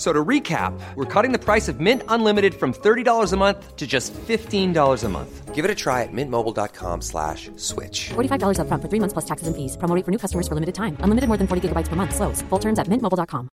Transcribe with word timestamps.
So 0.00 0.14
to 0.14 0.24
recap, 0.24 0.72
we're 0.94 1.04
cutting 1.04 1.30
the 1.30 1.38
price 1.38 1.68
of 1.68 1.78
Mint 1.78 2.02
Unlimited 2.08 2.54
from 2.54 2.72
$30 2.72 3.32
a 3.32 3.36
month 3.36 3.76
to 3.76 3.86
just 3.86 4.14
$15 4.14 5.04
a 5.04 5.08
month. 5.10 5.54
Give 5.54 5.62
it 5.62 5.70
a 5.70 5.74
try 5.74 6.04
at 6.04 6.08
mintmobile.com 6.10 7.02
slash 7.02 7.50
switch. 7.56 8.08
$45 8.16 8.56
upfront 8.60 8.80
for 8.80 8.88
three 8.88 9.00
months 9.00 9.12
plus 9.12 9.26
taxes 9.26 9.46
and 9.48 9.54
fees. 9.54 9.76
Promo 9.76 9.94
rate 9.94 10.04
for 10.06 10.10
new 10.10 10.16
customers 10.16 10.48
for 10.48 10.54
limited 10.54 10.74
time. 10.74 10.96
Unlimited 11.04 11.28
more 11.28 11.36
than 11.36 11.46
40 11.46 11.68
gigabytes 11.68 11.88
per 11.88 11.96
month. 11.96 12.14
Slows. 12.16 12.40
Full 12.48 12.58
terms 12.58 12.78
at 12.78 12.88
mintmobile.com. 12.88 13.48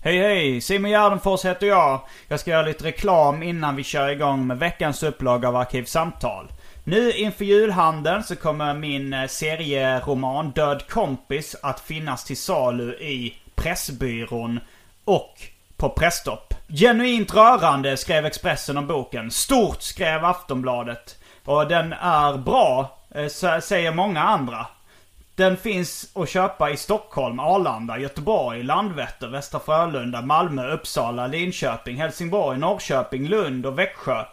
Hej 0.00 0.18
hej! 0.18 0.60
Simon 0.60 0.90
Gärdenfors 0.90 1.44
heter 1.44 1.66
jag. 1.66 2.00
Jag 2.28 2.40
ska 2.40 2.50
göra 2.50 2.62
lite 2.62 2.84
reklam 2.84 3.42
innan 3.42 3.76
vi 3.76 3.82
kör 3.82 4.08
igång 4.08 4.46
med 4.46 4.58
veckans 4.58 5.02
upplaga 5.02 5.48
av 5.48 5.56
Arkivsamtal. 5.56 6.48
Nu 6.88 7.12
inför 7.12 7.44
julhandeln 7.44 8.24
så 8.24 8.36
kommer 8.36 8.74
min 8.74 9.12
eh, 9.12 9.26
serieroman 9.26 10.50
Död 10.50 10.88
kompis 10.88 11.56
att 11.62 11.80
finnas 11.80 12.24
till 12.24 12.36
salu 12.36 12.94
i 12.94 13.34
Pressbyrån 13.54 14.60
och 15.04 15.34
på 15.76 15.88
Presstopp. 15.88 16.54
Genuint 16.68 17.34
rörande 17.34 17.96
skrev 17.96 18.26
Expressen 18.26 18.76
om 18.76 18.86
boken. 18.86 19.30
Stort 19.30 19.82
skrev 19.82 20.24
Aftonbladet. 20.24 21.18
Och 21.44 21.68
den 21.68 21.92
är 21.92 22.38
bra, 22.38 22.98
eh, 23.14 23.60
säger 23.60 23.92
många 23.92 24.22
andra. 24.22 24.66
Den 25.34 25.56
finns 25.56 26.10
att 26.14 26.28
köpa 26.28 26.70
i 26.70 26.76
Stockholm, 26.76 27.40
Arlanda, 27.40 27.98
Göteborg, 27.98 28.62
Landvetter, 28.62 29.28
Västra 29.28 29.60
Frölunda, 29.60 30.22
Malmö, 30.22 30.72
Uppsala, 30.72 31.26
Linköping, 31.26 31.96
Helsingborg, 31.96 32.58
Norrköping, 32.58 33.28
Lund 33.28 33.66
och 33.66 33.78
Växjö. 33.78 34.24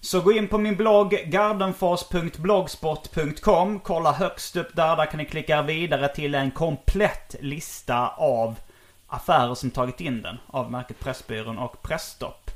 Så 0.00 0.20
gå 0.20 0.32
in 0.32 0.48
på 0.48 0.58
min 0.58 0.76
blogg 0.76 1.24
gardenfors.blogspot.com. 1.26 3.80
Kolla 3.80 4.12
högst 4.12 4.56
upp 4.56 4.76
där. 4.76 4.96
Där 4.96 5.06
kan 5.06 5.18
ni 5.18 5.24
klicka 5.24 5.62
vidare 5.62 6.08
till 6.08 6.34
en 6.34 6.50
komplett 6.50 7.34
lista 7.40 8.08
av 8.08 8.58
affärer 9.06 9.54
som 9.54 9.70
tagit 9.70 10.00
in 10.00 10.22
den. 10.22 10.38
Av 10.46 10.70
märket 10.70 11.00
Pressbyrån 11.00 11.58
och 11.58 11.82
Pressstopp. 11.82 12.50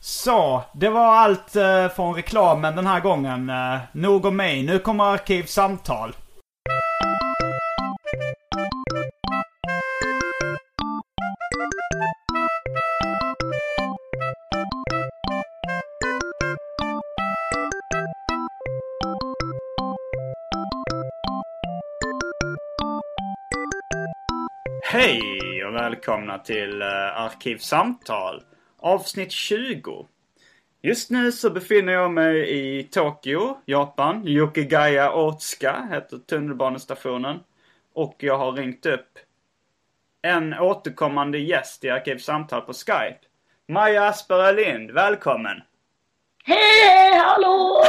Så, 0.00 0.62
det 0.72 0.88
var 0.88 1.16
allt 1.16 1.56
eh, 1.56 1.88
från 1.88 2.14
reklamen 2.14 2.76
den 2.76 2.86
här 2.86 3.00
gången. 3.00 3.50
Eh, 3.50 3.78
nog 3.92 4.24
om 4.24 4.36
mig. 4.36 4.62
Nu 4.62 4.78
kommer 4.78 5.04
Arkivsamtal. 5.04 6.14
Välkomna 25.88 26.38
till 26.38 26.82
uh, 26.82 27.20
Arkivsamtal. 27.20 28.42
Avsnitt 28.78 29.32
20. 29.32 30.06
Just 30.82 31.10
nu 31.10 31.32
så 31.32 31.50
befinner 31.50 31.92
jag 31.92 32.10
mig 32.10 32.50
i 32.50 32.82
Tokyo, 32.82 33.58
Japan. 33.66 34.28
Yokigaya 34.28 35.12
Otsuka 35.12 35.88
heter 35.90 36.18
tunnelbanestationen. 36.18 37.40
Och 37.94 38.16
jag 38.18 38.38
har 38.38 38.52
ringt 38.52 38.86
upp 38.86 39.18
en 40.22 40.54
återkommande 40.54 41.38
gäst 41.38 41.84
i 41.84 41.90
Arkivsamtal 41.90 42.60
på 42.60 42.72
Skype. 42.72 43.18
Maja 43.68 44.04
Asperö 44.04 44.52
Lind, 44.52 44.90
välkommen! 44.90 45.62
Hej, 46.44 47.18
hallå! 47.18 47.84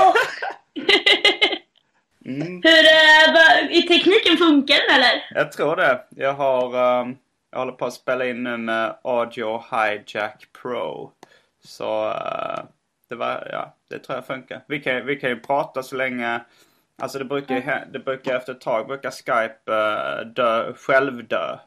Mm. 2.26 2.48
Hur 2.64 2.86
är 2.86 3.72
i 3.72 3.82
tekniken 3.82 4.38
funkar 4.38 4.76
den 4.76 4.96
eller? 4.96 5.28
Jag 5.32 5.52
tror 5.52 5.76
det. 5.76 6.06
Jag 6.10 6.34
har... 6.34 7.02
Um, 7.02 7.18
jag 7.52 7.60
håller 7.60 7.72
på 7.72 7.86
att 7.86 7.94
spela 7.94 8.26
in 8.26 8.44
nu 8.44 8.58
med 8.58 8.96
Audio 9.04 9.64
Hijack 9.72 10.46
Pro. 10.62 11.12
Så 11.64 12.08
uh, 12.10 12.60
det 13.10 13.16
var, 13.16 13.48
ja, 13.52 13.76
det 13.90 14.00
tror 14.00 14.18
jag 14.18 14.26
funkar. 14.26 14.62
Vi 14.68 14.80
kan, 14.80 15.06
vi 15.06 15.16
kan 15.16 15.30
ju 15.30 15.40
prata 15.40 15.84
så 15.84 15.96
länge... 15.96 16.42
Alltså 17.02 17.20
det 17.20 17.26
brukar 17.26 17.56
ju, 17.56 17.92
det 17.92 18.00
brukar 18.00 18.36
efter 18.36 18.54
ett 18.54 18.62
tag 18.62 18.88
brukar 18.88 19.12
Skype 19.12 19.72
uh, 19.72 20.28
dö, 20.28 20.74
självdö. 20.74 21.58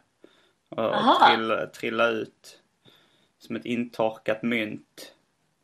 Och 0.68 0.94
Aha. 0.94 1.28
trilla, 1.28 1.66
trilla 1.66 2.06
ut. 2.06 2.58
Som 3.38 3.56
ett 3.56 3.64
intorkat 3.64 4.42
mynt. 4.42 5.12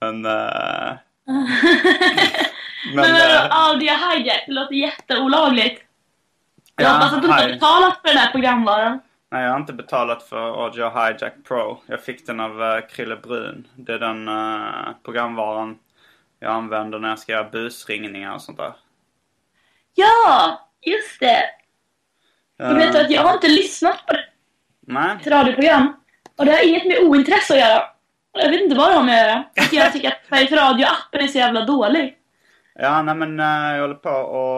Men... 0.01 0.27
Uh, 0.27 0.93
Men, 2.87 2.97
men 2.97 3.13
vadå, 3.13 3.25
uh, 3.25 3.69
audio 3.69 3.89
hijack, 3.89 4.45
det 4.47 4.53
låter 4.53 4.75
jätteolagligt. 4.75 5.83
Jag 6.77 6.87
Ja, 6.87 6.93
hoppas 6.93 7.13
att 7.13 7.23
du 7.23 7.29
inte 7.29 7.43
har 7.43 7.49
betalat 7.49 8.01
för 8.01 8.09
den 8.09 8.19
här 8.19 8.31
programvaran. 8.33 9.01
Nej, 9.31 9.45
jag 9.45 9.51
har 9.51 9.61
inte 9.61 9.73
betalat 9.73 10.23
för 10.23 10.65
Audio 10.65 10.89
Hijack 10.91 11.35
Pro. 11.49 11.81
Jag 11.87 12.01
fick 12.05 12.27
den 12.27 12.41
av 12.41 12.61
uh, 12.63 12.81
Krille 12.91 13.17
Brun. 13.17 13.69
Det 13.77 13.93
är 13.93 13.99
den 13.99 14.29
uh, 14.29 14.89
programvaran 15.05 15.79
jag 16.41 16.53
använder 16.53 16.99
när 16.99 17.09
jag 17.09 17.19
ska 17.19 17.33
göra 17.33 17.51
busringningar 17.51 18.35
och 18.35 18.43
sånt 18.43 18.59
där. 18.59 18.73
Ja, 19.95 20.61
just 20.81 21.21
det. 21.21 21.43
Uh, 22.63 22.69
Du 22.69 22.75
vet 22.75 22.95
att 22.97 23.11
jag 23.11 23.23
har 23.23 23.35
inte 23.35 23.49
lyssnat 23.49 24.07
på 24.07 24.15
Nej, 24.81 25.17
ett 25.21 25.27
radioprogram. 25.27 25.93
Och 26.37 26.45
det 26.47 26.53
har 26.53 26.69
inget 26.69 26.87
med 26.87 26.99
ointresse 27.03 27.55
att 27.55 27.61
göra. 27.61 27.83
Jag 28.33 28.51
vet 28.51 28.61
inte 28.61 28.77
vad 28.77 28.91
det 28.91 28.95
har 28.95 29.05
med 29.05 29.45
att 29.57 29.73
göra. 29.73 29.85
Jag 29.85 29.93
tycker 29.93 30.09
att 30.09 30.27
Sveriges 30.29 30.53
Radio-appen 30.53 31.19
är 31.23 31.27
så 31.27 31.39
jävla 31.39 31.65
dålig. 31.65 32.19
ja, 32.75 33.03
nej 33.03 33.15
men 33.15 33.41
uh, 33.41 33.75
jag 33.75 33.81
håller 33.81 33.95
på 33.95 34.09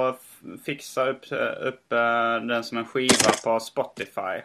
att 0.08 0.20
f- 0.22 0.60
fixa 0.66 1.06
upp, 1.08 1.24
upp 1.60 1.86
uh, 1.92 2.46
den 2.46 2.64
som 2.64 2.78
en 2.78 2.84
skiva 2.84 3.30
på 3.44 3.60
Spotify. 3.60 4.40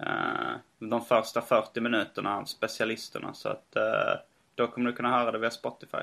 Uh, 0.00 0.56
de 0.78 1.04
första 1.04 1.40
40 1.42 1.80
minuterna 1.80 2.36
av 2.36 2.44
specialisterna. 2.44 3.34
Så 3.34 3.48
att 3.48 3.76
uh, 3.76 4.20
då 4.54 4.66
kommer 4.66 4.90
du 4.90 4.96
kunna 4.96 5.10
höra 5.10 5.32
det 5.32 5.38
via 5.38 5.50
Spotify. 5.50 6.02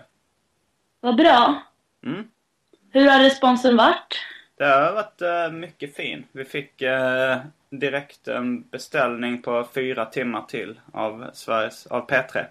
Vad 1.00 1.16
bra. 1.16 1.64
Mm. 2.06 2.28
Hur 2.92 3.10
har 3.10 3.20
responsen 3.20 3.78
varit? 3.78 4.20
Det 4.58 4.66
har 4.66 4.94
varit 4.94 5.22
eh, 5.22 5.52
mycket 5.52 5.96
fin. 5.96 6.24
Vi 6.32 6.46
fick 6.46 6.82
eh, 6.82 7.38
direkt 7.70 8.28
en 8.28 8.62
beställning 8.62 9.42
på 9.42 9.68
fyra 9.74 10.06
timmar 10.06 10.42
till 10.42 10.80
av 10.94 11.30
Sveriges, 11.34 11.88
av 11.88 12.10
P3. 12.10 12.46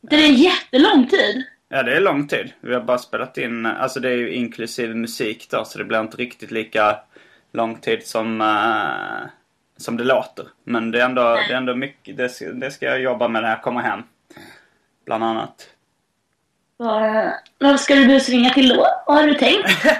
Det 0.00 0.16
är 0.16 0.28
en 0.28 0.34
jättelång 0.34 1.08
tid. 1.08 1.44
Ja, 1.68 1.82
det 1.82 1.96
är 1.96 2.00
lång 2.00 2.28
tid. 2.28 2.52
Vi 2.60 2.74
har 2.74 2.80
bara 2.80 2.98
spelat 2.98 3.38
in, 3.38 3.66
alltså 3.66 4.00
det 4.00 4.08
är 4.08 4.16
ju 4.16 4.32
inklusive 4.34 4.94
musik 4.94 5.46
då, 5.50 5.64
så 5.64 5.78
det 5.78 5.84
blir 5.84 6.00
inte 6.00 6.16
riktigt 6.16 6.50
lika 6.50 7.00
lång 7.52 7.76
tid 7.76 8.06
som, 8.06 8.40
eh, 8.40 9.30
som 9.84 9.96
det 9.96 10.04
låter. 10.04 10.46
Men 10.64 10.90
det 10.90 11.00
är 11.00 11.04
ändå, 11.04 11.22
det 11.22 11.52
är 11.52 11.56
ändå 11.56 11.74
mycket, 11.74 12.16
det 12.16 12.28
ska, 12.28 12.52
det 12.52 12.70
ska 12.70 12.86
jag 12.86 13.00
jobba 13.00 13.28
med 13.28 13.42
när 13.42 13.50
jag 13.50 13.62
kommer 13.62 13.80
hem. 13.80 14.02
Bland 15.04 15.24
annat. 15.24 15.68
Vad, 16.76 17.32
vad 17.58 17.80
ska 17.80 17.94
du 17.94 18.06
busringa 18.06 18.50
till 18.50 18.68
då? 18.68 18.86
Vad 19.06 19.16
har 19.16 19.26
du 19.26 19.34
tänkt? 19.34 19.70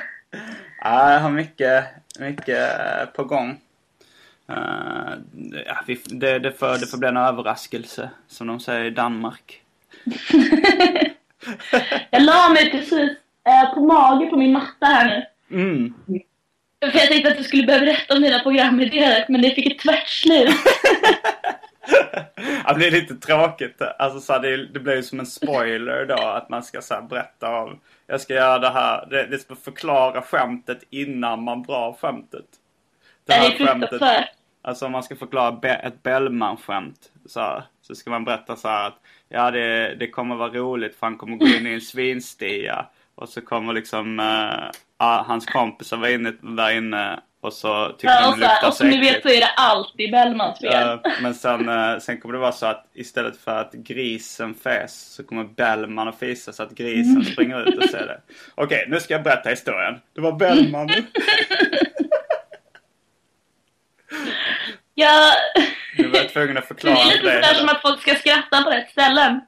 Ja, 0.87 1.13
jag 1.13 1.21
har 1.21 1.31
mycket, 1.31 1.85
mycket 2.19 2.69
på 3.13 3.25
gång. 3.25 3.61
Eh, 4.49 5.13
ja, 5.67 5.77
vi, 5.87 6.01
det, 6.05 6.39
det, 6.39 6.53
får, 6.53 6.81
det 6.81 6.87
får 6.87 6.99
bli 6.99 7.09
en 7.09 7.17
överraskelse, 7.17 8.11
som 8.29 8.47
de 8.47 8.61
säger 8.61 8.85
i 8.85 8.91
Danmark. 8.91 9.63
Jag 12.11 12.23
la 12.23 12.49
mig 12.49 12.71
precis 12.71 13.11
eh, 13.49 13.75
på 13.75 13.81
mage 13.81 14.27
på 14.27 14.37
min 14.37 14.53
matta 14.53 14.87
här 14.87 15.09
nu. 15.09 15.25
Mm. 15.57 15.95
För 16.91 16.99
jag 16.99 17.09
tänkte 17.09 17.31
att 17.31 17.39
du 17.39 17.45
skulle 17.45 17.67
börja 17.67 17.81
berätta 17.81 18.15
om 18.15 18.23
dina 18.23 18.39
programidéer, 18.39 19.25
men 19.29 19.43
det 19.43 19.51
fick 19.51 19.67
ett 19.73 19.79
tvärt 19.79 20.25
ja, 22.65 22.73
det 22.73 22.87
är 22.87 22.91
lite 22.91 23.15
tråkigt. 23.15 23.83
Alltså, 23.99 24.21
så 24.21 24.33
här, 24.33 24.41
det, 24.41 24.67
det 24.67 24.81
blir 24.81 24.97
ju 24.97 25.03
som 25.03 25.21
en 25.21 25.27
spoiler 25.27 26.07
då 26.07 26.15
att 26.15 26.49
man 26.49 26.63
ska 26.63 26.81
så 26.81 26.95
här, 26.95 27.03
berätta 27.03 27.61
om... 27.61 27.81
Jag 28.07 28.21
ska 28.21 28.35
göra 28.35 28.59
det 28.59 28.71
här. 28.71 29.07
Det, 29.11 29.27
det 29.27 29.39
ska 29.39 29.55
förklara 29.55 30.23
skämtet 30.23 30.79
innan 30.91 31.43
man 31.43 31.63
drar 31.63 31.93
skämtet. 31.93 32.45
Det 33.27 33.33
är 33.33 33.51
fruktansvärt. 33.51 34.29
Alltså 34.63 34.87
om 34.87 34.93
man 34.93 35.03
ska 35.03 35.17
förklara 35.17 35.53
be, 35.53 35.75
ett 35.75 36.03
Bellman-skämt 36.03 37.11
så, 37.27 37.41
här, 37.41 37.63
så 37.83 37.95
ska 37.95 38.11
man 38.11 38.25
berätta 38.25 38.57
så 38.57 38.69
här 38.69 38.87
att 38.87 38.99
ja 39.29 39.51
det, 39.51 39.95
det 39.95 40.11
kommer 40.11 40.37
vara 40.37 40.51
roligt 40.51 40.97
för 40.97 41.07
han 41.07 41.19
kommer 41.19 41.37
gå 41.37 41.47
in 41.47 41.67
i 41.67 41.71
en 41.71 41.81
svinstia. 41.81 42.87
Och 43.15 43.29
så 43.29 43.41
kommer 43.41 43.73
liksom 43.73 44.21
uh, 44.21 44.71
hans 45.05 45.47
kompisar 45.47 45.97
vara 45.97 46.11
inne 46.11 46.33
där 46.43 46.71
inne 46.71 47.21
och 47.41 47.53
så 47.53 47.89
tycker 47.89 48.09
Ja, 48.09 48.29
och, 48.29 48.35
det 48.35 48.41
luktar 48.41 48.61
så, 48.61 48.69
och 48.69 48.75
som 48.75 48.89
ni 48.89 49.01
vet 49.01 49.23
så 49.23 49.29
är 49.29 49.41
det 49.41 49.51
alltid 49.56 50.11
Bellmans 50.11 50.61
fel. 50.61 50.73
Ja, 50.73 51.12
men 51.23 51.35
sen, 51.35 51.69
eh, 51.69 51.99
sen 51.99 52.21
kommer 52.21 52.33
det 52.33 52.39
vara 52.41 52.53
så 52.53 52.67
att 52.67 52.87
istället 52.95 53.37
för 53.37 53.61
att 53.61 53.73
grisen 53.73 54.55
fes 54.55 55.15
så 55.15 55.25
kommer 55.25 55.45
Bellman 55.45 56.09
att 56.09 56.19
fisa 56.19 56.53
så 56.53 56.62
att 56.62 56.75
grisen 56.75 57.25
springer 57.25 57.69
ut 57.69 57.79
och 57.79 57.85
ser 57.85 58.06
det. 58.06 58.21
Okej, 58.55 58.87
nu 58.89 59.01
ska 59.01 59.15
jag 59.15 59.23
berätta 59.23 59.51
historien. 59.51 60.01
Det 60.15 60.21
var 60.21 60.33
Bellman. 60.33 60.91
Ja, 64.95 65.33
Nu 65.99 66.09
var 66.09 66.29
tvungen 66.29 66.57
att 66.57 66.69
det 66.69 66.69
förklara 66.69 66.97
är 66.99 67.05
lite 67.05 67.19
sådär 67.19 67.55
som 67.55 67.69
att 67.69 67.83
folk 67.83 68.00
ska 68.00 68.15
skratta 68.15 68.62
på 68.62 68.71
rätt 68.71 68.91
ställen. 68.91 69.41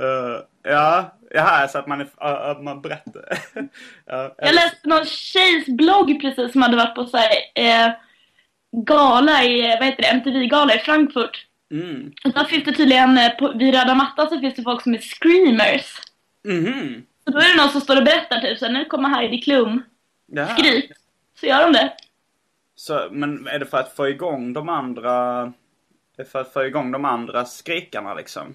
Uh, 0.00 0.38
ja, 0.68 1.18
jaha, 1.30 1.68
så 1.68 1.78
att 1.78 1.86
man, 1.86 2.00
är, 2.00 2.62
man 2.62 2.82
berättar. 2.82 3.22
ja, 4.06 4.34
Jag 4.38 4.54
läste 4.54 4.88
någon 4.88 5.04
tjejs 5.04 5.66
blogg 5.66 6.20
precis 6.20 6.52
som 6.52 6.62
hade 6.62 6.76
varit 6.76 6.94
på 6.94 7.06
så 7.06 7.16
här, 7.16 7.32
eh, 7.54 7.92
gala 8.72 9.44
i, 9.44 9.76
vad 9.78 9.84
heter 9.84 10.02
det, 10.02 10.08
MTV-gala 10.08 10.74
i 10.74 10.78
Frankfurt. 10.78 11.46
Mm. 11.70 12.12
Och 12.24 12.32
då 12.32 12.44
finns 12.44 12.64
det 12.64 12.72
tydligen, 12.72 13.18
eh, 13.18 13.30
på, 13.30 13.52
vid 13.52 13.74
röda 13.74 13.94
mattan 13.94 14.28
så 14.28 14.40
finns 14.40 14.54
det 14.54 14.62
folk 14.62 14.82
som 14.82 14.94
är 14.94 14.98
screamers. 14.98 16.00
Mhm. 16.44 17.02
Så 17.24 17.30
då 17.30 17.38
är 17.38 17.48
det 17.48 17.62
någon 17.62 17.72
som 17.72 17.80
står 17.80 17.96
och 17.96 18.04
berättar 18.04 18.40
typ 18.40 18.58
så 18.58 18.66
här, 18.66 18.72
nu 18.72 18.84
kommer 18.84 19.08
Heidi 19.08 19.38
Klum, 19.38 19.82
Jaha. 20.26 20.56
skrik. 20.56 20.92
Så 21.40 21.46
gör 21.46 21.62
de 21.62 21.72
det. 21.72 21.92
Så, 22.74 23.08
men 23.10 23.46
är 23.46 23.58
det 23.58 23.66
för 23.66 23.78
att 23.78 23.96
få 23.96 24.08
igång 24.08 24.52
de 24.52 24.68
andra... 24.68 25.52
För 26.32 26.40
att 26.40 26.52
få 26.52 26.64
igång 26.64 26.92
de 26.92 27.04
andra 27.04 27.44
skrikarna 27.44 28.14
liksom? 28.14 28.54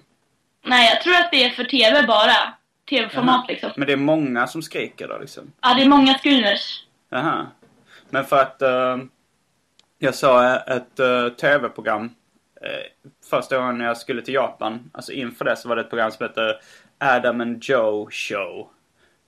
Nej, 0.64 0.90
jag 0.90 1.02
tror 1.02 1.14
att 1.14 1.30
det 1.30 1.44
är 1.44 1.50
för 1.50 1.64
TV 1.64 2.02
bara. 2.06 2.54
TV-format 2.90 3.34
Jaha. 3.34 3.46
liksom. 3.48 3.70
Men 3.76 3.86
det 3.86 3.92
är 3.92 3.96
många 3.96 4.46
som 4.46 4.62
skriker 4.62 5.08
då 5.08 5.18
liksom? 5.18 5.52
Ja, 5.62 5.74
det 5.74 5.82
är 5.82 5.88
många 5.88 6.14
screamers. 6.18 6.84
Jaha. 7.08 7.46
Men 8.10 8.24
för 8.24 8.42
att 8.42 8.62
eh, 8.62 8.96
jag 9.98 10.14
såg 10.14 10.44
ett 10.66 11.00
uh, 11.00 11.28
tv-program 11.28 12.10
eh, 12.62 13.10
första 13.30 13.58
gången 13.58 13.80
jag 13.80 13.96
skulle 13.96 14.22
till 14.22 14.34
Japan. 14.34 14.90
Alltså 14.92 15.12
inför 15.12 15.44
det 15.44 15.56
så 15.56 15.68
var 15.68 15.76
det 15.76 15.82
ett 15.82 15.88
program 15.88 16.10
som 16.10 16.26
hette 16.26 16.58
Adam 16.98 17.40
and 17.40 17.64
Joe 17.64 18.08
Show. 18.10 18.68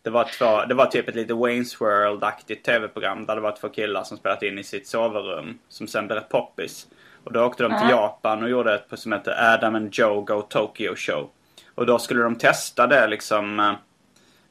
Det 0.03 0.11
var, 0.11 0.25
två, 0.25 0.65
det 0.65 0.75
var 0.75 0.87
typ 0.87 1.09
ett 1.09 1.15
lite 1.15 1.33
Wayne's 1.33 1.81
World-aktigt 1.81 2.63
tv-program 2.63 3.27
där 3.27 3.35
det 3.35 3.41
var 3.41 3.57
två 3.61 3.69
killar 3.69 4.05
som 4.05 4.17
spelat 4.17 4.43
in 4.43 4.59
i 4.59 4.65
sitt 4.65 4.87
sovrum. 4.87 5.59
Som 5.69 5.89
sen 5.89 6.07
blev 6.07 6.21
poppis. 6.21 6.87
Och 7.27 7.33
då 7.33 7.45
åkte 7.45 7.63
de 7.63 7.79
till 7.79 7.91
Japan 7.91 8.43
och 8.43 8.49
gjorde 8.49 8.75
ett 8.75 8.99
som 8.99 9.13
hette 9.13 9.53
Adam 9.55 9.75
and 9.75 9.95
Joe 9.95 10.21
Go 10.21 10.43
Tokyo 10.43 10.95
Show. 10.97 11.31
Och 11.75 11.87
då 11.87 11.99
skulle 11.99 12.23
de 12.23 12.37
testa 12.37 12.87
det 12.87 13.07
liksom 13.07 13.61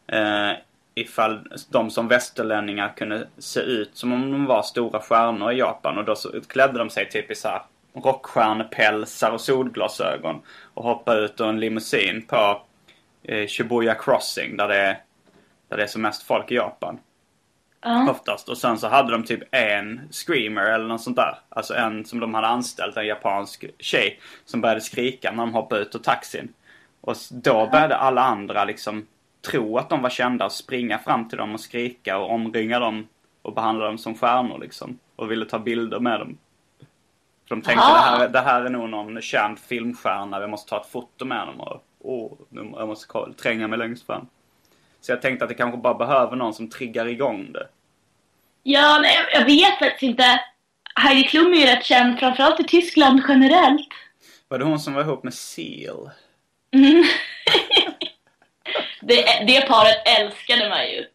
eh, 0.08 0.20
eh, 0.20 0.58
ifall 0.96 1.48
de 1.70 1.90
som 1.90 2.08
västerlänningar 2.08 2.94
kunde 2.98 3.28
se 3.38 3.60
ut 3.60 3.98
som 3.98 4.14
om 4.14 4.32
de 4.32 4.46
var 4.46 4.64
stora 4.64 5.00
stjärnor 5.00 5.52
i 5.52 5.58
Japan. 5.58 5.98
Och 5.98 6.06
då 6.06 6.16
så 6.16 6.42
klädde 6.48 6.80
de 6.80 6.90
sig 6.90 7.10
typ 7.10 7.32
i 7.32 7.36
så 7.36 7.48
här 7.48 7.62
rockstjärnepälsar 7.94 9.32
och 9.32 9.42
solglasögon. 9.42 10.42
Och 10.74 10.84
hoppade 10.84 11.22
ut 11.22 11.42
ur 11.42 11.48
en 11.48 11.60
limousin 11.60 12.26
på 12.28 12.62
eh, 13.24 13.48
Shibuya 13.48 13.96
Crossing 13.96 14.58
där 14.58 14.68
det, 14.68 14.78
är, 14.78 15.00
där 15.70 15.78
det 15.78 15.84
är 15.84 15.88
som 15.88 16.02
mest 16.02 16.24
folk 16.24 16.52
i 16.52 16.56
Japan. 16.56 17.00
Ja. 17.88 18.10
Oftast. 18.12 18.50
Och 18.50 18.58
sen 18.58 18.78
så 18.78 18.88
hade 18.88 19.12
de 19.12 19.24
typ 19.24 19.40
en 19.52 20.02
screamer 20.12 20.62
eller 20.66 20.86
något 20.88 21.02
sånt 21.02 21.16
där. 21.16 21.38
Alltså 21.50 21.74
en 21.74 22.06
som 22.06 22.20
de 22.20 22.34
hade 22.34 22.48
anställt, 22.48 22.98
en 22.98 23.08
japansk 23.08 23.66
tjej. 23.80 24.20
Som 24.46 24.62
började 24.62 24.82
skrika 24.82 25.32
när 25.32 25.38
de 25.38 25.54
hoppade 25.54 25.82
ut 25.82 25.96
ur 25.96 26.00
taxin. 26.00 26.54
Och 27.02 27.16
då 27.32 27.68
började 27.72 27.96
alla 27.98 28.22
andra 28.24 28.66
liksom 28.66 29.08
tro 29.52 29.78
att 29.78 29.90
de 29.90 30.02
var 30.02 30.10
kända 30.10 30.46
och 30.46 30.52
springa 30.52 30.98
fram 31.00 31.30
till 31.30 31.38
dem 31.38 31.54
och 31.54 31.60
skrika 31.60 32.18
och 32.18 32.32
omringa 32.32 32.80
dem 32.80 33.08
och 33.42 33.54
behandla 33.54 33.86
dem 33.86 33.98
som 33.98 34.16
stjärnor 34.16 34.60
liksom. 34.60 35.00
Och 35.16 35.32
ville 35.32 35.46
ta 35.46 35.60
bilder 35.60 36.00
med 36.00 36.20
dem. 36.20 36.38
För 37.48 37.56
de 37.56 37.62
tänkte 37.62 37.84
Aha. 37.86 37.94
det 37.94 38.02
här, 38.18 38.26
är- 38.26 38.30
det 38.30 38.40
här 38.42 38.62
är 38.66 38.70
nog 38.70 38.90
någon 38.90 39.22
känd 39.22 39.60
filmstjärna, 39.60 40.40
vi 40.40 40.48
måste 40.48 40.70
ta 40.70 40.82
ett 40.82 40.88
foto 40.92 41.26
med 41.26 41.48
dem 41.48 41.62
och 41.62 41.84
åh, 42.00 42.32
jag 42.50 42.88
måste 42.88 43.08
tränga 43.42 43.68
mig 43.68 43.80
längst 43.80 44.06
fram. 44.06 44.28
Så 45.06 45.12
jag 45.12 45.22
tänkte 45.22 45.46
att 45.46 45.50
det 45.50 45.56
kanske 45.56 45.78
bara 45.78 45.94
behöver 45.94 46.36
någon 46.36 46.54
som 46.54 46.70
triggar 46.70 47.06
igång 47.06 47.52
det. 47.54 47.68
Ja, 48.64 49.00
nej, 49.02 49.18
jag 49.34 49.46
vet 49.46 49.80
faktiskt 49.80 50.04
inte. 50.04 50.40
Heidi 50.96 51.24
Klum 51.24 51.54
är 51.54 51.58
ju 51.58 51.66
rätt 51.66 51.86
känd, 51.86 52.20
framförallt 52.20 52.60
i 52.60 52.64
Tyskland 52.64 53.22
generellt. 53.28 53.88
Var 54.48 54.60
det 54.60 54.66
hon 54.66 54.80
som 54.80 54.94
var 54.94 55.02
ihop 55.02 55.24
med 55.24 55.34
Seal? 55.34 56.10
Mm. 56.74 57.04
det, 59.02 59.44
det 59.48 59.68
paret 59.68 60.08
älskade 60.20 60.70
man 60.70 60.86
ju. 60.90 61.06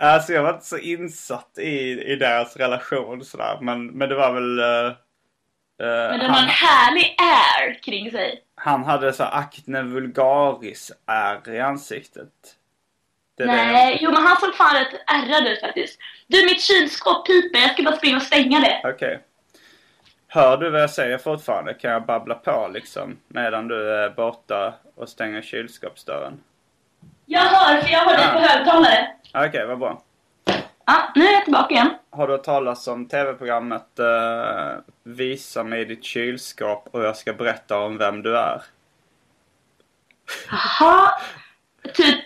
Alltså 0.00 0.32
jag 0.32 0.42
var 0.42 0.54
inte 0.54 0.66
så 0.66 0.78
insatt 0.78 1.58
i, 1.58 2.02
i 2.12 2.16
deras 2.16 2.56
relation 2.56 3.24
sådär. 3.24 3.58
Men, 3.60 3.86
men 3.86 4.08
det 4.08 4.14
var 4.14 4.32
väl... 4.32 4.58
eh, 4.58 4.96
Men 5.78 6.18
de 6.18 6.26
har 6.26 6.42
en 6.42 6.48
härlig 6.48 7.16
air 7.18 7.82
kring 7.82 8.10
sig. 8.10 8.42
han 8.54 8.84
hade 8.84 9.12
så 9.12 9.24
acne 9.24 9.82
vulgaris 9.82 10.92
är 11.06 11.48
i 11.54 11.60
ansiktet. 11.60 12.55
Det 13.36 13.46
Nej, 13.46 13.92
det. 13.92 13.98
jo 14.02 14.10
men 14.10 14.22
han 14.22 14.36
såg 14.40 14.54
fan 14.54 14.74
rätt 14.74 15.02
ärrad 15.06 15.46
ut 15.46 15.60
faktiskt. 15.60 15.98
Du, 16.26 16.44
mitt 16.44 16.62
kylskåp 16.62 17.26
piper. 17.26 17.58
Jag 17.58 17.70
ska 17.72 17.82
bara 17.82 17.96
springa 17.96 18.16
och 18.16 18.22
stänga 18.22 18.60
det. 18.60 18.80
Okej. 18.84 19.20
Hör 20.28 20.56
du 20.56 20.70
vad 20.70 20.82
jag 20.82 20.90
säger 20.90 21.18
fortfarande? 21.18 21.74
Kan 21.74 21.90
jag 21.90 22.06
babbla 22.06 22.34
på 22.34 22.70
liksom? 22.74 23.16
Medan 23.28 23.68
du 23.68 23.94
är 23.94 24.10
borta 24.10 24.74
och 24.94 25.08
stänger 25.08 25.42
kylskåpsdörren? 25.42 26.40
Jag 27.26 27.40
hör, 27.40 27.80
för 27.80 27.92
jag 27.92 27.98
har 28.00 28.16
dig 28.16 28.26
på 28.32 28.38
högtalare. 28.38 29.08
Okej, 29.34 29.66
vad 29.66 29.78
bra. 29.78 30.02
Ja, 30.86 31.12
nu 31.14 31.26
är 31.26 31.32
jag 31.32 31.44
tillbaka 31.44 31.74
igen. 31.74 31.90
Har 32.10 32.26
du 32.26 32.32
hört 32.32 32.44
talas 32.44 32.88
om 32.88 33.08
tv-programmet 33.08 33.98
eh, 33.98 34.78
Visa 35.02 35.64
mig 35.64 35.84
ditt 35.84 36.04
kylskåp 36.04 36.88
och 36.90 37.04
jag 37.04 37.16
ska 37.16 37.32
berätta 37.32 37.78
om 37.78 37.98
vem 37.98 38.22
du 38.22 38.38
är? 38.38 38.62
Jaha. 40.50 41.10
Typ, 41.94 42.24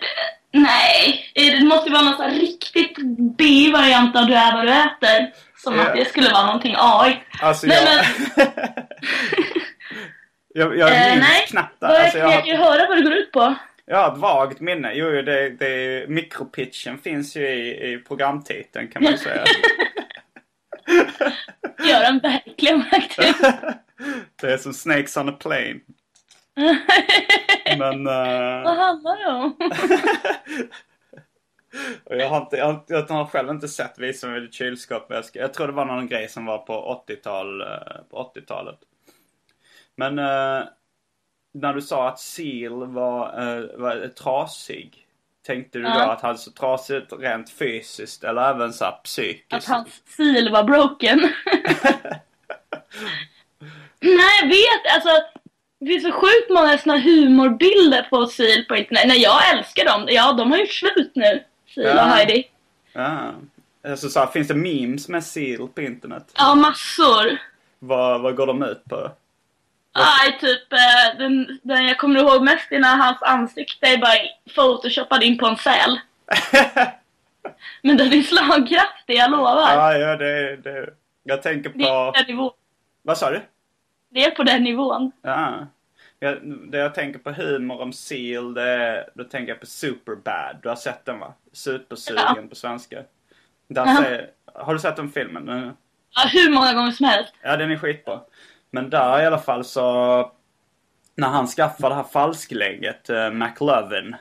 nej. 0.53 1.31
Det 1.35 1.65
måste 1.65 1.91
vara 1.91 2.01
någon 2.01 2.17
sån 2.17 2.31
riktigt 2.31 2.97
B-variant 3.37 4.15
av 4.15 4.25
Du 4.25 4.33
är 4.33 4.53
vad 4.53 4.65
du 4.65 4.71
äter. 4.71 5.33
Som 5.57 5.75
Ja. 5.75 5.81
att 5.87 5.95
det 5.95 6.05
skulle 6.05 6.29
vara 6.29 6.45
någonting 6.45 6.75
AI. 6.77 7.17
Alltså 7.41 7.67
Nej, 7.67 7.77
jag... 8.35 8.47
jag, 10.53 10.77
jag 10.77 10.91
Eh, 10.91 11.09
minns 11.15 11.27
nej, 11.29 11.45
knappt. 11.47 11.75
Vad 11.79 11.91
Alltså, 11.91 12.17
jag, 12.17 12.31
jag 12.33 12.39
kan 12.39 12.47
ju 12.47 12.55
har, 12.57 12.65
höra 12.71 12.87
vad 12.87 12.97
det 12.97 13.03
går 13.03 13.13
ut 13.13 13.31
på. 13.31 13.55
jag 13.85 13.97
har 13.97 14.11
ett 14.13 14.17
vagt 14.17 14.59
minne. 14.59 14.91
Jo, 14.93 15.21
det, 15.21 15.49
det, 15.49 16.05
mikropitchen 16.09 16.97
finns 16.97 17.35
ju 17.35 17.47
i, 17.47 17.93
i 17.93 17.97
programtiteln 17.97 18.87
kan 18.87 19.03
man 19.03 19.17
säga. 19.17 19.43
Göran 21.89 22.19
verkligen 22.19 22.83
faktiskt. 22.83 23.41
det 24.41 24.53
är 24.53 24.57
som 24.57 24.73
Snakes 24.73 25.17
on 25.17 25.29
a 25.29 25.31
plane. 25.31 25.75
Men... 27.77 28.07
eh, 28.07 28.63
vad 28.63 28.77
handlar 28.77 29.17
det 29.17 29.27
om? 29.27 29.55
jag, 32.19 32.29
har 32.29 32.37
inte, 32.41 32.57
jag, 32.57 32.83
jag 32.87 33.07
har 33.07 33.25
själv 33.25 33.49
inte 33.49 33.67
sett 33.67 33.99
Visa 33.99 34.27
mig 34.27 34.41
ditt 34.41 34.53
kylskåp. 34.53 35.09
men 35.09 35.23
Jag, 35.33 35.53
tror 35.53 35.67
det 35.67 35.73
var 35.73 35.85
någon 35.85 36.07
grej 36.07 36.29
som 36.29 36.45
var 36.45 36.57
på 36.57 37.03
80-tal, 37.07 37.61
eh, 37.61 37.67
på 38.09 38.31
80-talet. 38.35 38.79
Men 39.95 40.19
eh, 40.19 40.63
när 41.53 41.73
du 41.73 41.81
sa 41.81 42.07
att 42.07 42.19
Seal 42.19 42.85
var, 42.87 43.27
eh, 43.27 43.63
var 43.79 44.07
trasig. 44.07 45.07
Tänkte 45.45 45.77
du 45.77 45.83
då 45.83 45.89
Ja. 45.89 46.11
att 46.11 46.21
han 46.21 46.31
är 46.31 46.35
så 46.37 46.51
trasigt 46.51 47.13
rent 47.19 47.49
fysiskt 47.49 48.23
eller 48.23 48.49
även 48.49 48.73
så 48.73 48.91
psykiskt? 49.03 49.53
Att 49.53 49.65
hans 49.65 50.01
sil 50.15 50.45
var 50.51 50.63
broken. 50.63 51.19
Nej, 53.99 54.39
jag 54.41 54.47
vet. 54.47 54.93
Alltså, 54.95 55.09
det 55.81 55.87
finns 55.87 56.03
så 56.03 56.11
sjukt 56.11 56.49
många 56.49 56.77
såna 56.77 56.97
humorbilder 56.97 58.07
på 58.09 58.25
sil 58.35 58.61
på 58.67 58.75
internet. 58.75 59.03
Nej, 59.07 59.21
jag 59.21 59.49
älskar 59.53 59.85
dem. 59.85 60.05
Ja, 60.09 60.33
de 60.33 60.51
har 60.51 60.57
ju 60.57 60.67
slut 60.67 61.11
nu. 61.15 61.43
Sil 61.73 61.83
Ja. 61.95 62.03
och 62.03 62.09
Heidi. 62.09 62.47
Ja. 62.93 63.33
Alltså, 63.87 64.09
så 64.09 64.19
här, 64.19 64.27
finns 64.27 64.47
det 64.47 64.53
memes 64.55 65.07
med 65.09 65.23
Seal 65.23 65.67
på 65.67 65.81
internet? 65.81 66.31
Ja, 66.37 66.55
massor. 66.55 67.37
Vad, 67.79 68.21
vad 68.21 68.35
går 68.35 68.47
de 68.47 68.63
ut 68.63 68.83
på? 68.89 69.11
Aj, 69.93 70.37
typ, 70.39 70.73
eh, 70.73 71.17
den, 71.19 71.59
den 71.63 71.85
jag 71.87 71.97
kommer 71.97 72.19
ihåg 72.19 72.43
mest 72.43 72.71
är 72.71 72.79
när 72.79 72.95
hans 72.97 73.21
ansikte 73.21 73.87
är 73.87 73.97
bara 73.97 74.13
photoshopad 74.55 75.23
in 75.23 75.37
på 75.37 75.45
en 75.45 75.57
säl. 75.57 75.99
Men 77.81 77.97
den 77.97 78.13
är 78.13 78.21
slagkraftig, 78.21 79.15
jag 79.15 79.31
lovar. 79.31 79.73
ja, 79.73 79.93
ja 79.97 80.15
det, 80.17 80.55
det... 80.55 80.89
Jag 81.23 81.41
tänker 81.41 81.69
Det 81.69 81.83
är 81.83 82.11
på... 82.11 82.31
nivå. 82.31 82.53
Vad 83.01 83.17
sa 83.17 83.29
du? 83.29 83.41
Det 84.13 84.23
är 84.25 84.31
på 84.31 84.43
den 84.43 84.63
nivån. 84.63 85.11
Ja. 85.21 85.67
Jag, 86.19 86.37
det 86.71 86.77
jag 86.77 86.95
tänker 86.95 87.19
på 87.19 87.31
humor 87.31 87.81
om 87.81 87.93
Seal, 87.93 88.53
det 88.53 89.09
då 89.13 89.23
tänker 89.23 89.51
jag 89.51 89.59
på 89.59 89.65
Superbad. 89.65 90.55
Du 90.63 90.69
har 90.69 90.75
sett 90.75 91.05
den 91.05 91.19
va? 91.19 91.33
Supersugen 91.53 92.23
Ja. 92.35 92.43
på 92.49 92.55
svenska. 92.55 93.03
Där 93.67 93.85
Ja. 93.85 93.97
säger, 94.03 94.29
har 94.53 94.73
du 94.73 94.79
sett 94.79 94.95
den 94.95 95.11
filmen? 95.11 95.73
Ja, 96.15 96.29
hur 96.33 96.51
många 96.53 96.73
gånger 96.73 96.91
som 96.91 97.05
helst. 97.05 97.33
Ja, 97.41 97.57
den 97.57 97.71
är 97.71 97.77
skitbra. 97.77 98.19
Men 98.71 98.89
där 98.89 99.21
i 99.23 99.25
alla 99.25 99.39
fall 99.39 99.63
så... 99.63 100.31
När 101.15 101.27
han 101.27 101.47
skaffar 101.47 101.89
det 101.89 101.95
här 101.95 102.03
falsklägget, 102.03 103.09
uh, 103.09 103.29
McLovin. 103.31 104.15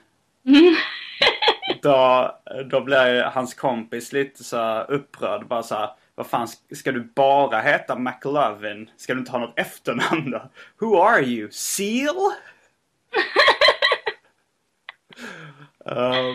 då, 1.83 2.31
då 2.71 2.81
blir 2.81 3.23
hans 3.23 3.55
kompis 3.55 4.13
lite 4.13 4.45
så 4.45 4.81
upprörd. 4.81 5.47
Bara 5.47 5.63
så 5.63 5.75
här, 5.75 5.91
vad 6.15 6.27
fan, 6.27 6.49
ska 6.75 6.93
du 6.93 7.01
bara 7.15 7.61
heta 7.61 7.97
McLovin? 7.97 8.91
Ska 8.97 9.15
du 9.15 9.21
inte 9.21 9.33
ha 9.33 9.39
något 9.39 9.59
efternamn 9.59 10.31
då? 10.31 10.51
Who 10.81 11.03
are 11.03 11.23
you? 11.23 11.51
Seal? 11.51 12.17
uh, 15.91 16.35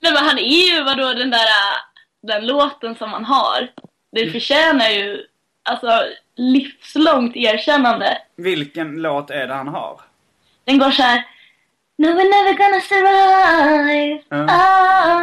Nej 0.00 0.12
men 0.12 0.24
han 0.24 0.38
är 0.38 0.76
ju 0.76 0.84
vadå 0.84 1.12
den 1.12 1.30
där 1.30 1.46
den 2.22 2.46
låten 2.46 2.94
som 2.96 3.12
han 3.12 3.24
har. 3.24 3.68
Det 4.12 4.30
förtjänar 4.30 4.88
ju 4.88 5.26
alltså 5.62 6.02
livslångt 6.36 7.36
erkännande. 7.36 8.18
vilken 8.36 9.02
låt 9.02 9.30
är 9.30 9.46
det 9.46 9.54
han 9.54 9.68
har? 9.68 10.00
Den 10.64 10.78
går 10.78 10.90
så 10.90 11.02
här. 11.02 11.24
No 11.98 12.06
we're 12.06 12.30
never 12.30 12.52
gonna 12.52 12.80
survive 12.80 14.22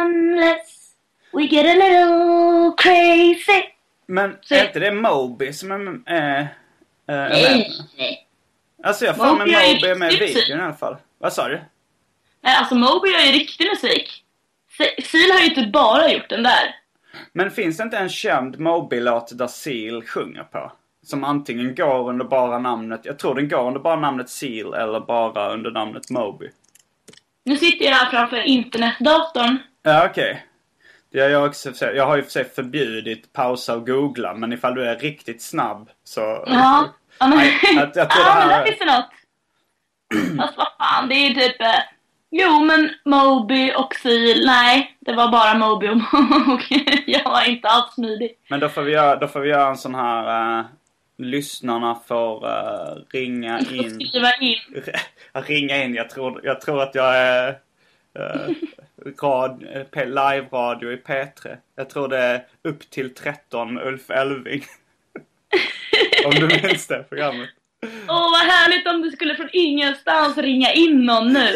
unless 0.00 0.94
we 1.32 1.42
get 1.44 1.66
a 1.66 1.74
little 1.74 2.72
crazy. 2.76 3.73
Men 4.06 4.36
Så- 4.40 4.54
är 4.54 4.66
inte 4.66 4.78
det 4.80 4.92
Moby 4.92 5.52
som 5.52 5.70
är, 5.70 6.00
är, 6.06 6.48
är, 7.06 7.14
är 7.14 7.28
med? 7.30 7.30
Nej, 7.30 7.70
nej. 7.98 8.26
Alltså 8.82 9.04
jag 9.04 9.16
får 9.16 9.24
med 9.24 9.32
Moby 9.38 9.52
är 9.88 9.94
med 9.98 10.12
i 10.12 10.16
videon 10.18 10.58
i 10.58 10.62
alla 10.62 10.72
fall. 10.74 10.96
Vad 11.18 11.32
sa 11.32 11.48
du? 11.48 11.60
Nej, 12.40 12.56
alltså 12.56 12.74
Moby 12.74 13.08
gör 13.08 13.20
ju 13.20 13.32
riktig 13.32 13.66
musik. 13.68 14.24
Se- 14.78 15.02
Seal 15.02 15.30
har 15.30 15.40
ju 15.40 15.46
inte 15.46 15.70
bara 15.72 16.10
gjort 16.12 16.28
den 16.28 16.42
där. 16.42 16.74
Men 17.32 17.50
finns 17.50 17.76
det 17.76 17.82
inte 17.82 17.96
en 17.98 18.08
känd 18.08 18.58
Moby-låt 18.60 19.38
där 19.38 19.46
Seal 19.46 20.02
sjunger 20.02 20.42
på? 20.42 20.72
Som 21.02 21.24
antingen 21.24 21.74
går 21.74 22.08
under 22.08 22.24
bara 22.24 22.58
namnet, 22.58 23.00
jag 23.04 23.18
tror 23.18 23.34
den 23.34 23.48
går 23.48 23.66
under 23.66 23.80
bara 23.80 23.96
namnet 23.96 24.30
Seal 24.30 24.74
eller 24.74 25.00
bara 25.00 25.52
under 25.52 25.70
namnet 25.70 26.10
Moby. 26.10 26.50
Nu 27.44 27.56
sitter 27.56 27.84
jag 27.84 27.92
här 27.92 28.10
framför 28.10 28.36
internetdatorn. 28.42 29.58
Ja 29.82 30.06
okej. 30.10 30.32
Det 30.34 30.53
har 31.22 31.28
jag 31.30 31.44
också. 31.46 31.72
Jag 31.94 32.06
har 32.06 32.16
ju 32.16 32.22
för 32.22 32.30
sig 32.30 32.44
förbjudit 32.44 33.32
pausa 33.32 33.74
och 33.74 33.86
googla 33.86 34.34
men 34.34 34.52
ifall 34.52 34.74
du 34.74 34.84
är 34.84 34.96
riktigt 34.98 35.42
snabb 35.42 35.90
så... 36.04 36.20
Ja. 36.46 36.88
ja 37.18 37.26
men, 37.26 37.38
jag- 37.76 37.90
jag 37.94 38.10
tror 38.10 38.24
ja, 38.26 38.34
men 38.38 38.48
där 38.48 38.64
finns 38.64 38.78
det 38.78 38.84
något. 38.84 39.10
Fast 40.38 40.56
vad 40.58 40.66
fan, 40.78 41.08
det 41.08 41.14
är 41.14 41.28
ju 41.28 41.34
typ... 41.34 41.60
eh, 41.60 41.68
Jo, 42.36 42.60
men 42.60 42.90
Moby 43.04 43.72
och 43.76 43.94
Seal, 43.94 44.46
nej. 44.46 44.96
Det 45.00 45.12
var 45.12 45.28
bara 45.28 45.54
Moby 45.54 45.88
och 45.88 45.96
Moby. 46.46 47.02
Jag 47.06 47.24
var 47.24 47.48
inte 47.48 47.68
alls 47.68 47.94
smidig. 47.94 48.30
Men 48.50 48.60
då 48.60 48.68
får 48.68 48.82
vi 48.82 48.92
göra, 48.92 49.16
då 49.16 49.28
får 49.28 49.40
vi 49.40 49.48
göra 49.48 49.68
en 49.68 49.76
sån 49.76 49.94
här... 49.94 50.58
Uh, 50.58 50.64
lyssnarna 51.18 51.94
får 52.08 52.46
eh, 52.48 52.94
ringa 53.12 53.60
Jag 53.70 53.72
in. 53.76 53.90
skriva 54.00 54.34
in. 54.40 54.56
Ringa 55.46 55.84
in. 55.84 55.94
Jag 55.94 56.10
tror, 56.10 56.40
jag 56.44 56.60
tror 56.60 56.82
att 56.82 56.94
jag 56.94 57.16
är 57.16 57.48
uh, 57.48 57.54
rad, 59.22 59.64
eh, 59.92 60.06
live-radio 60.06 60.92
i 60.92 60.96
P3. 60.96 61.56
Jag 61.76 61.90
tror 61.90 62.08
det 62.08 62.18
är 62.18 62.44
upp 62.64 62.90
till 62.90 63.14
13 63.14 63.74
med 63.74 63.86
Ulf 63.86 64.10
Elving. 64.10 64.64
Om 66.26 66.30
du 66.34 66.46
minns 66.46 66.86
det 66.86 67.02
programmet. 67.08 67.48
Åh, 68.08 68.30
vad 68.30 68.40
härligt 68.40 68.86
om 68.86 69.02
du 69.02 69.10
skulle 69.10 69.34
från 69.36 69.48
ingenstans 69.52 70.38
ringa 70.38 70.72
in 70.72 71.04
någon 71.04 71.32
nu. 71.32 71.48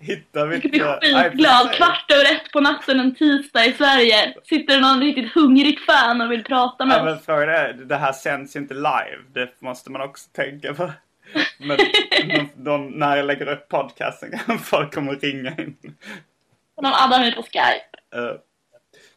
Hittar 0.00 0.46
vi 0.46 0.54
Jag 0.54 0.58
skulle 0.62 0.98
bli. 1.00 1.12
Nej, 1.12 1.30
skitglad. 1.30 1.72
Kvart 1.72 2.10
över 2.10 2.24
ett 2.24 2.52
på 2.52 2.60
natten 2.60 3.00
en 3.00 3.14
tisdag 3.14 3.64
i 3.64 3.72
Sverige. 3.72 4.34
Sitter 4.44 4.74
det 4.74 4.80
någon 4.80 5.00
riktigt 5.00 5.32
hungrig 5.32 5.80
fan 5.80 6.20
och 6.20 6.30
vill 6.32 6.44
prata 6.44 6.84
med 6.84 6.98
Ja, 6.98 7.04
men 7.04 7.14
oss. 7.14 7.24
frågan 7.24 7.48
är, 7.48 7.72
det 7.72 7.96
här 7.96 8.12
sänds 8.12 8.56
inte 8.56 8.74
live. 8.74 9.18
Det 9.32 9.50
måste 9.62 9.90
man 9.90 10.00
också 10.00 10.28
tänka 10.32 10.74
på. 10.74 10.92
Men 11.58 11.76
de, 12.28 12.48
de, 12.56 12.86
när 12.90 13.16
jag 13.16 13.26
lägger 13.26 13.48
upp 13.48 13.68
podcasten 13.68 14.38
kan 14.46 14.58
folk 14.58 14.94
kommer 14.94 15.16
ringa 15.16 15.50
in. 15.50 15.76
Och 16.76 16.82
de 16.82 16.92
addar 16.94 17.18
mig 17.20 17.34
på 17.34 17.42
Skype. 17.42 17.96
Eh, 18.14 18.34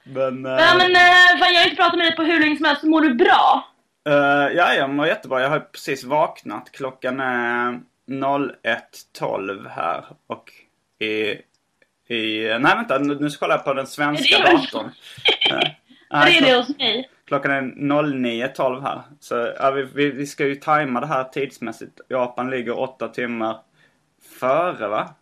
men... 0.04 0.46
eh, 0.46 0.52
Ja, 0.52 0.76
men 0.78 0.96
eh, 0.96 1.40
fan, 1.40 1.54
jag 1.54 1.60
har 1.60 1.64
inte 1.64 1.76
pratat 1.76 1.98
med 1.98 2.06
dig 2.08 2.16
på 2.16 2.24
hur 2.24 2.40
länge 2.40 2.56
som 2.58 2.66
helst. 2.66 2.84
Mår 2.84 3.02
du 3.02 3.14
bra? 3.14 3.68
Eh, 4.10 4.14
ja, 4.58 4.74
jag 4.74 4.90
mår 4.90 5.08
jättebra. 5.08 5.42
Jag 5.42 5.50
har 5.50 5.60
precis 5.60 6.04
vaknat. 6.04 6.72
Klockan 6.72 7.20
är 7.20 7.80
01.12 8.10 9.70
här. 9.70 10.06
Och 10.28 10.52
i... 11.00 11.32
i 12.16 12.48
nej, 12.60 12.76
vänta. 12.76 12.98
Nu, 13.00 13.18
nu 13.20 13.30
ska 13.30 13.46
jag 13.46 13.50
kolla 13.52 13.64
på 13.64 13.74
den 13.74 13.88
svenska 13.88 14.40
datorn. 14.40 14.92
Det 15.50 15.76
nej, 16.12 16.38
är 16.38 16.42
det 16.42 16.56
hos 16.58 16.78
mig. 16.78 17.10
Klockan 17.30 17.52
är 17.52 17.62
09.12 17.62 18.82
här. 18.82 19.02
Så 19.20 19.54
ja, 19.60 19.72
vi, 19.72 19.84
vi, 19.84 20.10
vi 20.12 20.28
ska 20.28 20.46
ju 20.46 20.56
tajma 20.56 21.00
det 21.00 21.08
här 21.08 21.24
tidsmässigt. 21.24 22.00
Japan 22.10 22.50
ligger 22.50 22.80
åtta 22.80 23.08
timmar 23.08 23.60
före, 24.40 24.88
va? 24.88 25.14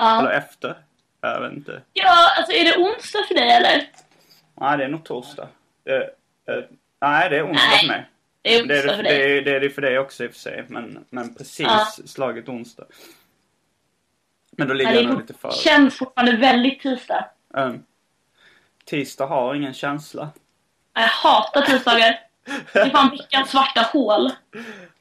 Eller 0.00 0.30
Ja. 0.30 0.32
efter? 0.32 0.76
Jag 1.20 1.40
vet 1.40 1.52
inte. 1.52 1.82
ja, 1.92 2.28
alltså 2.38 2.52
är 2.52 2.64
det 2.64 2.76
onsdag 2.76 3.18
för 3.28 3.34
dig 3.34 3.50
eller? 3.50 3.82
Nej, 4.60 4.78
det 4.78 4.84
är 4.84 4.88
nog 4.88 5.04
torsdag. 5.04 5.48
Eh, 5.84 5.94
eh, 6.54 6.64
nej, 7.00 7.30
det 7.30 7.36
är 7.38 7.46
onsdag 7.46 7.76
för 7.80 7.88
mig. 7.88 8.06
Det 8.42 8.54
är 8.56 8.66
Det 8.66 8.78
är 8.78 8.86
det, 8.86 8.96
för 8.96 9.02
det, 9.02 9.38
är, 9.38 9.42
det 9.42 9.56
är 9.56 9.60
det 9.60 9.70
för 9.70 9.82
dig 9.82 9.98
också 9.98 10.24
i 10.24 10.28
och 10.28 10.32
för 10.32 10.38
sig. 10.38 10.64
Men, 10.68 11.04
men 11.10 11.34
precis 11.34 11.66
Ja. 11.66 11.86
slaget 12.06 12.48
onsdag. 12.48 12.84
Men 14.52 14.68
då 14.68 14.74
ligger 14.74 14.92
det 14.92 15.00
jag 15.00 15.10
nog 15.10 15.20
lite 15.20 15.34
före. 15.34 15.52
känns 15.52 15.98
fortfarande 15.98 16.36
väldigt 16.36 16.80
tisdag. 16.80 17.24
Um, 17.54 17.84
tisdag 18.84 19.26
har 19.26 19.54
ingen 19.54 19.74
känsla. 19.74 20.28
Jag 20.94 21.02
hatar 21.02 21.62
tisdagar. 21.62 22.20
Det 22.72 22.78
är 22.78 22.90
fan 22.90 23.10
veckans 23.10 23.50
svarta 23.50 23.80
hål. 23.80 24.26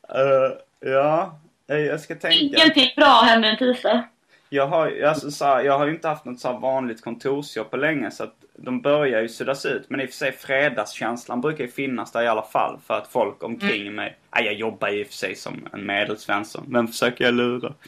Eh, 0.10 0.91
ja, 0.91 1.39
eh, 1.69 1.77
jag 1.77 2.00
ska 2.00 2.15
tänka. 2.15 2.38
Ingenting 2.38 2.93
bra 2.96 3.22
händer 3.22 3.50
en 3.50 3.58
tisdag. 3.58 4.03
Jag 4.50 4.67
har, 4.67 5.01
alltså, 5.01 5.31
så 5.31 5.46
här, 5.46 5.63
jag 5.63 5.77
har 5.77 5.86
ju 5.86 5.93
inte 5.93 6.08
haft 6.08 6.25
något 6.25 6.39
så 6.39 6.53
vanligt 6.53 7.03
kontorsjobb 7.03 7.72
på 7.72 7.77
länge 7.77 8.12
så 8.12 8.24
att 8.24 8.36
de 8.55 8.81
börjar 8.81 9.22
ju 9.22 9.29
suddas 9.29 9.65
ut. 9.65 9.89
Men 9.89 10.01
i 10.01 10.05
och 10.05 10.10
för 10.10 10.15
sig 10.15 10.31
fredagskänslan 10.31 11.41
brukar 11.41 11.63
ju 11.63 11.72
finnas 11.72 12.12
där 12.12 12.22
i 12.22 12.27
alla 12.27 12.43
fall 12.43 12.79
för 12.88 12.93
att 12.93 13.08
folk 13.08 13.43
omkring 13.43 13.96
mig... 13.96 14.17
Nej, 14.36 14.46
jag 14.46 14.53
jobbar 14.53 14.89
ju 14.89 15.00
i 15.00 15.03
och 15.03 15.08
för 15.08 15.13
sig 15.13 15.36
som 15.36 15.67
en 15.74 15.86
medelsvensson. 15.86 16.65
Vem 16.67 16.88
försöker 16.88 17.25
jag 17.25 17.34
lura? 17.34 17.74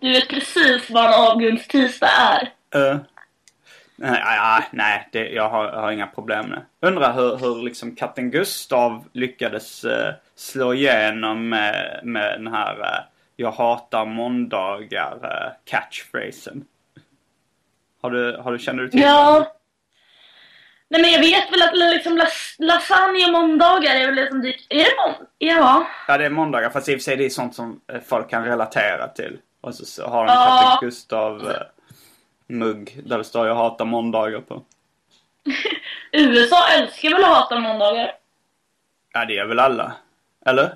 Du 0.00 0.12
vet 0.12 0.28
precis 0.28 0.90
vad 0.90 1.06
en 1.06 1.12
avgrundstisdag 1.14 2.08
är. 2.08 2.52
Uh, 2.76 2.96
nej, 3.96 4.22
nej, 4.24 4.62
nej 4.72 5.08
det, 5.12 5.28
jag, 5.28 5.48
har, 5.48 5.64
jag 5.64 5.80
har 5.80 5.92
inga 5.92 6.06
problem 6.06 6.46
med. 6.46 6.62
Undrar 6.80 7.12
hur, 7.12 7.36
hur 7.36 7.62
liksom 7.62 7.96
katten 7.96 8.30
Gustav 8.30 9.04
lyckades 9.12 9.84
eh, 9.84 10.14
slå 10.34 10.74
igenom 10.74 11.48
med, 11.48 12.00
med 12.02 12.40
den 12.40 12.46
här 12.54 12.80
eh, 12.80 13.04
Jag 13.36 13.50
hatar 13.52 14.04
måndagar 14.06 15.18
eh, 15.22 15.52
catchphrasen. 15.64 16.64
Har 18.02 18.10
du, 18.10 18.36
har 18.36 18.52
du, 18.52 18.58
känner 18.58 18.82
du 18.82 18.88
till 18.88 19.00
den? 19.00 19.08
Ja. 19.08 19.52
Nej 20.88 21.00
men 21.00 21.10
jag 21.10 21.20
vet 21.20 21.52
väl 21.52 21.62
att 21.62 21.76
liksom 21.76 22.16
las- 22.16 22.56
lasagne 22.58 23.30
måndagar 23.32 23.94
är 23.94 24.06
väl 24.06 24.16
det 24.16 24.28
som 24.28 24.42
dyker... 24.42 24.66
Är 24.76 24.78
det 24.84 24.96
måndag? 25.06 25.26
Ja. 25.38 25.86
Ja, 26.08 26.18
det 26.18 26.24
är 26.26 26.30
måndagar. 26.30 26.70
Fast 26.70 26.88
i 26.88 26.92
och 26.92 26.98
för 26.98 27.02
sig 27.02 27.16
det 27.16 27.24
är 27.24 27.30
sånt 27.30 27.54
som 27.54 27.80
eh, 27.92 28.00
folk 28.08 28.30
kan 28.30 28.44
relatera 28.44 29.08
till. 29.08 29.38
Och 29.60 29.74
så, 29.74 29.84
så 29.84 30.06
har 30.06 30.26
de 30.26 30.32
Ja. 30.32 30.60
katten 30.62 30.88
Gustav 30.88 31.50
eh, 31.50 31.56
mugg 32.48 33.00
där 33.04 33.18
det 33.18 33.24
står 33.24 33.46
Jag 33.46 33.54
hatar 33.54 33.84
måndagar 33.84 34.40
på. 34.40 34.62
USA 36.12 36.68
älskar 36.78 37.10
väl 37.10 37.24
att 37.24 37.36
hata 37.36 37.58
måndagar? 37.58 38.12
Ja, 39.12 39.24
det 39.24 39.38
är 39.38 39.46
väl 39.46 39.58
alla. 39.58 39.92
Eller? 40.46 40.74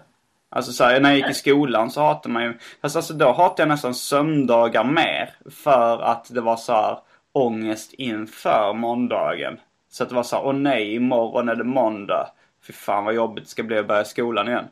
Alltså 0.49 0.73
så 0.73 0.85
här, 0.85 1.01
när 1.01 1.11
jag 1.11 1.19
gick 1.19 1.31
i 1.31 1.35
skolan 1.35 1.91
så 1.91 2.01
hatade 2.01 2.33
man 2.33 2.43
ju... 2.43 2.59
Fast 2.83 2.97
alltså 2.97 3.15
då 3.15 3.33
hatade 3.33 3.63
jag 3.63 3.69
nästan 3.69 3.95
söndagar 3.95 4.85
mer. 4.85 5.31
För 5.51 6.03
att 6.03 6.35
det 6.35 6.41
var 6.41 6.57
så 6.57 6.73
här 6.73 6.99
ångest 7.33 7.93
inför 7.93 8.73
måndagen. 8.73 9.61
Så 9.91 10.03
att 10.03 10.09
det 10.09 10.15
var 10.15 10.23
så 10.23 10.37
här, 10.37 10.47
åh 10.47 10.55
nej, 10.55 10.95
imorgon 10.95 11.49
är 11.49 11.55
det 11.55 11.65
måndag. 11.65 12.31
Fy 12.67 12.73
fan 12.73 13.05
vad 13.05 13.15
jobbigt 13.15 13.45
det 13.45 13.51
ska 13.51 13.63
bli 13.63 13.79
att 13.79 13.89
börja 13.89 14.05
skolan 14.05 14.49
igen. 14.49 14.65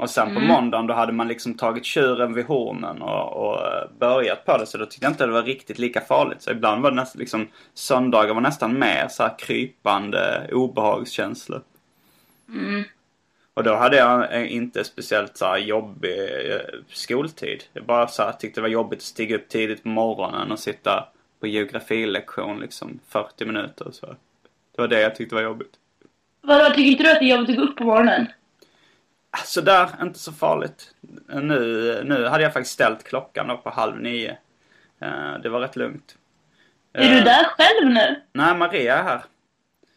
Och 0.00 0.10
sen 0.10 0.34
på 0.34 0.40
måndagen 0.40 0.86
då 0.86 0.94
hade 0.94 1.12
man 1.12 1.28
liksom 1.28 1.54
tagit 1.54 1.84
tjuren 1.84 2.34
vid 2.34 2.44
hornen 2.44 3.02
och, 3.02 3.32
och 3.32 3.66
eh, 3.66 3.88
börjat 3.98 4.44
på 4.44 4.56
det. 4.56 4.66
Så 4.66 4.78
då 4.78 4.86
tyckte 4.86 5.06
jag 5.06 5.12
inte 5.12 5.26
det 5.26 5.32
var 5.32 5.42
riktigt 5.42 5.78
lika 5.78 6.00
farligt. 6.00 6.42
Så 6.42 6.50
ibland 6.50 6.82
var 6.82 6.90
det 6.90 6.96
nästan 6.96 7.20
liksom, 7.20 7.48
söndagar 7.74 8.34
var 8.34 8.40
nästan 8.40 8.78
mer 8.78 9.08
så 9.08 9.22
här 9.22 9.38
krypande 9.38 10.48
obehagskänslor. 10.52 11.62
Och 13.54 13.64
då 13.64 13.74
hade 13.74 13.96
jag 13.96 14.34
eh, 14.34 14.54
inte 14.54 14.84
speciellt 14.84 15.36
så 15.36 15.56
jobbig 15.56 16.18
eh, 16.50 16.80
skoltid. 16.88 17.64
Jag 17.72 17.84
bara 17.84 18.08
så 18.08 18.22
här, 18.22 18.32
tyckte 18.32 18.60
det 18.60 18.62
var 18.62 18.68
jobbigt 18.68 18.98
att 18.98 19.02
stiga 19.02 19.36
upp 19.36 19.48
tidigt 19.48 19.82
på 19.82 19.88
morgonen 19.88 20.52
och 20.52 20.58
sitta 20.58 21.08
på 21.40 21.46
geografilektion 21.46 22.60
liksom 22.60 23.00
40 23.08 23.44
minuter 23.44 23.88
och 23.88 23.94
så. 23.94 24.06
Det 24.76 24.82
var 24.82 24.88
det 24.88 25.00
jag 25.00 25.16
tyckte 25.16 25.34
var 25.34 25.42
jobbigt. 25.42 25.72
Vadå, 26.42 26.74
tycker 26.74 26.90
inte 26.90 27.02
du 27.02 27.10
att 27.10 27.18
det 27.18 27.30
är 27.30 27.36
jobbigt 27.36 27.50
att 27.50 27.56
gå 27.56 27.62
upp 27.62 27.76
på 27.76 27.84
morgonen? 27.84 28.26
Så 29.44 29.60
där, 29.60 29.88
inte 30.02 30.18
så 30.18 30.32
farligt. 30.32 30.94
Nu, 31.28 32.02
nu 32.04 32.26
hade 32.26 32.42
jag 32.42 32.52
faktiskt 32.52 32.74
ställt 32.74 33.04
klockan 33.04 33.48
då 33.48 33.56
på 33.56 33.70
halv 33.70 34.00
nio. 34.00 34.36
Eh, 35.00 35.34
Det 35.42 35.48
var 35.48 35.60
rätt 35.60 35.76
lugnt. 35.76 36.16
Är 36.92 37.08
du 37.10 37.18
Eh, 37.18 37.24
där 37.24 37.44
själv 37.44 37.90
nu? 37.90 38.22
Nej, 38.32 38.54
Maria 38.56 38.96
är 38.98 39.02
här. 39.02 39.24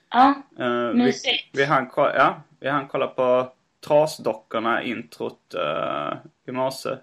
Ja. 0.09 0.33
Vi, 0.57 0.93
Mysigt. 0.93 1.49
vi, 1.53 1.65
hann, 1.65 1.87
ko- 1.89 2.11
ja, 2.15 2.41
vi 2.59 2.69
hann 2.69 2.87
kolla 2.87 3.07
på 3.07 3.51
Trasdockorna 3.87 4.81
introt 4.83 5.55
uh, 5.57 6.13
i 6.47 6.51
morse. 6.51 6.97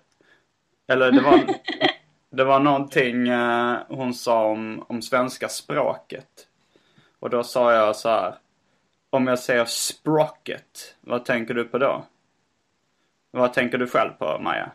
Eller 0.89 1.13
det 1.13 1.21
var, 1.21 1.41
det 2.31 2.45
var 2.45 2.61
någonting 2.61 3.29
eh, 3.29 3.77
hon 3.89 4.15
sa 4.15 4.45
om, 4.45 4.85
om 4.89 5.03
svenska 5.03 5.49
språket. 5.49 6.47
Och 7.21 7.31
då 7.31 7.43
sa 7.43 7.73
jag 7.73 7.97
så 7.97 8.09
här. 8.09 8.35
Om 9.11 9.27
jag 9.27 9.39
säger 9.39 9.65
sprocket, 9.65 10.97
vad 11.01 11.25
tänker 11.25 11.55
du 11.55 11.65
på 11.65 11.79
då? 11.79 12.05
Vad 13.31 13.53
tänker 13.53 13.79
du 13.79 13.87
själv 13.87 14.11
på, 14.11 14.39
Maja? 14.39 14.71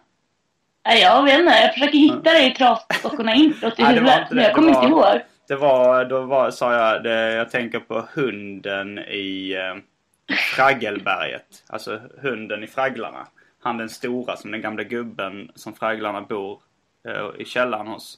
Jag 0.84 1.24
vet 1.24 1.40
inte. 1.40 1.52
Jag 1.52 1.74
försöker 1.74 1.98
hitta 1.98 2.34
det 2.34 2.46
i 2.46 2.52
trasdockorna 2.52 3.34
introt 3.34 3.80
i 3.80 3.84
huvudet. 3.84 4.22
inte 4.22 4.36
Men 4.36 4.44
jag 4.44 4.54
kommer 4.54 4.70
inte 4.70 4.86
ihåg. 4.86 5.22
Det 5.48 5.56
var, 5.56 6.06
då 6.06 6.22
var, 6.22 6.52
sa 6.52 6.74
jag, 6.74 7.04
det, 7.04 7.34
jag 7.34 7.50
tänker 7.50 7.80
på 7.80 8.08
hunden 8.14 9.00
i 9.00 9.54
eh, 9.54 10.36
Fraggelberget. 10.56 11.64
Alltså 11.68 12.00
hunden 12.22 12.64
i 12.64 12.68
Fragglarna. 12.68 13.28
Han 13.62 13.78
den 13.78 13.90
stora 13.90 14.36
som 14.36 14.52
den 14.52 14.62
gamla 14.62 14.84
gubben 14.84 15.52
som 15.56 15.74
Fragglarna 15.74 16.22
bor 16.22 16.62
eh, 17.08 17.42
i 17.42 17.46
källaren 17.46 17.88
hos. 17.88 18.18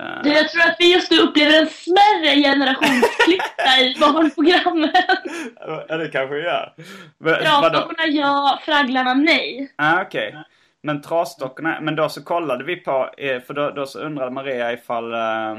Eh, 0.00 0.22
Du, 0.22 0.30
jag 0.32 0.48
tror 0.48 0.62
att 0.62 0.76
vi 0.78 0.92
just 0.92 1.10
nu 1.10 1.18
upplever 1.18 1.60
en 1.60 1.66
smärre 1.68 2.42
generationsklyfta 2.42 3.80
i 3.80 3.96
barnprogrammen. 4.00 4.90
ja, 5.88 5.96
det 5.96 6.08
kanske 6.08 6.34
vi 6.34 6.42
gör. 6.42 6.72
Trasdockorna 7.24 8.06
ja, 8.06 8.58
Fragglarna 8.64 9.14
nej. 9.14 9.72
Ah, 9.76 10.02
okej. 10.02 10.36
Men 10.82 11.02
trasdockorna, 11.02 11.80
men 11.80 11.96
då 11.96 12.08
så 12.08 12.24
kollade 12.24 12.64
vi 12.64 12.76
på, 12.76 13.10
eh, 13.18 13.40
för 13.42 13.54
då, 13.54 13.70
då 13.70 13.86
så 13.86 13.98
undrade 14.00 14.30
Maria 14.30 14.72
ifall 14.72 15.12
eh, 15.12 15.50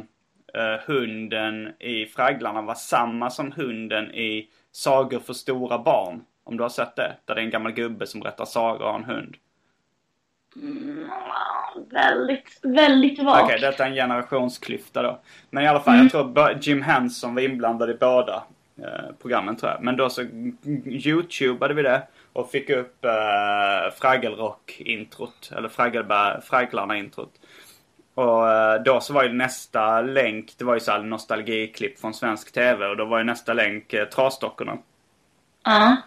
eh, 0.54 0.80
hunden 0.88 1.74
i 1.80 2.06
Fragglarna 2.06 2.62
var 2.62 2.76
samma 2.76 3.30
som 3.30 3.52
hunden 3.52 4.12
i 4.16 4.48
Sagor 4.72 5.20
för 5.20 5.34
stora 5.34 5.78
barn. 5.78 6.22
Om 6.44 6.58
du 6.58 6.64
har 6.64 6.70
sett 6.70 6.96
det? 6.96 7.16
Där 7.26 7.36
det 7.36 7.42
är 7.42 7.46
en 7.46 7.50
gammal 7.50 7.72
gubbe 7.72 8.08
som 8.08 8.20
berättar 8.20 8.46
sagor 8.46 8.86
har 8.86 8.96
en 8.96 9.04
hund. 9.04 9.36
Mm, 10.56 11.10
väldigt, 11.92 12.60
väldigt 12.62 13.24
vagt. 13.24 13.44
Okej, 13.44 13.60
detta 13.60 13.86
är 13.86 13.90
en 13.90 13.96
generationsklyfta 13.96 15.04
då. 15.04 15.20
Men 15.50 15.64
i 15.64 15.68
alla 15.68 15.80
fall, 15.80 15.98
jag 15.98 16.12
tror 16.12 16.58
Jim 16.62 16.82
Henson 16.82 17.36
var 17.36 17.42
inblandad 17.42 17.90
i 17.90 17.94
båda 17.94 18.44
eh, 18.78 19.16
programmen 19.22 19.56
tror 19.56 19.72
jag. 19.72 19.84
Men 19.84 19.98
då 19.98 20.10
så 20.10 20.22
youtubade 20.86 21.74
vi 21.74 21.82
det 21.82 22.02
och 22.34 22.52
fick 22.52 22.70
upp 22.70 23.06
eh, 23.06 23.92
Fraggelrock-introt. 24.00 25.52
Eller 25.58 25.70
Fragglarna-introt. 26.42 27.32
Och 28.14 28.50
eh, 28.50 28.82
då 28.82 29.02
så 29.02 29.14
var 29.14 29.24
ju 29.24 29.34
nästa 29.34 30.02
länk, 30.02 30.54
det 30.58 30.66
var 30.66 30.74
ju 30.74 30.80
så 30.80 30.92
här 30.92 31.00
nostalgiklipp 31.00 32.00
från 32.00 32.14
svensk 32.14 32.52
TV. 32.52 32.86
Och 32.86 32.98
då 32.98 33.06
var 33.06 33.18
ju 33.18 33.24
nästa 33.24 33.54
länk 33.54 33.94
eh, 33.94 34.06
Trasdockorna. 34.06 34.78
Ja. 35.64 35.98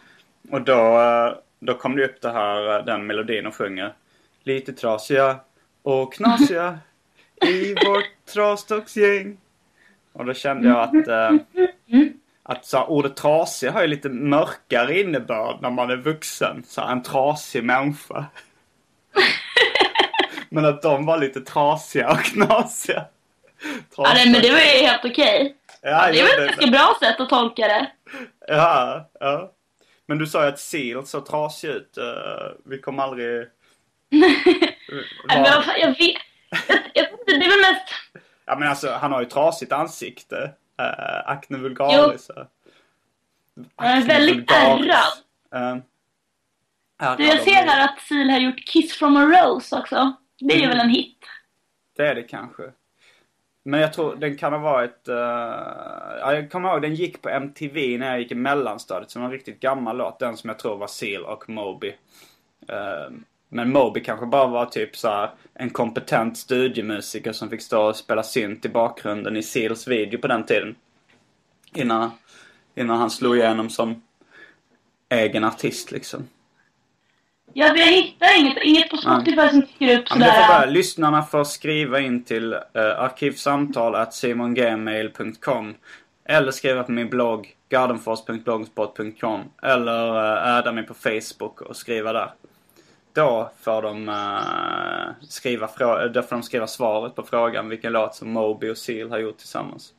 Och 0.51 0.63
då, 0.63 1.01
eh, 1.01 1.33
då 1.59 1.75
kom 1.75 1.97
det 1.97 2.05
upp 2.05 2.21
det 2.21 2.31
här, 2.31 2.79
eh, 2.79 2.85
den 2.85 3.07
melodin 3.07 3.47
och 3.47 3.55
sjunger. 3.55 3.95
Lite 4.49 4.73
trasiga 4.73 5.41
och 5.83 6.13
knasiga 6.13 6.79
i 7.47 7.75
vårt 7.75 8.05
trasdocksgäng. 8.35 9.39
Och 10.13 10.25
då 10.25 10.35
kände 10.35 10.69
jag 10.69 10.79
att, 10.79 11.09
eh, 11.09 11.31
att 12.43 12.67
så 12.67 12.79
här, 12.79 12.91
ordet 12.91 13.17
trasig 13.17 13.69
har 13.69 13.83
ju 13.83 13.87
lite 13.89 14.09
mörkare 14.09 15.01
innebörd 15.01 15.57
när 15.63 15.71
man 15.71 15.91
är 15.91 15.97
vuxen. 15.97 16.63
Så 16.67 16.81
här, 16.81 16.93
en 16.93 17.03
trasig 17.03 17.65
människa. 17.65 18.25
Men 20.49 20.65
att 20.65 20.83
de 20.83 21.07
var 21.07 21.19
lite 21.19 21.41
trasiga 21.41 22.11
och 22.11 22.19
knasiga. 22.25 23.05
ja, 23.97 24.11
nej, 24.15 24.33
men 24.33 24.43
det 24.43 24.51
var 24.51 24.59
ju 24.59 24.87
helt 24.87 25.05
okej. 25.05 25.57
Ja, 25.83 26.13
Det 26.13 26.23
var 26.23 26.29
ett 26.29 26.47
ganska 26.47 26.67
bra 26.67 26.97
sätt 27.01 27.21
att 27.21 27.29
tolka 27.29 27.67
det. 27.67 27.91
Ja, 28.47 29.11
ja. 29.21 29.53
Men 30.07 30.19
du 30.19 30.27
sa 30.27 30.43
ju 30.43 30.49
att 30.49 30.61
Seal 30.61 31.07
såg 31.07 31.27
trasig 31.27 31.69
ut. 31.69 31.99
Eh, 31.99 32.05
vi 32.65 32.79
kommer 32.79 33.03
aldrig... 33.03 33.47
Nej, 34.11 34.87
jag 35.29 35.41
vet. 35.41 35.67
Jag, 35.79 35.81
jag, 36.95 37.03
vet 37.03 37.13
inte, 37.13 37.25
det 37.27 37.45
är 37.45 37.51
väl 37.51 37.73
mest... 37.75 37.89
Ja 38.47 38.57
men 38.59 38.69
alltså 38.69 38.91
han 38.91 39.13
har 39.13 39.21
ju 39.21 39.27
trasigt 39.27 39.73
ansikte. 39.73 40.37
Uh, 40.83 41.31
acne 41.31 41.59
vulgaris. 41.59 42.31
eh. 42.31 42.45
Han 43.77 43.89
är 43.99 44.03
väldigt 44.07 44.51
ärrad. 44.51 45.13
Eh, 45.55 45.77
ärrad 46.99 47.19
Du, 47.19 47.27
jag 47.27 47.41
ser 47.43 47.53
här 47.53 47.85
att 47.85 48.01
Seal 48.01 48.31
har 48.31 48.39
gjort 48.39 48.67
Kiss 48.67 48.93
from 48.93 49.17
a 49.17 49.21
Rose 49.25 49.77
också. 49.77 50.13
Det 50.39 50.55
är 50.55 50.59
Mm. 50.59 50.69
väl 50.71 50.81
en 50.81 50.89
hit. 50.91 51.19
Det 51.97 52.09
är 52.09 52.15
det 52.15 52.23
kanske. 52.23 52.63
Men 53.63 53.81
jag 53.81 53.93
tror 53.93 54.17
den 54.17 54.37
kan 54.37 54.53
ha 54.53 54.61
varit... 54.61 55.09
eh, 55.09 55.15
ja, 56.21 56.33
jag 56.35 56.51
kommer 56.51 56.69
ihåg 56.73 56.83
den 56.83 56.95
gick 56.95 57.23
på 57.23 57.29
MTV 57.29 57.99
när 57.99 58.07
jag 58.11 58.21
gick 58.21 58.33
i 58.33 58.35
mellanstadiet. 58.35 59.11
Som 59.11 59.23
en 59.25 59.31
riktigt 59.31 59.61
gammal 59.61 59.97
låt. 59.97 60.19
Den 60.19 60.37
som 60.37 60.49
jag 60.49 60.59
tror 60.59 60.77
var 60.77 60.87
Seal 60.87 61.25
och 61.25 61.49
Moby. 61.49 61.95
Eh, 62.69 63.11
men 63.49 63.73
Moby 63.73 64.03
kanske 64.03 64.27
bara 64.27 64.47
var 64.47 64.67
typ 64.67 64.97
så 64.97 65.09
här 65.09 65.31
en 65.55 65.71
kompetent 65.71 66.39
studiemusiker 66.39 67.33
som 67.33 67.51
fick 67.51 67.63
stå 67.63 67.83
och 67.83 67.97
spela 67.97 68.23
synt 68.23 68.65
i 68.65 68.69
bakgrunden 68.69 69.37
i 69.37 69.43
Seals 69.43 69.89
video 69.89 70.21
på 70.21 70.27
den 70.27 70.47
tiden. 70.47 70.75
Innan, 71.75 72.11
innan 72.75 72.99
han 72.99 73.11
slog 73.11 73.37
igenom 73.37 73.71
som 73.71 74.03
egen 75.09 75.45
artist 75.45 75.91
liksom. 75.91 76.29
Ja, 77.53 77.77
jag 77.77 77.87
hittar 77.87 78.39
inget, 78.41 78.59
inget 78.63 78.91
på 78.91 78.97
Spotify 78.97 79.49
som 79.49 79.61
dyker 79.61 79.99
upp 79.99 80.05
Ja, 80.11 80.17
men 80.17 80.29
det 80.29 80.35
får 80.35 80.43
sådär. 80.43 80.67
lyssnarna 80.67 81.23
får 81.23 81.45
skriva 81.45 82.01
in 82.01 82.25
till 82.25 82.55
uh, 82.55 82.61
arkivsamtal.simongmail.com 82.75 85.75
Eller 86.25 86.51
skriva 86.51 86.83
på 86.83 86.93
min 86.93 87.09
blogg 87.09 87.55
gardenfors.blogspot.com 87.69 89.41
Eller 89.63 90.09
uh, 90.11 90.57
adda 90.57 90.73
mig 90.73 90.87
på 90.87 90.95
Facebook 90.95 91.61
och 91.61 91.77
skriva 91.77 92.13
där. 92.13 92.31
Då 93.19 93.51
får 93.61 93.83
de, 93.83 94.09
eh, 94.09 95.29
skriva 95.29 95.67
då 96.09 96.23
får 96.23 96.37
de 96.37 96.43
skriva 96.43 96.67
svaret 96.67 97.15
på 97.15 97.23
frågan 97.23 97.69
vilken 97.69 97.93
låt 97.93 98.15
som 98.15 98.33
Moby 98.33 98.71
och 98.71 98.79
Seal 98.79 99.11
har 99.11 99.19
gjort 99.19 99.39
tillsammans. 99.39 99.93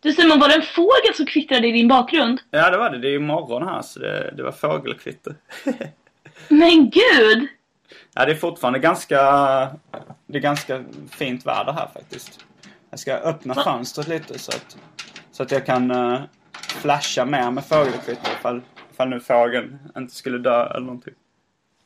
Du 0.00 0.12
Simon, 0.12 0.40
var 0.40 0.48
det 0.48 0.54
en 0.54 0.62
fågel 0.62 1.14
som 1.14 1.26
kvittrade 1.26 1.68
i 1.68 1.72
din 1.72 1.88
bakgrund? 1.88 2.40
Ja 2.50 2.70
det 2.70 2.76
var 2.76 2.90
det, 2.90 2.98
det 2.98 3.08
är 3.08 3.12
ju 3.12 3.18
morgon 3.18 3.68
här 3.68 3.82
så 3.82 4.00
det, 4.00 4.34
det 4.36 4.42
var 4.42 4.52
fågelkvitter. 4.52 5.34
Men 6.48 6.90
gud! 6.90 7.48
Ja, 8.14 8.24
det 8.24 8.32
är 8.32 8.36
fortfarande 8.36 8.78
ganska... 8.78 9.16
Det 10.26 10.38
är 10.38 10.42
ganska 10.42 10.84
fint 11.10 11.46
väder 11.46 11.72
här 11.72 11.88
faktiskt. 11.94 12.44
Jag 12.90 12.98
ska 12.98 13.14
öppna 13.14 13.54
fönstret 13.54 14.08
lite 14.08 14.38
så 14.38 14.52
att, 14.52 14.76
så 15.32 15.42
att 15.42 15.50
jag 15.50 15.66
kan 15.66 15.90
uh, 15.90 16.20
flasha 16.56 17.24
mer 17.24 17.50
med 17.50 17.64
fågelkvitter 17.64 18.32
ifall, 18.38 18.60
ifall 18.92 19.08
nu 19.08 19.20
fågeln 19.20 19.78
inte 19.96 20.14
skulle 20.14 20.38
dö 20.38 20.66
eller 20.66 20.86
någonting. 20.86 21.14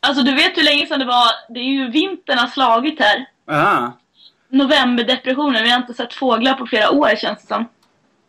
Alltså 0.07 0.23
du 0.23 0.35
vet 0.35 0.59
hur 0.59 0.63
länge 0.63 0.87
sedan 0.87 0.99
det 0.99 1.05
var, 1.05 1.27
det 1.49 1.61
är 1.61 1.65
ju 1.65 1.91
vintern 1.91 2.39
har 2.39 2.47
slagit 2.47 3.01
här. 3.01 3.27
Aha. 3.51 3.93
Novemberdepressionen, 4.49 5.63
vi 5.63 5.71
har 5.71 5.81
inte 5.81 5.95
sett 5.95 6.15
fåglar 6.15 6.55
på 6.55 6.67
flera 6.67 6.91
år 6.91 7.17
känns 7.17 7.41
det 7.41 7.47
som. 7.47 7.69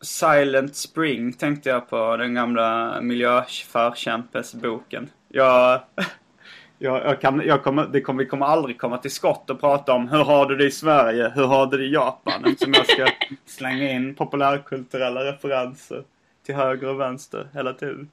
Silent 0.01 0.75
Spring 0.75 1.33
tänkte 1.33 1.69
jag 1.69 1.89
på, 1.89 2.17
den 2.17 2.33
gamla 2.33 2.97
miljöförkämpesboken. 3.01 5.09
Jag, 5.29 5.81
jag, 6.77 7.05
jag, 7.05 7.21
kan, 7.21 7.41
jag 7.45 7.63
kommer, 7.63 7.85
det 7.85 8.01
kommer, 8.01 8.23
vi 8.23 8.29
kommer 8.29 8.45
aldrig 8.45 8.79
komma 8.79 8.97
till 8.97 9.11
skott 9.11 9.49
och 9.49 9.59
prata 9.59 9.93
om 9.93 10.09
hur 10.09 10.23
har 10.23 10.45
du 10.45 10.55
det 10.55 10.65
i 10.65 10.71
Sverige, 10.71 11.31
hur 11.35 11.45
har 11.45 11.67
du 11.67 11.77
det 11.77 11.85
i 11.85 11.93
Japan? 11.93 12.45
Eftersom 12.45 12.73
jag 12.73 12.89
ska 12.89 13.07
slänga 13.45 13.91
in 13.91 14.15
populärkulturella 14.15 15.23
referenser 15.23 16.03
till 16.45 16.55
höger 16.55 16.87
och 16.87 16.99
vänster 16.99 17.47
hela 17.53 17.73
tiden. 17.73 18.11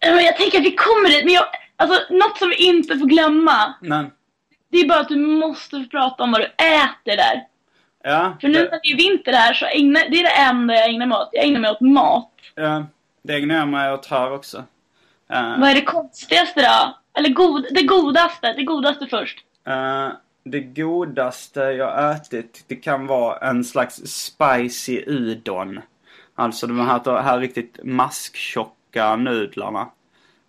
Jag 0.00 0.36
tänker 0.36 0.58
att 0.58 0.64
vi 0.64 0.76
kommer 0.76 1.08
dit, 1.08 1.24
men 1.24 1.34
jag, 1.34 1.44
alltså 1.76 2.14
något 2.14 2.38
som 2.38 2.48
vi 2.48 2.56
inte 2.66 2.98
får 2.98 3.06
glömma. 3.06 3.74
Men, 3.80 4.10
Det 4.68 4.78
är 4.78 4.88
bara 4.88 5.00
att 5.00 5.08
du 5.08 5.16
måste 5.16 5.84
prata 5.90 6.22
om 6.22 6.32
vad 6.32 6.40
du 6.40 6.44
äter 6.46 7.16
där. 7.16 7.42
ja. 8.04 8.36
För 8.40 8.48
nu 8.48 8.58
när 8.58 8.70
det, 8.82 8.92
är 8.92 8.96
vinter 8.96 9.32
här 9.32 9.54
så 9.54 9.66
ägnar, 9.66 10.00
det 10.10 10.16
är 10.20 10.22
det 10.22 10.50
enda 10.50 10.74
jag 10.74 10.88
ägnar 10.90 11.06
mig 11.06 11.18
åt. 11.18 11.28
Jag 11.32 11.44
ägnar 11.44 11.60
mig 11.60 11.70
åt 11.70 11.80
mat. 11.80 12.32
ja, 12.54 12.86
det 13.22 13.34
ägnar 13.36 13.54
jag 13.54 13.68
mig 13.68 13.92
åt 13.92 14.06
här 14.06 14.32
också. 14.32 14.64
Eh, 15.30 15.58
Vad 15.60 15.70
är 15.70 15.74
det 15.74 15.82
konstigaste 15.82 16.62
då? 16.62 16.96
Eller 17.20 17.28
god, 17.28 17.66
det 17.70 17.82
godaste, 17.82 18.52
det 18.52 18.62
godaste 18.62 19.06
först. 19.06 19.38
Eh, 19.66 20.08
det 20.44 20.60
godaste 20.60 21.60
jag 21.60 22.12
ätit, 22.16 22.64
det 22.68 22.76
kan 22.76 23.06
vara 23.06 23.38
en 23.48 23.64
slags 23.64 23.94
spicy 24.06 25.02
udon. 25.06 25.80
Alltså 26.34 26.66
de 26.66 26.80
här, 26.88 27.22
här 27.22 27.38
riktigt 27.40 27.78
masktjocka 27.84 29.16
nudlarna. 29.16 29.88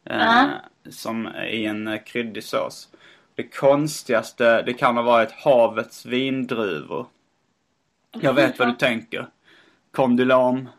eh, 0.10 0.18
Ja. 0.18 0.46
Som 0.90 1.36
i 1.36 1.66
en 1.66 1.88
eh, 1.88 2.02
kryddig 2.04 2.44
sås. 2.44 2.90
Det 3.36 3.44
konstigaste, 3.44 4.62
det 4.62 4.74
kan 4.74 4.98
ha 4.98 5.04
varit 5.04 5.32
havets 5.32 6.06
vindruvor. 6.06 7.06
Jag 8.22 8.34
vet 8.34 8.60
vad 8.60 8.68
du 8.68 8.74
tänker. 8.74 9.28
Kondylam, 9.92 10.70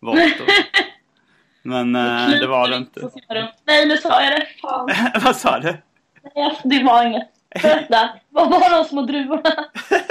vårtor. 0.00 0.46
Men 1.62 1.96
eh, 1.96 2.30
det 2.40 2.46
var 2.46 2.68
det 2.68 2.76
inte. 2.76 3.10
Nej, 3.64 3.86
nu 3.86 3.96
sa 3.96 4.22
jag 4.22 4.40
det. 4.40 4.46
Fan. 4.62 4.90
Vad 5.24 5.36
sa 5.36 5.58
du? 5.58 5.76
Nej, 6.34 6.44
alltså, 6.44 6.68
det 6.68 6.82
var 6.82 7.06
inget. 7.06 7.28
Berätta. 7.62 8.08
Vad 8.28 8.50
var 8.50 8.78
de 8.78 8.84
små 8.84 9.02
druvorna? 9.02 9.64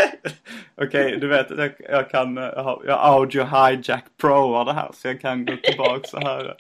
Okej, 0.82 1.18
du 1.20 1.28
vet 1.28 1.50
jag, 1.50 1.72
jag 1.90 2.10
kan, 2.10 2.38
eh, 2.38 2.44
jag 2.44 2.64
har 2.64 2.82
jag 2.86 3.00
audio 3.02 3.44
hijack 3.44 4.06
pro 4.22 4.64
det 4.64 4.74
här 4.74 4.90
så 4.94 5.08
jag 5.08 5.22
kan 5.22 5.46
gå 5.46 5.56
tillbaka 5.64 6.08
så 6.08 6.20
här. 6.20 6.56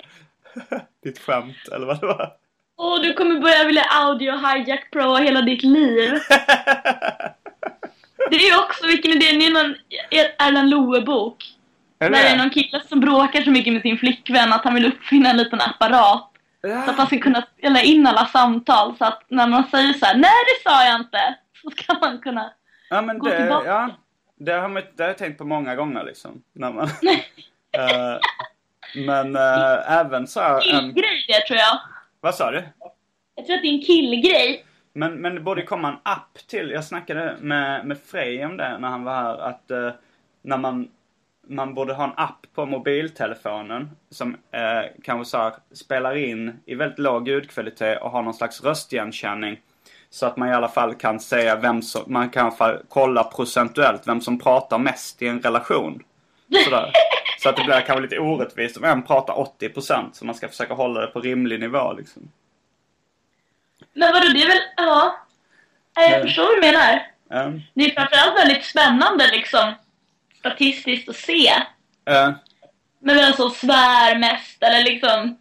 Ditt 1.04 1.19
skämt 1.19 1.67
eller 1.71 1.86
vad 1.86 2.02
det 2.02 2.08
var. 2.08 2.32
Åh, 2.78 3.02
du 3.02 3.13
kommer 3.13 3.40
börja 3.40 3.63
vilja 3.63 3.84
audio 3.84 4.32
hijack 4.32 4.92
pro 4.92 5.16
hela 5.16 5.42
ditt 5.42 5.63
liv. 5.63 6.13
Det 8.30 8.36
är 8.36 8.52
ju 8.52 8.60
också, 8.60 8.88
vilken 8.88 9.12
idé, 9.12 9.26
det 9.32 9.46
är 9.46 9.52
någon 9.52 9.76
Erland 10.40 10.70
Loe-bok. 10.70 11.44
Är 12.00 12.10
Där 12.10 12.24
det 12.24 12.28
är 12.28 12.38
någon 12.38 12.50
kille 12.50 12.82
som 12.90 13.00
bråkar 13.00 13.42
så 13.42 13.52
mycket 13.52 13.74
med 13.74 13.82
sin 13.82 13.98
flickvän 13.98 14.54
att 14.54 14.63
han 14.63 14.74
vill 14.74 14.86
uppfinna 14.86 15.30
en 15.30 15.38
liten 15.38 15.62
apparat. 15.62 16.32
Så 16.62 16.92
att 16.92 16.98
han 16.98 17.08
ska 17.08 17.18
kunna 17.18 17.42
spela 17.58 17.82
in 17.82 18.08
alla 18.08 18.26
samtal 18.26 18.98
så 18.98 19.06
att 19.06 19.24
när 19.28 19.48
man 19.48 19.63
säger 19.72 19.94
så 19.94 20.06
här: 20.06 20.16
nej 20.16 20.32
det 20.46 20.70
sa 20.70 20.86
jag 20.86 21.00
inte. 21.00 21.36
Så 21.62 21.70
ska 21.70 21.94
man 21.94 22.20
kunna 22.20 22.54
Ja 22.90 23.02
men 23.02 23.20
Gå 23.20 23.30
det, 23.30 23.38
tillbaka. 23.38 23.68
ja. 23.68 23.90
Det 24.36 24.52
har, 24.54 24.68
man, 24.68 24.84
det 24.96 25.04
har 25.04 25.08
jag 25.08 25.18
tänkt 25.18 25.38
på 25.38 25.44
många 25.44 25.76
gånger 25.76 26.04
liksom. 26.04 26.44
När 26.54 26.72
man, 26.72 26.90
Eh, 27.72 28.20
men 29.06 29.36
eh, 29.36 29.92
även 29.92 30.28
så 30.28 30.40
här, 30.40 30.56
en, 30.56 30.62
killgrej 30.62 31.26
det 31.28 31.48
tror 31.48 31.60
jag. 31.60 31.80
Vad 32.28 32.36
sa 32.36 32.52
du? 32.52 32.63
Jag 33.36 33.46
tror 33.46 33.56
att 33.56 33.62
det 33.62 33.68
är 33.68 33.74
en 33.74 33.82
killgrej. 33.82 34.66
Men, 34.94 35.22
men 35.22 35.36
det 35.36 35.42
borde 35.42 35.62
komma 35.62 35.88
en 35.88 35.98
app 36.04 36.38
till. 36.48 36.72
Jag 36.72 36.84
snackade 36.84 37.38
med, 37.42 37.86
med 37.86 37.98
Frej 37.98 38.46
om 38.46 38.58
det 38.58 38.78
när 38.78 38.88
han 38.88 39.04
var 39.04 39.13
här. 39.13 39.38
Att 39.38 39.72
eh, 39.72 39.92
när 40.42 40.58
man, 40.58 40.88
man 41.48 41.74
borde 41.74 41.94
ha 41.94 42.04
en 42.04 42.13
app 42.16 42.46
på 42.54 42.66
mobiltelefonen 42.66 43.90
som 44.10 44.38
eh, 44.52 44.92
kanske 45.04 45.30
så 45.30 45.38
här, 45.38 45.54
spelar 45.72 46.16
in 46.16 46.60
i 46.66 46.76
väldigt 46.76 47.00
låg 47.00 47.28
ljudkvalitet 47.28 48.02
och 48.02 48.12
har 48.12 48.22
någon 48.24 48.34
slags 48.34 48.63
röstigenkänning. 48.63 49.60
Så 50.10 50.26
att 50.26 50.38
man 50.38 50.50
i 50.50 50.54
alla 50.54 50.70
fall 50.70 50.96
kan 50.96 51.20
säga 51.20 51.56
vem 51.56 51.82
som, 51.82 52.02
man 52.08 52.30
kan 52.30 52.42
i 52.42 52.48
alla 52.48 52.56
fall 52.56 52.80
kolla 52.90 53.24
procentuellt 53.24 54.08
vem 54.08 54.22
som 54.22 54.40
pratar 54.40 54.78
mest 54.80 55.22
i 55.22 55.28
en 55.28 55.42
relation. 55.42 56.04
Sådär. 56.64 56.92
Så 57.40 57.50
att 57.50 57.58
det 57.58 57.64
blir 57.64 57.82
kanske 57.82 58.02
lite 58.02 58.20
orättvist 58.20 58.78
om 58.78 58.84
en 58.84 59.04
pratar 59.04 59.34
80% 59.34 60.10
så 60.14 60.26
man 60.26 60.36
ska 60.36 60.48
försöka 60.50 60.74
hålla 60.74 61.02
det 61.02 61.08
på 61.08 61.20
rimlig 61.22 61.60
nivå 61.60 61.94
liksom. 61.94 62.32
Men 63.94 64.14
vadå, 64.14 64.28
det 64.34 64.44
är 64.44 64.48
väl, 64.48 64.62
ja. 64.78 65.18
Jag 65.96 66.12
Mm. 66.14 66.28
förstår 66.28 66.44
vad 66.44 66.56
du 66.56 66.62
menar. 66.62 67.08
Um, 67.30 67.62
Det 67.74 67.84
är 67.86 67.94
framförallt 67.96 68.40
väldigt 68.40 68.66
spännande 68.66 69.28
liksom 69.32 69.74
statistiskt 70.40 71.10
att 71.10 71.16
se. 71.16 71.48
eh, 72.06 72.32
Men 73.00 73.16
vem 73.18 73.34
som 73.34 73.50
svär 73.50 74.20
mest 74.20 74.64
eller 74.64 74.84
liksom 74.84 75.38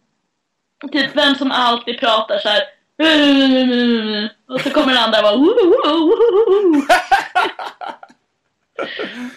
Typ 0.92 1.16
vem 1.16 1.34
som 1.34 1.52
alltid 1.52 2.00
pratar 2.00 2.38
så 2.38 2.48
här. 2.48 2.62
Och 4.48 4.60
så 4.60 4.70
kommer 4.70 4.94
den 4.94 5.02
andra 5.04 5.18
och 5.18 5.24
bara 5.24 5.36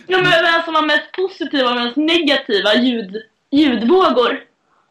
Ja 0.07 0.17
men 0.17 0.23
vem 0.23 0.61
som 0.65 0.75
har 0.75 0.85
mest 0.87 1.11
positiva 1.11 1.69
och 1.69 1.75
mest 1.75 1.97
negativa 1.97 2.73
ljud, 2.75 3.23
ljudvågor. 3.51 4.39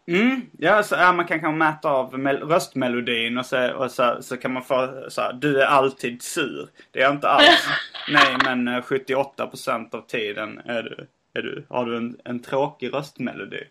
Mm, 0.07 0.51
ja, 0.59 0.83
så, 0.83 0.95
ja, 0.95 1.13
man 1.13 1.27
kan 1.27 1.41
kanske 1.41 1.57
mäta 1.59 1.91
av 1.91 2.19
mel- 2.19 2.43
röstmelodin 2.43 3.39
och, 3.39 3.47
så, 3.47 3.73
och 3.73 3.91
så, 3.91 4.19
så 4.21 4.37
kan 4.37 4.53
man 4.53 4.63
få 4.65 5.05
så 5.09 5.21
här, 5.21 5.33
du 5.33 5.63
är 5.63 5.67
alltid 5.67 6.23
sur. 6.23 6.69
Det 6.91 6.99
är 6.99 7.03
jag 7.05 7.13
inte 7.13 7.29
alls. 7.29 7.69
Nej, 8.09 8.37
men 8.45 8.69
eh, 8.69 8.83
78% 8.83 9.95
av 9.95 10.01
tiden 10.07 10.61
är 10.65 10.83
du, 10.83 11.07
är 11.35 11.43
du, 11.43 11.65
har 11.69 11.87
du 11.87 11.97
en, 11.97 12.17
en 12.25 12.41
tråkig 12.43 12.95
röstmelodi. 12.95 13.65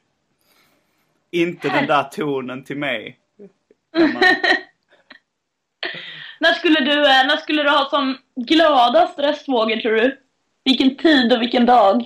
Inte 1.31 1.69
den 1.69 1.87
där 1.87 2.03
tonen 2.03 2.63
till 2.63 2.77
mig. 2.77 3.17
Man, 3.93 4.23
När 6.39 6.53
skulle 6.53 6.79
du, 6.79 6.91
eh, 6.91 7.27
när 7.27 7.37
skulle 7.37 7.63
du 7.63 7.69
ha 7.69 7.89
som 7.89 8.17
gladast 8.35 9.19
röstvågor 9.19 9.75
tror 9.81 9.91
du? 9.95 10.17
Vilken 10.67 10.95
tid 10.95 11.33
och 11.33 11.41
vilken 11.41 11.65
dag? 11.65 12.05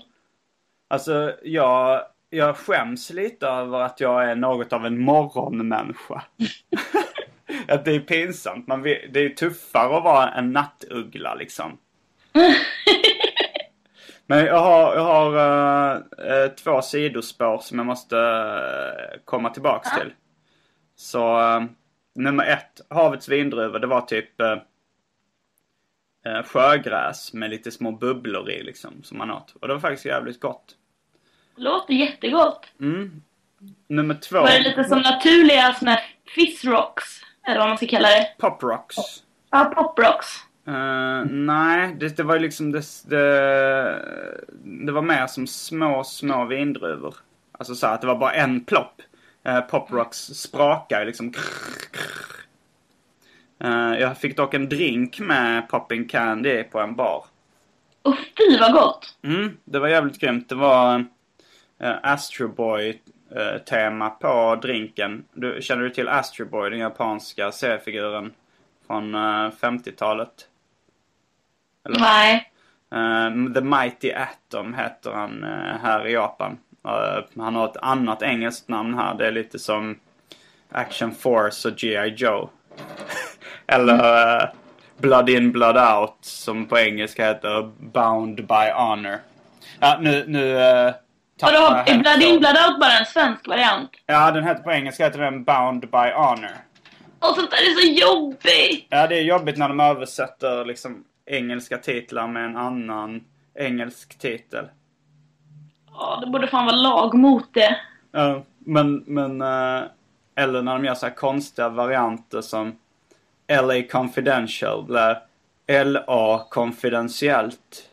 alltså, 0.91 1.35
jag, 1.43 2.01
jag 2.29 2.57
skäms 2.57 3.09
lite 3.09 3.47
över 3.47 3.81
att 3.81 3.99
jag 3.99 4.29
är 4.29 4.35
något 4.35 4.73
av 4.73 4.85
en 4.85 5.01
morgonmänniska. 5.01 6.23
att 7.67 7.85
det 7.85 7.91
är 7.91 7.99
pinsamt. 7.99 8.67
Man 8.67 8.83
det 8.83 9.15
är 9.15 9.29
tuffare 9.29 9.97
att 9.97 10.03
vara 10.03 10.31
en 10.31 10.51
nattuggla 10.51 11.35
liksom. 11.35 11.77
Men 14.27 14.45
jag 14.45 14.59
har, 14.59 14.95
jag 14.95 15.03
har 15.03 15.95
eh, 16.27 16.47
två 16.47 16.81
sidospår 16.81 17.59
som 17.59 17.77
jag 17.77 17.85
måste 17.85 18.17
eh, 18.17 19.19
komma 19.25 19.49
tillbaks 19.49 19.89
till. 19.99 20.13
Så 20.95 21.39
nummer 22.15 22.45
ett, 22.45 22.81
havets 22.89 23.29
vindruvor, 23.29 23.79
det 23.79 23.87
var 23.87 24.01
typ 24.01 24.41
eh, 26.25 26.43
sjögräs 26.43 27.33
med 27.33 27.49
lite 27.49 27.71
små 27.71 27.91
bubblor 27.91 28.49
i 28.49 28.63
liksom 28.63 29.03
som 29.03 29.17
man 29.17 29.31
åt. 29.31 29.55
Och 29.61 29.67
det 29.67 29.73
var 29.73 29.81
faktiskt 29.81 30.05
jävligt 30.05 30.39
gott. 30.39 30.75
Låter 31.55 31.93
jättegott. 31.93 32.65
Mm. 32.79 33.21
Nummer 33.87 34.15
två, 34.15 34.39
Var 34.39 34.47
det 34.47 34.59
lite 34.59 34.83
som 34.83 34.99
naturliga 35.01 35.73
såna 35.73 35.91
här 35.91 36.03
fizz 36.35 36.65
rocks? 36.65 37.21
Eller 37.47 37.59
vad 37.59 37.67
man 37.67 37.77
ska 37.77 37.87
kalla 37.87 38.07
det. 38.07 38.27
Pop 38.37 38.63
Rocks. 38.63 38.95
Ja, 39.51 39.65
pop 39.75 39.99
rocks. 39.99 40.27
Eh, 40.67 41.25
nej, 41.29 41.95
det, 41.99 42.17
det 42.17 42.23
var 42.23 42.39
liksom 42.39 42.71
det, 42.71 42.83
det, 43.05 43.21
det 44.85 44.91
var 44.91 45.01
mer 45.01 45.27
som 45.27 45.47
små, 45.47 46.03
små 46.03 46.45
vindruvor. 46.45 47.15
Alltså 47.51 47.75
så 47.75 47.87
att 47.87 48.01
det 48.01 48.07
var 48.07 48.15
bara 48.15 48.33
en 48.33 48.63
plopp. 48.63 49.01
Uh, 49.47 49.61
Pop 49.61 49.91
Rocks 49.91 50.17
sprakar 50.17 51.05
liksom. 51.05 51.27
Eh, 51.27 51.33
jag 53.99 54.17
fick 54.17 54.37
dock 54.37 54.53
en 54.53 54.69
drink 54.69 55.19
med 55.19 55.69
popping 55.69 56.07
candy 56.07 56.63
på 56.63 56.79
en 56.79 56.95
bar. 56.95 57.25
Och 58.01 58.15
fy 58.17 58.57
vad 58.59 58.73
gott! 58.73 59.15
Mm, 59.23 59.57
det 59.63 59.79
var 59.79 59.87
jävligt 59.87 60.19
grymt. 60.19 60.49
Det 60.49 60.55
var 60.55 60.99
uh, 60.99 61.95
Astro 62.03 62.47
Boy 62.47 63.01
eh, 63.35 63.57
tema 63.57 64.09
på 64.09 64.55
drinken. 64.61 65.25
Du, 65.33 65.61
känner 65.61 65.83
du 65.83 65.89
till 65.89 66.07
Astro 66.07 66.45
Boy, 66.45 66.69
den 66.69 66.79
japanska 66.79 67.51
seriefiguren 67.51 68.33
från 68.87 69.15
eh, 69.15 69.51
50-talet? 69.61 70.47
Eller? 71.85 71.99
Nej. 71.99 72.51
Eh, 72.91 73.53
The 73.53 73.61
Mighty 73.61 74.11
Atom 74.11 74.73
heter 74.73 75.11
han 75.11 75.43
eh, 75.43 75.77
här 75.81 76.07
i 76.07 76.13
Japan. 76.13 76.57
Eh, 76.85 77.41
han 77.43 77.55
har 77.55 77.65
ett 77.65 77.77
annat 77.77 78.21
engelskt 78.21 78.67
namn 78.67 78.93
här. 78.93 79.15
Det 79.15 79.27
är 79.27 79.31
lite 79.31 79.59
som 79.59 79.99
Action 80.71 81.11
Force 81.11 81.67
och 81.67 81.77
G.I. 81.77 82.13
Joe. 82.17 82.49
Eller 83.71 84.39
eh, 84.41 84.49
Blood 84.97 85.29
In 85.29 85.51
Blood 85.51 85.77
Out 85.77 86.17
som 86.21 86.65
på 86.65 86.79
engelska 86.79 87.25
heter 87.25 87.71
Bound 87.79 88.35
by 88.35 88.71
Honor. 88.73 89.19
Ja, 89.79 89.97
nu... 90.01 90.25
nu 90.27 90.53
uh, 90.53 90.93
Vadå, 91.41 91.83
är 91.85 91.97
Blood 91.97 92.21
In 92.21 92.39
Blood 92.39 92.57
Out 92.67 92.79
bara 92.79 92.97
en 92.99 93.05
svensk 93.05 93.47
variant? 93.47 93.89
Ja, 94.05 94.31
den 94.31 94.43
heter 94.43 94.63
på 94.63 94.71
engelska 94.71 95.03
heter 95.03 95.19
den 95.19 95.43
Bound 95.43 95.81
by 95.81 96.11
Honor. 96.15 96.57
Och 97.19 97.35
sånt 97.35 97.51
där 97.51 97.57
är 97.57 97.81
så 97.81 98.01
jobbigt! 98.01 98.87
Ja, 98.89 99.07
det 99.07 99.17
är 99.17 99.21
jobbigt 99.21 99.57
när 99.57 99.67
de 99.67 99.79
översätter 99.79 100.65
liksom 100.65 101.03
engelska 101.25 101.77
titlar 101.77 102.27
med 102.27 102.45
en 102.45 102.57
annan 102.57 103.23
engelsk 103.59 104.19
titel. 104.19 104.65
Ja, 105.93 106.21
det 106.25 106.31
borde 106.31 106.47
fan 106.47 106.65
vara 106.65 106.75
lag 106.75 107.13
mot 107.13 107.53
det. 107.53 107.77
Ja, 108.11 108.43
men, 108.59 109.03
men... 109.07 109.41
eh, 109.41 109.83
eller 110.35 110.61
när 110.61 110.73
de 110.73 110.85
gör 110.85 110.93
så 110.93 111.05
här 111.05 111.15
konstiga 111.15 111.69
varianter 111.69 112.41
som 112.41 112.75
LA 113.51 113.83
Confidential 113.91 114.83
blir 114.83 115.17
LA 115.83 116.47
Konfidentiellt. 116.49 117.83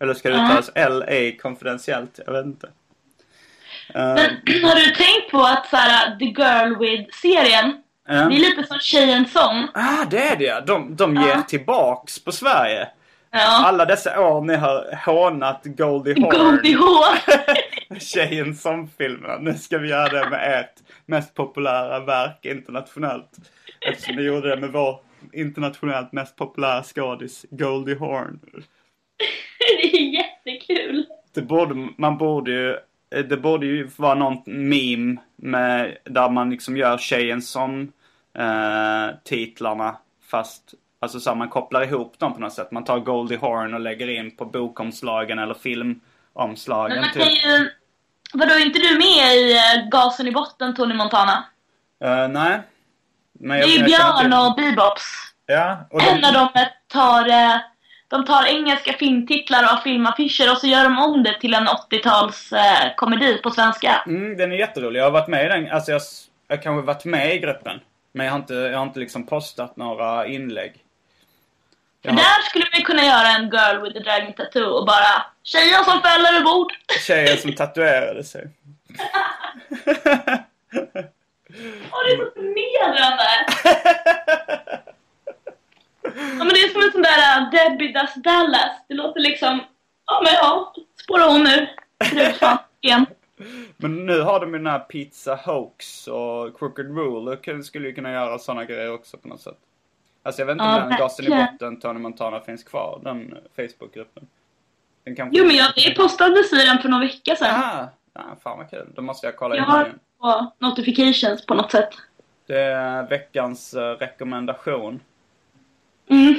Eller 0.00 0.14
ska 0.14 0.30
det 0.30 0.34
uttalas 0.34 0.70
LA 0.74 1.38
Konfidentiellt? 1.42 2.20
Jag 2.26 2.32
vet 2.32 2.46
inte. 2.46 2.68
Men 3.94 4.18
har 4.62 4.74
du 4.74 4.94
tänkt 4.94 5.30
på 5.30 5.42
att 5.42 5.66
så 5.66 5.76
här, 5.76 6.18
The 6.18 6.24
Girl 6.24 6.76
With-serien, 6.78 7.72
ja. 8.08 8.14
det 8.14 8.36
är 8.36 8.38
lite 8.38 8.64
som 8.66 8.78
Tjejen 8.78 9.28
som. 9.28 9.68
Ah, 9.74 10.04
det 10.10 10.28
är 10.28 10.36
det 10.36 10.66
De, 10.66 10.96
de 10.96 11.14
ger 11.14 11.42
tillbaks 11.42 12.24
på 12.24 12.32
Sverige. 12.32 12.88
Alla 13.36 13.84
dessa 13.84 14.20
år 14.20 14.40
ni 14.40 14.56
har 14.56 14.98
hånat 15.06 15.60
Goldie 15.64 16.20
Hawn. 16.20 16.30
Goldie 16.30 16.76
Hawn. 16.76 17.18
Tjejen 18.00 18.54
som 18.54 18.88
filmerna. 18.98 19.36
Nu 19.40 19.54
ska 19.54 19.78
vi 19.78 19.88
göra 19.88 20.08
det 20.08 20.30
med 20.30 20.60
ert 20.60 20.74
mest 21.06 21.34
populära 21.34 22.00
verk 22.00 22.38
internationellt. 22.44 23.30
Eftersom 23.84 24.16
vi 24.16 24.22
gjorde 24.22 24.48
det 24.48 24.60
med 24.60 24.72
vår 24.72 25.00
internationellt 25.32 26.12
mest 26.12 26.36
populära 26.36 26.82
skådis 26.82 27.46
Goldie 27.50 27.98
Hawn. 27.98 28.40
det 29.58 29.96
är 29.96 30.00
jättekul. 30.00 31.06
Det 31.34 31.42
borde, 31.42 31.88
man 31.96 32.18
borde 32.18 32.50
ju, 32.50 32.76
det 33.22 33.36
borde 33.36 33.66
ju 33.66 33.90
vara 33.96 34.14
någon 34.14 34.42
meme 34.46 35.16
med, 35.36 35.96
där 36.04 36.30
man 36.30 36.50
liksom 36.50 36.76
gör 36.76 36.98
tjejen 36.98 37.42
som 37.42 37.92
eh, 38.38 39.16
titlarna 39.24 39.96
fast 40.30 40.74
Alltså 41.04 41.20
så 41.20 41.30
här, 41.30 41.36
man 41.36 41.48
kopplar 41.48 41.82
ihop 41.82 42.18
dem 42.18 42.34
på 42.34 42.40
något 42.40 42.52
sätt. 42.52 42.70
Man 42.70 42.84
tar 42.84 42.98
Goldie 42.98 43.38
Hawn 43.38 43.74
och 43.74 43.80
lägger 43.80 44.08
in 44.08 44.36
på 44.36 44.44
bokomslagen 44.44 45.38
eller 45.38 45.54
filmomslagen. 45.54 46.96
Men 46.96 47.00
man 47.00 47.12
typ. 47.12 47.22
kan 47.22 47.32
ju, 47.32 47.70
Vadå, 48.34 48.52
är 48.52 48.66
inte 48.66 48.78
du 48.78 48.98
med 48.98 49.36
i 49.36 49.52
eh, 49.52 49.88
Gasen 49.90 50.28
i 50.28 50.32
botten, 50.32 50.74
Tony 50.74 50.94
Montana? 50.94 51.44
Eh, 52.04 52.28
nej. 52.28 52.60
Men 53.40 53.60
Det 53.60 53.64
är 53.64 53.68
jag 53.78 53.90
känner 53.90 54.18
till- 54.18 54.28
Björn 54.30 54.32
och 54.46 54.56
Bebops. 54.56 55.02
Ja, 55.46 55.86
och 55.90 56.02
När 56.02 56.32
de, 56.32 56.48
de 56.54 56.66
tar, 56.88 57.28
eh, 57.28 57.56
de 58.08 58.24
tar 58.24 58.44
engelska 58.46 58.92
filmtitlar 58.92 59.74
och 59.74 59.82
filmaffischer 59.82 60.50
och 60.52 60.58
så 60.58 60.66
gör 60.66 60.84
de 60.84 60.98
om 60.98 61.22
det 61.22 61.40
till 61.40 61.54
en 61.54 61.68
80-tals 61.68 62.52
eh, 62.52 62.94
komedi 62.96 63.40
på 63.42 63.50
svenska. 63.50 64.02
mm, 64.06 64.36
den 64.36 64.52
är 64.52 64.56
jätterolig. 64.56 65.00
Jag 65.00 65.04
har 65.04 65.10
varit 65.10 65.28
med 65.28 65.44
i 65.44 65.48
den. 65.48 65.70
Alltså 65.70 65.92
jag, 65.92 66.00
jag 66.48 66.56
har 66.56 66.62
kanske 66.62 66.86
varit 66.86 67.04
med 67.04 67.34
i 67.34 67.38
gruppen. 67.38 67.80
Men 68.12 68.26
jag 68.26 68.32
har 68.32 68.38
inte, 68.38 68.54
jag 68.54 68.78
har 68.78 68.86
inte 68.86 68.98
liksom 69.00 69.26
postat 69.26 69.76
några 69.76 70.26
inlägg. 70.26 70.72
För 72.04 72.10
där 72.12 72.42
skulle 72.48 72.64
vi 72.72 72.82
kunna 72.82 73.02
göra 73.02 73.28
en 73.28 73.42
girl 73.42 73.82
with 73.82 73.96
a 73.96 74.00
dragon 74.04 74.32
tattoo 74.32 74.64
och 74.70 74.86
bara 74.86 75.26
tjejen 75.42 75.84
som 75.84 76.00
fäller 76.02 76.28
över 76.32 76.40
bord. 76.44 76.72
Tjejen 77.06 77.38
som 77.38 77.52
tatuerade 77.54 78.24
sig. 78.24 78.48
Åh, 81.92 81.98
det 82.04 82.12
är 82.12 82.16
så 82.16 82.30
förnedrande! 82.30 83.28
ja, 86.38 86.44
men 86.44 86.48
det 86.48 86.60
är 86.60 86.72
som 86.72 86.82
en 86.82 86.92
sån 86.92 87.02
där 87.02 87.40
uh, 87.40 87.50
Debbie 87.50 87.92
Does 87.92 88.14
Dallas. 88.14 88.84
Det 88.88 88.94
låter 88.94 89.20
liksom, 89.20 89.60
ja 90.06 90.22
men 90.24 90.34
ja, 90.34 90.74
spåra 91.02 91.24
hon 91.24 91.44
nu. 91.44 91.68
Igen. 92.80 93.06
Men 93.76 94.06
nu 94.06 94.20
har 94.20 94.40
de 94.40 94.52
ju 94.52 94.58
den 94.58 94.66
här 94.66 94.78
Pizza 94.78 95.34
Hoax 95.34 96.08
och 96.08 96.58
Crooked 96.58 96.96
Rule. 96.96 97.36
Kan- 97.36 97.64
skulle 97.64 97.88
ju 97.88 97.94
kunna 97.94 98.12
göra 98.12 98.38
sådana 98.38 98.64
grejer 98.64 98.92
också 98.92 99.16
på 99.16 99.28
något 99.28 99.40
sätt. 99.40 99.58
Alltså 100.22 100.42
jag 100.42 100.46
vet 100.46 100.54
inte 100.54 100.64
Ja, 100.64 100.82
om 100.82 100.88
den 100.88 100.98
Gasen 100.98 101.26
i 101.26 101.30
botten, 101.30 101.80
Tony 101.80 101.98
Montana 101.98 102.40
finns 102.40 102.64
kvar. 102.64 103.00
Den 103.04 103.38
Facebookgruppen. 103.56 104.26
Den 105.04 105.16
kanske... 105.16 105.38
Jo 105.38 105.46
men 105.46 105.56
jag 105.56 105.78
i 105.78 105.94
den 106.66 106.78
för 106.78 106.88
några 106.88 107.04
veckor 107.04 107.34
sedan. 107.34 107.54
Aha! 107.54 107.88
Ja, 108.14 108.22
fan 108.42 108.58
vad 108.58 108.70
kul. 108.70 108.92
Då 108.94 109.02
måste 109.02 109.26
jag 109.26 109.36
kolla 109.36 109.56
Jag 109.56 109.62
in 109.62 109.66
den 109.66 109.76
har 109.76 109.84
igen. 109.84 109.98
På 110.24 110.52
notifications 110.58 111.46
på 111.46 111.54
något 111.54 111.70
sätt. 111.70 111.88
Det 112.46 112.60
är 112.60 113.08
veckans 113.08 113.74
eh, 113.74 113.90
rekommendation. 113.90 115.00
Mm. 116.10 116.34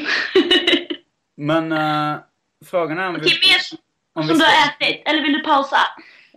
Men 1.38 1.72
eh, 1.72 2.20
frågan 2.66 3.00
är 3.00 3.08
om 3.08 3.16
Okej, 3.16 3.40
vi... 3.42 3.48
mer 3.48 3.80
om 4.14 4.24
som 4.24 4.38
vi 4.38 4.40
du 4.40 4.46
har 4.46 4.88
ätit. 4.88 5.02
Eller 5.06 5.22
vill 5.22 5.34
du 5.34 5.44
pausa? 5.44 5.78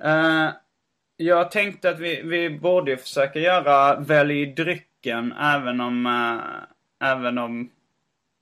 Eh, 0.04 0.50
jag 1.16 1.50
tänkte 1.50 1.90
att 1.90 1.98
vi, 1.98 2.22
vi 2.22 2.50
borde 2.50 2.96
försöka 2.96 3.38
göra 3.38 4.00
välj 4.00 4.46
drycken 4.46 5.32
även 5.32 5.80
om, 5.80 6.06
eh, 6.06 7.08
även 7.10 7.38
om 7.38 7.70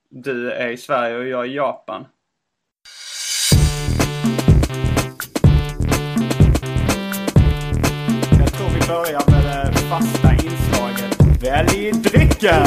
du 0.09 0.51
är 0.51 0.67
i 0.67 0.77
Sverige 0.77 1.17
och 1.17 1.27
jag 1.27 1.47
i 1.47 1.55
Japan. 1.55 2.05
Fasta 9.89 10.33
inslaget 10.33 11.17
Välj 11.43 11.91
drycken! 11.91 12.65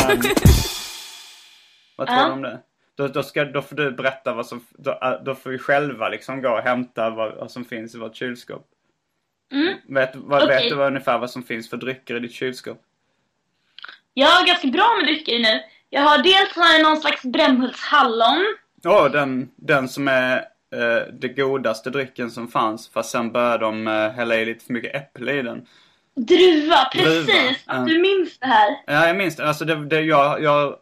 Vad 1.97 2.07
tror 2.07 2.19
Ja. 2.19 2.27
du 2.27 2.33
om 2.33 2.43
det? 2.43 2.59
Då, 2.97 3.09
då, 3.09 3.23
ska, 3.23 3.45
då 3.45 3.63
får 3.63 3.77
du 3.77 3.91
berätta 3.91 4.35
vad 4.35 4.47
som... 4.47 4.65
Då, 4.71 4.91
äh, 4.91 5.23
då 5.25 5.35
får 5.35 5.51
vi 5.51 5.59
själva 5.59 6.09
liksom 6.09 6.43
gå 6.43 6.51
och 6.51 6.63
hämta 6.63 7.11
vad, 7.11 7.35
vad 7.35 7.51
som 7.51 7.65
finns 7.65 7.95
i 7.95 7.99
vårt 7.99 8.17
kylskåp. 8.17 8.67
Mm. 9.53 9.75
Vet, 9.89 10.11
vad, 10.15 10.43
Okej. 10.43 10.57
vet 10.57 10.69
du 10.71 10.75
vad 10.75 10.87
ungefär 10.87 11.19
vad 11.19 11.31
som 11.31 11.43
finns 11.43 11.71
för 11.71 11.77
drycker 11.77 12.17
i 12.17 12.21
ditt 12.21 12.33
kylskåp? 12.35 12.79
Jag 14.15 14.29
har 14.29 14.47
ganska 14.47 14.69
bra 14.69 14.95
med 14.97 15.05
drycker 15.07 15.39
nu. 15.39 15.61
Jag 15.91 16.03
har 16.03 16.19
dels 16.19 16.57
har 16.57 16.83
någon 16.83 16.97
slags 17.01 17.23
Brännhultshallon. 17.23 18.45
Åh, 18.85 19.11
den, 19.11 19.51
den 19.57 19.89
som 19.89 20.09
är 20.09 20.37
eh, 20.75 21.03
det 21.21 21.29
godaste 21.29 21.91
drycken 21.91 22.31
som 22.31 22.49
fanns. 22.49 22.89
Fast 22.89 23.11
sen 23.11 23.33
började 23.33 23.65
de 23.65 23.87
eh, 23.87 24.11
hälla 24.11 24.37
i 24.37 24.45
lite 24.45 24.65
för 24.65 24.73
mycket 24.73 24.95
äpple 24.95 25.33
i 25.33 25.43
den. 25.43 25.67
Druva, 26.27 26.85
precis! 26.93 27.27
Druva, 27.27 27.51
Att 27.67 27.79
ja. 27.79 27.85
du 27.85 27.99
minns 27.99 28.39
det 28.39 28.47
här. 28.47 28.77
Ja, 28.87 29.07
jag 29.07 29.17
minns 29.17 29.37
det. 29.37 29.49
Alltså, 29.49 29.65
det, 29.65 29.87
det 29.87 30.01
jag, 30.01 30.43
jag, 30.43 30.77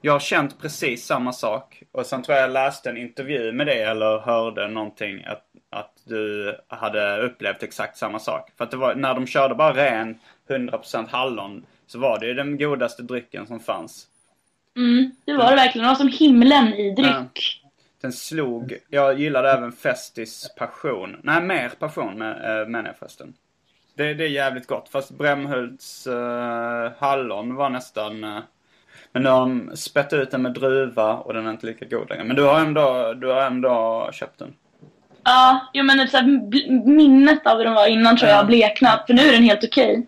jag 0.00 0.12
har 0.12 0.20
känt 0.20 0.60
precis 0.60 1.06
samma 1.06 1.32
sak. 1.32 1.82
Och 1.92 2.06
sen 2.06 2.22
tror 2.22 2.36
jag 2.36 2.44
jag 2.44 2.52
läste 2.52 2.90
en 2.90 2.96
intervju 2.96 3.52
med 3.52 3.66
det 3.66 3.82
eller 3.82 4.18
hörde 4.18 4.68
någonting 4.68 5.24
att, 5.24 5.44
att 5.70 5.92
du 6.04 6.54
hade 6.68 7.22
upplevt 7.22 7.62
exakt 7.62 7.96
samma 7.96 8.18
sak. 8.18 8.50
För 8.56 8.64
att 8.64 8.70
det 8.70 8.76
var, 8.76 8.94
när 8.94 9.14
de 9.14 9.26
körde 9.26 9.54
bara 9.54 9.74
ren 9.74 10.18
100% 10.48 11.06
hallon 11.10 11.66
så 11.86 11.98
var 11.98 12.20
det 12.20 12.26
ju 12.26 12.34
den 12.34 12.58
godaste 12.58 13.02
drycken 13.02 13.46
som 13.46 13.60
fanns. 13.60 14.06
Mm, 14.76 15.10
det 15.24 15.32
var 15.32 15.50
det 15.50 15.56
verkligen. 15.56 15.84
Det 15.84 15.88
var 15.88 15.96
som 15.96 16.08
himlen 16.08 16.74
i 16.74 16.94
dryck. 16.94 17.62
Den 18.00 18.12
slog, 18.12 18.78
jag 18.88 19.20
gillade 19.20 19.50
även 19.50 19.72
Festis 19.72 20.54
passion. 20.56 21.16
Nej, 21.22 21.42
mer 21.42 21.68
passion 21.68 22.18
med, 22.18 22.60
äh, 22.60 22.68
menar 22.68 22.88
jag 22.88 22.96
förresten. 22.96 23.34
Det, 23.94 24.14
det 24.14 24.24
är 24.24 24.28
jävligt 24.28 24.66
gott. 24.66 24.88
Fast 24.88 25.10
Brämhults 25.10 26.06
eh, 26.06 26.92
hallon 26.98 27.54
var 27.54 27.70
nästan... 27.70 28.24
eh, 28.24 28.38
men 29.12 29.22
nu 29.22 29.28
har 29.28 29.40
de 29.40 29.76
spett 29.76 30.12
ut 30.12 30.30
den 30.30 30.42
med 30.42 30.52
druva 30.52 31.14
och 31.14 31.34
den 31.34 31.46
är 31.46 31.50
inte 31.50 31.66
lika 31.66 31.84
god 31.84 32.10
längre. 32.10 32.24
Men 32.24 32.36
du 32.36 32.42
har 32.42 32.60
ändå, 32.60 33.14
du 33.14 33.26
har 33.26 33.42
ändå 33.42 34.08
köpt 34.12 34.38
den. 34.38 34.54
Ja, 35.24 35.70
jo, 35.72 35.84
men 35.84 36.08
så 36.08 36.16
här, 36.16 36.26
minnet 36.86 37.46
av 37.46 37.56
hur 37.56 37.64
den 37.64 37.74
var 37.74 37.86
innan 37.86 38.16
tror 38.16 38.30
jag 38.30 38.36
har 38.36 38.44
bleknat. 38.44 39.06
För 39.06 39.14
nu 39.14 39.22
är 39.22 39.32
den 39.32 39.42
helt 39.42 39.64
okej. 39.64 40.06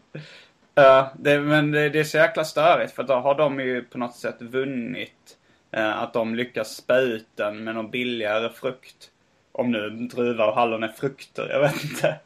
Ja, 0.75 1.13
det, 1.19 1.41
men 1.41 1.71
det, 1.71 1.89
det 1.89 2.01
är 2.01 2.05
så 2.05 2.17
jäkla 2.17 2.45
störigt 2.45 2.95
för 2.95 3.03
då 3.03 3.15
har 3.15 3.35
de 3.35 3.61
ju 3.61 3.83
på 3.83 3.99
något 3.99 4.17
sätt 4.17 4.37
vunnit 4.43 5.37
eh, 5.73 6.03
att 6.03 6.13
de 6.13 6.35
lyckas 6.35 6.77
spä 6.77 6.99
ut 6.99 7.29
den 7.35 7.65
med 7.65 7.75
någon 7.75 7.91
billigare 7.91 8.49
frukt. 8.49 9.11
Om 9.53 9.71
nu 9.71 9.91
druva 9.91 10.47
och 10.47 10.55
hallon 10.55 10.83
är 10.83 10.89
frukter, 10.89 11.49
jag 11.51 11.61
vet 11.61 11.85
inte. 11.85 12.17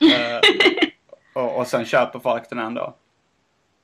Eh, 0.00 0.40
och, 1.32 1.58
och 1.58 1.66
sen 1.66 1.84
köper 1.84 2.18
folk 2.18 2.50
den 2.50 2.58
ändå. 2.58 2.94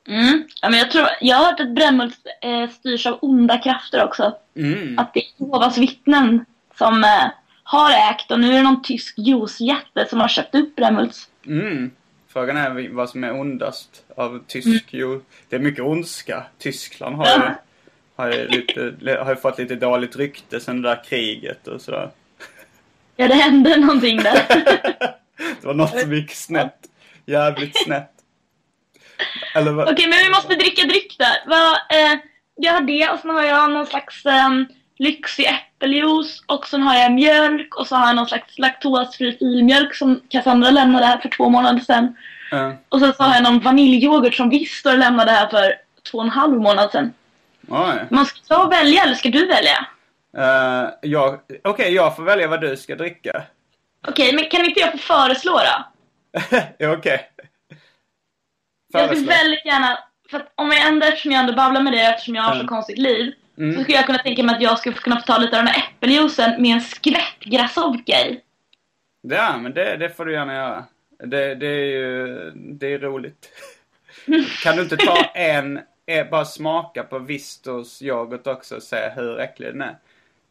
Mm. 0.08 0.44
Ja, 0.62 0.70
men 0.70 0.78
jag, 0.78 0.90
tror, 0.90 1.06
jag 1.20 1.36
har 1.36 1.44
hört 1.44 1.60
att 1.60 1.74
Brännhult 1.74 2.18
eh, 2.42 2.70
styrs 2.70 3.06
av 3.06 3.18
onda 3.22 3.58
krafter 3.58 4.04
också. 4.04 4.36
Mm. 4.56 4.98
Att 4.98 5.14
det 5.14 5.20
är 5.20 5.24
Jehovas 5.36 5.78
vittnen 5.78 6.44
som 6.78 7.04
eh, 7.04 7.30
har 7.62 7.90
ägt 7.90 8.30
och 8.30 8.40
nu 8.40 8.48
är 8.52 8.56
det 8.56 8.62
någon 8.62 8.82
tysk 8.82 9.18
juicejätte 9.18 10.06
som 10.10 10.20
har 10.20 10.28
köpt 10.28 10.54
upp 10.54 10.76
Brännhults. 10.76 11.28
Mm. 11.46 11.90
Frågan 12.28 12.56
är 12.56 12.88
vad 12.88 13.10
som 13.10 13.24
är 13.24 13.40
ondast 13.40 14.04
av 14.16 14.40
tysk 14.46 14.84
jo, 14.90 15.22
Det 15.48 15.56
är 15.56 15.60
mycket 15.60 15.84
ondska. 15.84 16.44
Tyskland 16.58 17.16
har 17.16 17.26
ju, 17.26 17.54
har 18.16 18.32
ju, 18.32 18.48
lite, 18.48 18.94
har 19.22 19.30
ju 19.30 19.36
fått 19.36 19.58
lite 19.58 19.74
dåligt 19.74 20.16
rykte 20.16 20.60
sen 20.60 20.82
det 20.82 20.88
där 20.88 21.04
kriget 21.04 21.66
och 21.68 21.80
sådär. 21.80 22.10
Ja, 23.16 23.28
det 23.28 23.34
hände 23.34 23.76
någonting 23.76 24.16
där. 24.16 24.42
Det 25.60 25.66
var 25.66 25.74
något 25.74 26.00
som 26.00 26.12
gick 26.14 26.34
snett. 26.34 26.76
Jävligt 27.26 27.76
snett. 27.84 28.10
Eller 29.54 29.72
vad? 29.72 29.88
Okej, 29.92 30.08
men 30.08 30.18
vi 30.18 30.30
måste 30.30 30.54
dricka 30.54 30.82
dryck 30.86 31.16
där. 31.18 31.36
Eh, 31.90 32.18
jag 32.56 32.72
har 32.72 32.80
det 32.80 33.08
och 33.08 33.18
sen 33.20 33.30
har 33.30 33.42
jag 33.44 33.70
någon 33.70 33.86
slags 33.86 34.26
eh, 34.26 34.48
lyxig 34.98 35.46
äppeljuice 35.46 36.42
och 36.46 36.66
sen 36.66 36.82
har 36.82 36.94
jag 36.94 37.12
mjölk 37.12 37.74
och 37.76 37.86
så 37.86 37.96
har 37.96 38.06
jag 38.06 38.16
någon 38.16 38.26
slags 38.28 38.58
laktosfri 38.58 39.36
filmjölk 39.38 39.94
som 39.94 40.20
Cassandra 40.28 40.70
lämnade 40.70 41.06
här 41.06 41.18
för 41.18 41.28
två 41.28 41.48
månader 41.48 41.80
sedan. 41.80 42.16
Eh, 42.52 42.72
Och 42.88 43.00
sen 43.00 43.12
så 43.14 43.22
har 43.22 43.34
jag 43.34 43.42
någon 43.42 43.60
vaniljyoghurt 43.60 44.34
som 44.34 44.50
Vistor 44.50 44.96
lämnade 44.96 45.30
här 45.30 45.46
för 45.48 45.74
två 46.10 46.18
och 46.18 46.24
en 46.24 46.30
halv 46.30 46.60
månad 46.60 46.90
sedan. 46.90 47.12
oj. 47.68 47.94
Man 48.10 48.26
ska 48.26 48.64
välja 48.68 49.02
eller 49.02 49.14
ska 49.14 49.28
du 49.28 49.46
välja? 49.46 49.86
Jag, 51.02 51.38
Okej, 51.64 51.94
jag 51.94 52.16
får 52.16 52.22
välja 52.22 52.48
vad 52.48 52.60
du 52.60 52.76
ska 52.76 52.94
dricka. 52.96 53.42
Okej, 54.08 54.34
men 54.34 54.44
kan 54.50 54.64
inte 54.64 54.80
jag 54.80 54.92
få 54.92 54.98
föreslå 54.98 55.52
då? 55.52 55.84
ja, 56.78 56.92
okej. 56.92 57.30
Jag 58.92 59.04
skulle 59.16 59.26
väldigt 59.28 59.64
gärna, 59.64 59.98
för 60.30 60.36
att 60.40 60.52
om 60.54 60.70
jag 60.70 60.86
ändå, 60.88 61.06
eftersom 61.06 61.32
jag 61.32 61.40
ändå 61.40 61.52
babblar 61.52 61.82
med 61.82 61.92
dig 61.92 62.00
eftersom 62.06 62.34
jag 62.34 62.42
har 62.42 62.50
så 62.52 62.56
Mm. 62.56 62.66
konstigt 62.68 62.98
liv. 62.98 63.34
Mm. 63.58 63.76
Så 63.76 63.82
skulle 63.82 63.96
jag 63.96 64.06
kunna 64.06 64.18
tänka 64.18 64.42
mig 64.42 64.54
att 64.54 64.62
jag 64.62 64.78
skulle 64.78 64.94
kunna 64.96 65.16
få 65.20 65.22
ta 65.26 65.38
lite 65.38 65.58
av 65.58 65.64
den 65.64 65.74
här 65.74 65.82
äppeljuicen 65.90 66.62
med 66.62 66.72
en 66.74 66.80
skvätt 66.80 67.40
gräsholka 67.40 68.12
i. 68.12 68.40
Ja, 69.22 69.56
men 69.56 69.74
det, 69.74 69.96
det 69.96 70.08
får 70.10 70.24
du 70.24 70.32
gärna 70.32 70.54
göra. 70.54 70.84
Det, 71.24 71.54
det 71.54 71.66
är 71.66 71.84
ju 71.86 72.50
det 72.54 72.86
är 72.94 72.98
roligt. 72.98 73.48
Kan 74.62 74.76
du 74.76 74.82
inte 74.82 74.96
ta 74.96 75.16
en, 75.34 75.80
en 76.06 76.30
bara 76.30 76.44
smaka 76.44 77.02
på 77.02 77.18
Vistos 77.18 78.02
yoghurt 78.02 78.46
också 78.46 78.76
och 78.76 78.82
säga 78.82 79.10
hur 79.10 79.40
äcklig 79.40 79.68
den 79.72 79.82
är? 79.82 79.96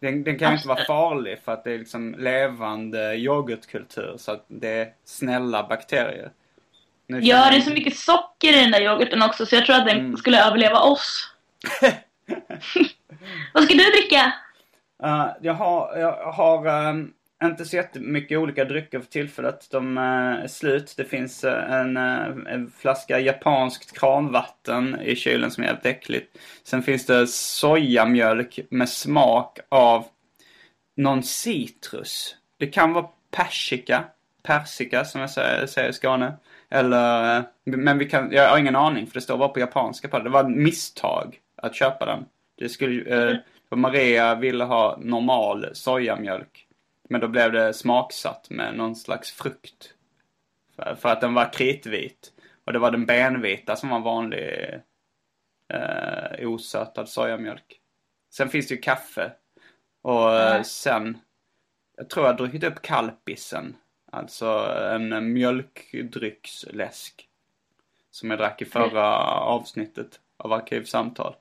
Den, 0.02 0.24
den 0.24 0.40
kan 0.40 0.52
ju 0.52 0.56
inte 0.56 0.68
vara 0.68 0.86
farlig 0.86 1.40
för 1.46 1.52
att 1.52 1.64
det 1.64 1.72
är 1.74 1.78
liksom 1.78 2.16
levande 2.20 3.16
yoghurtkultur 3.16 4.16
så 4.18 4.32
att 4.32 4.46
det 4.48 4.70
är 4.70 4.90
snälla 5.06 5.64
bakterier. 5.68 6.32
Nu 7.08 7.20
Ja, 7.20 7.36
känner 7.38 7.50
det 7.52 7.56
är 7.56 7.60
jag- 7.60 7.64
så 7.68 7.74
mycket 7.74 7.96
socker 7.98 8.58
i 8.58 8.62
den 8.62 8.72
där 8.72 8.82
yoghurten 8.82 9.24
också 9.24 9.46
så 9.46 9.56
jag 9.56 9.66
tror 9.66 9.76
att 9.76 9.86
den 9.88 9.98
Mm. 10.00 10.18
skulle 10.18 10.46
överleva 10.48 10.80
oss. 10.80 11.34
Vad 13.54 13.64
ska 13.64 13.74
du 13.74 13.84
dricka? 13.84 14.34
Uh, 15.04 15.28
jag 15.42 15.54
har, 15.54 15.98
jag 15.98 16.32
har 16.32 16.66
ehm, 16.68 17.14
inte 17.44 17.66
så 17.66 17.76
jättemycket 17.76 18.38
olika 18.38 18.66
drycker 18.66 19.00
för 19.00 19.08
tillfället. 19.08 19.68
De 19.72 19.98
eh, 19.98 20.04
är 20.04 20.48
slut. 20.48 20.94
Det 20.98 21.06
finns 21.06 21.44
eh, 21.44 21.74
en, 21.74 21.98
eh, 21.98 22.54
en 22.54 22.72
flaska 22.78 23.20
japanskt 23.20 24.00
kranvatten 24.00 25.02
i 25.02 25.16
kylen 25.16 25.52
som 25.52 25.64
är 25.64 25.68
jävligt 25.68 25.86
äckligt. 25.86 26.38
Sen 26.64 26.84
finns 26.84 27.06
det 27.06 27.28
sojamjölk 27.28 28.60
med 28.70 28.90
smak 28.90 29.60
av 29.70 30.06
någon 30.98 31.24
citrus. 31.24 32.36
Det 32.58 32.68
kan 32.68 32.94
vara 32.94 33.08
persika. 33.32 34.04
persika 34.44 35.06
som 35.06 35.22
jag 35.22 35.30
säger, 35.30 35.66
säger 35.66 35.90
i 35.90 35.94
Skåne. 35.94 36.34
Eller, 36.70 37.44
men 37.64 37.98
vi 37.98 38.06
kan, 38.06 38.32
jag 38.32 38.50
har 38.50 38.58
ingen 38.58 38.76
aning 38.76 39.08
för 39.08 39.14
det 39.14 39.22
står 39.22 39.38
bara 39.38 39.50
på 39.50 39.60
japanska 39.60 40.08
på 40.08 40.18
det. 40.18 40.24
Det 40.24 40.30
var 40.30 40.44
ett 40.44 40.58
misstag 40.58 41.40
att 41.56 41.76
köpa 41.76 42.06
den. 42.06 42.26
Det 42.58 42.70
skulle, 42.70 43.30
eh, 43.30 43.38
för 43.70 43.76
Maria 43.76 44.36
ville 44.36 44.64
ha 44.64 44.98
normal 45.02 45.66
sojamjölk. 45.74 46.69
Men 47.12 47.22
då 47.22 47.28
blev 47.28 47.52
det 47.52 47.74
smaksatt 47.74 48.50
med 48.50 48.76
någon 48.76 48.96
slags 48.96 49.32
frukt. 49.32 49.94
För, 50.76 50.96
för 50.96 51.10
att 51.10 51.22
den 51.22 51.34
var 51.34 51.54
kritvit. 51.54 52.34
Och 52.66 52.74
det 52.74 52.80
var 52.80 52.92
den 52.92 53.06
benvita 53.06 53.76
som 53.76 53.90
var 53.90 54.00
vanlig 54.00 54.80
eh, 55.74 56.50
osötad 56.50 57.10
sojamjölk. 57.10 57.82
Sen 58.30 58.50
finns 58.50 58.68
det 58.68 58.76
ju 58.76 58.82
kaffe. 58.82 59.32
Och 60.02 60.36
eh, 60.36 60.62
sen, 60.62 61.18
jag 61.98 62.10
tror 62.10 62.26
jag 62.26 62.38
druckit 62.38 62.64
upp 62.64 62.82
kalpisen. 62.82 63.76
Alltså 64.12 64.48
en 64.92 65.34
mjölkdrycksläsk. 65.34 67.30
Som 68.12 68.30
jag 68.30 68.40
drack 68.40 68.62
i 68.62 68.66
förra 68.66 69.18
avsnittet 69.28 70.20
av 70.38 70.54
Arkivsamtal. 70.54 71.36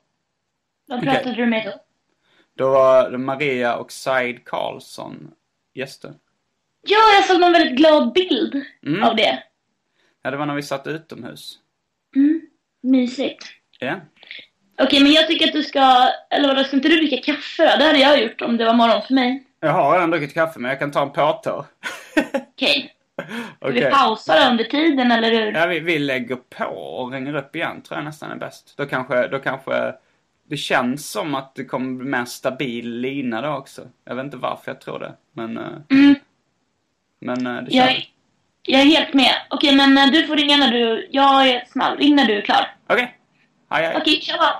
Vad 0.85 1.03
pratade 1.03 1.35
du 1.35 1.45
med 1.45 1.65
då? 1.65 1.81
Då 2.53 2.69
var 2.69 3.11
det 3.11 3.17
Maria 3.17 3.77
och 3.77 3.91
Said 3.91 4.45
Karlsson 4.45 5.31
gäster. 5.73 6.13
Ja, 6.81 6.97
jag 7.15 7.25
såg 7.25 7.39
någon 7.39 7.51
väldigt 7.51 7.77
glad 7.77 8.13
bild 8.13 8.61
Mm. 8.85 9.03
av 9.03 9.15
det. 9.15 9.43
Ja, 10.23 10.31
det 10.31 10.37
var 10.37 10.45
när 10.45 10.55
vi 10.55 10.63
satt 10.63 10.87
utomhus. 10.87 11.53
Mm. 12.15 12.41
Mysigt. 12.83 13.45
Ja. 13.79 13.95
Okej, 14.81 15.03
men 15.03 15.11
jag 15.11 15.27
tycker 15.27 15.47
att 15.47 15.53
du 15.53 15.63
ska... 15.63 16.09
Eller 16.29 16.47
vadå, 16.47 16.63
ska 16.63 16.75
inte 16.75 16.89
du 16.89 16.97
dricka 16.97 17.33
kaffe 17.33 17.63
då? 17.71 17.77
Det 17.77 17.83
hade 17.85 17.99
jag 17.99 18.23
gjort 18.23 18.41
om 18.41 18.57
det 18.57 18.65
var 18.65 18.73
morgon 18.73 19.01
för 19.01 19.13
mig. 19.13 19.43
Jag 19.59 19.71
har 19.71 19.93
redan 19.93 20.11
druckit 20.11 20.33
kaffe, 20.33 20.59
men 20.59 20.69
jag 20.69 20.79
kan 20.79 20.91
ta 20.91 21.01
en 21.01 21.11
påtår. 21.11 21.65
Okej. 22.33 22.95
Ska 23.57 23.67
Okej. 23.67 23.83
vi 23.85 23.91
pausa 23.91 24.43
då 24.45 24.51
under 24.51 24.63
tiden, 24.63 25.11
eller 25.11 25.31
hur? 25.31 25.51
Ja, 25.53 25.65
vi, 25.65 25.79
vi 25.79 25.99
lägger 25.99 26.35
på 26.35 26.65
och 26.65 27.11
ringer 27.11 27.35
upp 27.35 27.55
igen, 27.55 27.81
tror 27.81 27.97
jag 27.97 28.05
nästan 28.05 28.31
är 28.31 28.35
bäst. 28.35 28.73
Då 28.77 28.85
kanske, 28.85 29.27
då 29.27 29.39
kanske 29.39 29.93
det 30.49 30.57
känns 30.57 31.09
som 31.11 31.35
att 31.35 31.55
det 31.55 31.65
kommer 31.65 31.97
bli 32.03 32.09
mer 32.09 32.25
stabil 32.25 32.89
lina 32.99 33.41
då 33.41 33.49
också. 33.49 33.81
Jag 34.05 34.15
vet 34.15 34.25
inte 34.25 34.37
varför 34.37 34.71
jag 34.71 34.81
tror 34.81 34.99
det, 34.99 35.13
men... 35.33 35.57
eh, 35.57 35.63
Mm. 35.89 36.15
Men 37.21 37.47
eh, 37.47 37.63
det 37.63 37.71
Jag, 37.75 37.87
känns... 37.89 37.97
är- 37.99 38.09
jag 38.63 38.81
är 38.81 38.85
helt 38.85 39.13
med. 39.13 39.31
Okej, 39.49 39.75
men 39.75 39.97
eh, 39.97 40.07
du 40.11 40.27
får 40.27 40.35
ringa 40.35 40.57
när 40.57 40.71
du... 40.71 41.07
Jag 41.11 41.49
är 41.49 41.65
snabb. 41.71 41.99
Ring 41.99 42.15
när 42.15 42.25
du 42.25 42.33
är 42.37 42.41
klar. 42.41 42.75
Okej. 42.87 43.17
Hej, 43.69 43.85
hej. 43.85 43.95
Okej, 43.97 44.19
tja 44.21 44.37
bara. 44.37 44.55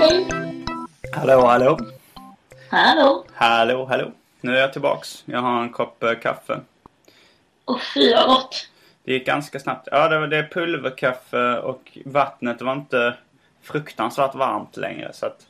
Hej. 0.00 0.26
Hallå, 1.12 1.46
hallå. 1.46 1.78
Hallå. 2.70 3.24
Hallå, 3.34 3.84
hallå. 3.86 4.10
Nu 4.40 4.56
är 4.56 4.60
jag 4.60 4.72
tillbaks. 4.72 5.24
Jag 5.26 5.40
har 5.40 5.62
en 5.62 5.72
kopp 5.72 6.02
eh, 6.02 6.14
kaffe. 6.14 6.60
Åh 7.64 7.78
fy 7.94 8.14
vad 8.14 8.26
gott. 8.26 8.68
Det 9.04 9.12
gick 9.12 9.26
ganska 9.26 9.60
snabbt. 9.60 9.88
Ja, 9.90 10.08
det, 10.08 10.18
var, 10.18 10.26
det 10.26 10.36
är 10.36 10.48
pulverkaffe 10.52 11.58
och 11.58 11.98
vattnet 12.04 12.62
var 12.62 12.72
inte 12.72 13.14
fruktansvärt 13.62 14.34
varmt 14.34 14.76
längre. 14.76 15.12
Så 15.12 15.26
att 15.26 15.46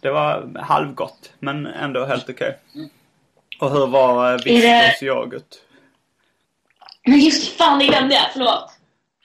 det 0.00 0.10
var 0.10 0.58
halvgott, 0.58 1.32
men 1.38 1.66
ändå 1.66 2.04
helt 2.04 2.30
okej. 2.30 2.58
Och 3.60 3.70
hur 3.70 3.86
var 3.86 4.32
eh, 4.32 4.38
Vistos 4.44 5.02
yoghurt? 5.02 5.54
Men 7.06 7.18
just 7.18 7.56
fan, 7.58 7.78
det 7.78 7.86
glömde 7.86 8.14
jag. 8.14 8.32
Förlåt. 8.32 8.70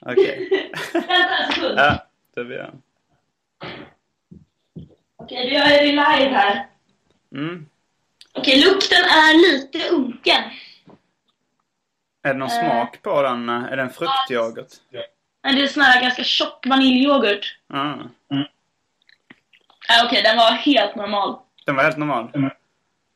Okej. 0.00 0.48
Vänta 0.92 1.36
en 1.46 1.52
sekund. 1.52 1.78
Ja, 1.78 2.06
det 2.34 2.44
blir 2.44 2.56
jag. 2.56 2.70
Okej, 5.16 5.50
du 5.50 5.56
är 5.56 5.84
live 5.84 6.34
här. 6.34 6.66
Mm. 7.32 7.66
Okej, 8.36 8.64
lukten 8.64 8.98
är 9.04 9.52
lite 9.52 9.88
unken. 9.88 10.42
Är 12.22 12.32
det 12.32 12.38
någon 12.38 12.48
Eh. 12.48 12.58
smak 12.60 13.02
på 13.02 13.22
den? 13.22 13.48
Är 13.48 13.76
det 13.76 13.82
en 13.82 13.90
fruktyoghurt? 13.90 14.72
Men 15.42 15.54
det 15.56 15.62
är 15.62 15.66
sån 15.66 15.82
här 15.82 16.02
ganska 16.02 16.24
tjock 16.24 16.66
vaniljyoghurt. 16.66 17.58
Mm. 17.72 18.00
Äh, 19.90 20.04
Okej, 20.06 20.22
den 20.22 20.36
var 20.36 20.50
helt 20.52 20.94
normal. 20.96 21.38
Den 21.66 21.76
var 21.76 21.82
helt 21.82 21.96
normal. 21.96 22.30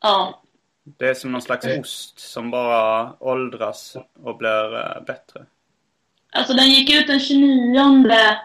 Ja. 0.02 0.42
Det 0.84 1.08
är 1.08 1.14
som 1.14 1.32
någon 1.32 1.42
slags 1.42 1.66
ost 1.66 2.18
som 2.18 2.50
bara 2.50 3.12
åldras 3.20 3.96
och 4.22 4.36
blir 4.36 4.74
eh, 4.76 5.02
bättre. 5.06 5.46
Alltså 6.32 6.52
den 6.52 6.70
gick 6.70 6.90
ut 7.00 7.06
den 7.06 7.20
29 7.20 8.36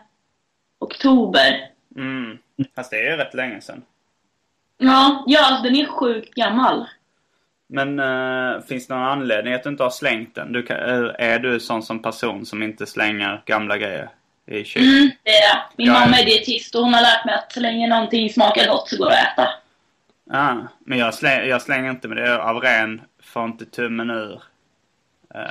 oktober. 0.80 1.70
Mm. 1.96 2.38
Fast 2.76 2.92
det 2.92 3.08
är 3.08 3.18
rätt 3.18 3.34
länge 3.34 3.62
sedan. 3.62 3.84
Ja, 4.78 5.24
ja 5.28 5.46
alltså 5.46 5.64
den 5.64 5.76
är 5.76 5.86
sjukt 5.86 6.34
gammal. 6.36 6.86
Men 7.68 8.00
eh, 8.00 8.62
finns 8.68 8.88
det 8.88 8.94
någon 8.96 9.04
anledning 9.04 9.54
att 9.54 9.64
du 9.64 9.70
inte 9.70 9.84
har 9.84 9.90
slängt 9.90 10.36
den? 10.36 10.52
Du 10.52 10.64
kan, 10.64 10.78
är- 10.78 11.40
du 11.40 11.60
sån 11.60 11.84
som 11.84 12.02
person 12.02 12.46
som 12.46 12.64
inte 12.64 12.86
slänger 12.86 13.42
gamla 13.46 13.78
grejer 13.78 14.10
i 14.48 14.64
kylen? 14.64 14.90
Mm, 14.98 15.10
det 15.24 15.30
är 15.30 15.50
jag. 15.50 15.58
Min 15.78 15.88
Ja, 15.88 15.94
mamma 15.94 16.12
ja. 16.18 16.22
är 16.22 16.26
dietist 16.26 16.76
och 16.76 16.82
hon 16.82 16.94
har 16.94 17.02
lärt 17.02 17.26
mig 17.26 17.36
att 17.36 17.52
så 17.52 17.60
länge 17.60 17.88
någonting 17.88 18.30
smakar 18.30 18.68
gott 18.68 18.90
så 18.90 18.98
går 18.98 19.10
det 19.10 19.22
att 19.22 19.34
äta. 19.34 19.50
Ah, 20.32 20.56
men 20.80 20.98
jag, 20.98 21.14
släng, 21.14 21.48
jag 21.50 21.62
slänger 21.62 21.90
inte 21.90 22.08
med 22.08 22.18
det 22.18 22.42
av 22.44 22.58
ren, 22.62 23.02
får 23.24 23.46
inte 23.46 23.66
tummen 23.66 24.10
ur. 24.10 24.42
Eh, 25.36 25.42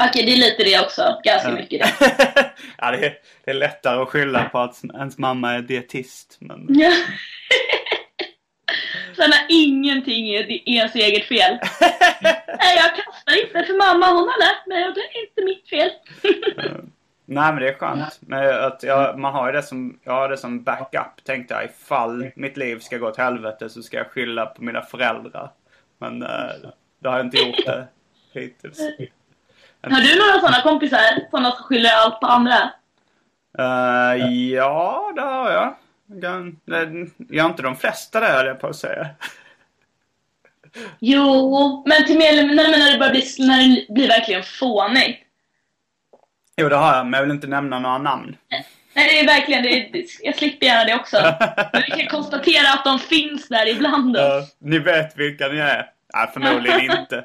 Okej, 0.08 0.26
det 0.26 0.32
är 0.32 0.36
lite 0.36 0.64
det 0.64 0.80
också. 0.80 1.20
Ganska 1.24 1.50
mycket 1.50 1.80
det. 1.98 2.50
ja, 2.78 2.90
det 2.90 3.06
är, 3.06 3.14
det 3.44 3.50
är 3.50 3.54
lättare 3.54 4.02
att 4.02 4.08
skylla 4.08 4.44
på 4.48 4.58
att 4.58 4.84
ens 4.94 5.18
mamma 5.18 5.54
är 5.54 5.62
dietist. 5.62 6.36
Men... 6.40 6.66
Sen 9.18 9.32
har 9.32 9.46
ingenting 9.48 10.28
är 10.28 10.68
ens 10.68 10.94
eget 10.94 11.24
fel. 11.24 11.52
Nej, 12.60 12.76
jag 12.76 12.96
kastar 12.96 13.46
inte 13.46 13.64
för 13.66 13.78
mamma. 13.78 14.06
Hon 14.06 14.28
har 14.28 14.40
lärt 14.46 14.66
mig 14.66 14.88
och 14.88 14.94
det 14.94 15.00
är 15.00 15.22
inte 15.28 15.44
mitt 15.44 15.68
fel. 15.68 15.90
Nej 17.24 17.52
men 17.52 17.56
det 17.62 17.68
är 17.68 17.74
skönt. 17.74 18.18
Men 18.20 18.64
att 18.64 18.82
jag, 18.82 19.18
man 19.18 19.32
har 19.32 19.46
ju 19.46 19.52
det 19.52 19.62
som, 19.62 19.98
jag 20.04 20.12
har 20.12 20.28
det 20.28 20.36
som 20.36 20.62
backup 20.62 21.24
tänkte 21.24 21.54
jag. 21.54 21.64
Ifall 21.64 22.30
mitt 22.36 22.56
liv 22.56 22.78
ska 22.78 22.98
gå 22.98 23.08
åt 23.08 23.16
helvete 23.16 23.68
så 23.68 23.82
ska 23.82 23.96
jag 23.96 24.10
skylla 24.10 24.46
på 24.46 24.64
mina 24.64 24.82
föräldrar. 24.82 25.50
Men 25.98 26.22
eh, 26.22 26.28
det 27.02 27.08
har 27.08 27.16
jag 27.16 27.26
inte 27.26 27.38
gjort 27.38 27.66
det 27.66 27.86
hittills. 28.32 28.78
Har 29.82 30.00
du 30.00 30.18
några 30.18 30.40
sådana 30.40 30.62
kompisar? 30.62 31.30
Sådana 31.30 31.50
som 31.50 31.64
skyller 31.64 31.90
allt 31.90 32.20
på 32.20 32.26
andra? 32.26 32.70
Eh, 33.58 34.26
ja, 34.52 35.12
det 35.16 35.22
har 35.22 35.50
jag. 35.50 35.74
Har 37.40 37.50
inte 37.50 37.62
de 37.62 37.76
flesta 37.76 38.20
det 38.20 38.26
höll 38.26 38.46
jag 38.46 38.60
på 38.60 38.66
att 38.66 38.76
säga. 38.76 39.08
Jo, 40.98 41.82
men 41.86 42.04
till 42.06 42.18
mer, 42.18 42.32
nej, 42.32 42.70
men 42.70 42.80
när 42.80 42.92
det 42.92 42.98
börjar 42.98 43.12
bli, 43.12 43.46
när 43.46 43.68
det 43.68 43.94
blir 43.94 44.08
verkligen 44.08 44.42
fånigt. 44.42 45.18
Jo 46.56 46.68
det 46.68 46.76
har 46.76 46.96
jag, 46.96 47.06
men 47.06 47.18
jag 47.18 47.22
vill 47.22 47.34
inte 47.34 47.46
nämna 47.46 47.78
några 47.78 47.98
namn. 47.98 48.36
Nej, 48.94 49.08
det 49.08 49.20
är 49.20 49.26
verkligen, 49.26 49.62
det 49.62 49.68
är, 49.68 50.04
jag 50.22 50.36
slipper 50.36 50.66
gärna 50.66 50.84
det 50.84 50.94
också. 50.94 51.16
Men 51.72 51.82
vi 51.86 51.90
kan 51.90 52.06
konstatera 52.06 52.72
att 52.72 52.84
de 52.84 52.98
finns 52.98 53.48
där 53.48 53.68
ibland 53.68 54.16
oss. 54.16 54.22
Eh, 54.22 54.42
ni 54.58 54.78
vet 54.78 55.18
vilka 55.18 55.48
ni 55.48 55.58
är? 55.58 55.90
Nej, 56.14 56.30
förmodligen 56.32 56.98
inte. 57.00 57.24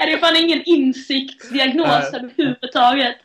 Är 0.00 0.06
det 0.06 0.18
fan 0.18 0.36
ingen 0.36 0.62
insiktsdiagnos 0.64 2.12
Nej. 2.12 2.20
överhuvudtaget? 2.20 3.16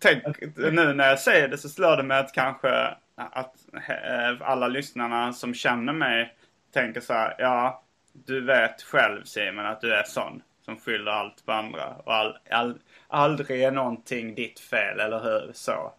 Tänk, 0.00 0.22
nu 0.56 0.92
när 0.92 1.08
jag 1.08 1.18
säger 1.18 1.48
det 1.48 1.58
så 1.58 1.68
slår 1.68 1.96
det 1.96 2.02
mig 2.02 2.18
att 2.18 2.32
kanske 2.32 2.94
att 3.16 3.54
eh, 3.88 4.48
alla 4.48 4.68
lyssnarna 4.68 5.32
som 5.32 5.54
känner 5.54 5.92
mig 5.92 6.34
tänker 6.74 7.00
så 7.00 7.12
här, 7.12 7.34
ja, 7.38 7.82
du 8.12 8.40
vet 8.40 8.82
själv 8.82 9.24
Simon 9.24 9.66
att 9.66 9.80
du 9.80 9.94
är 9.94 10.02
sån 10.02 10.42
som 10.64 10.76
skyller 10.76 11.10
allt 11.10 11.46
på 11.46 11.52
andra 11.52 11.88
och 12.04 12.14
all, 12.14 12.36
all, 12.50 12.78
aldrig 13.08 13.62
är 13.62 13.70
någonting 13.70 14.34
ditt 14.34 14.60
fel, 14.60 15.00
eller 15.00 15.20
hur? 15.20 15.50
Så. 15.54 15.92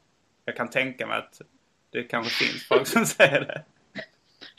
Jag 0.46 0.56
kan 0.56 0.70
tänka 0.70 1.08
mig 1.08 1.18
att 1.18 1.42
det 1.92 2.04
kanske 2.04 2.46
finns 2.46 2.68
folk 2.68 2.88
som 2.88 3.06
säger 3.18 3.42
det. 3.42 3.64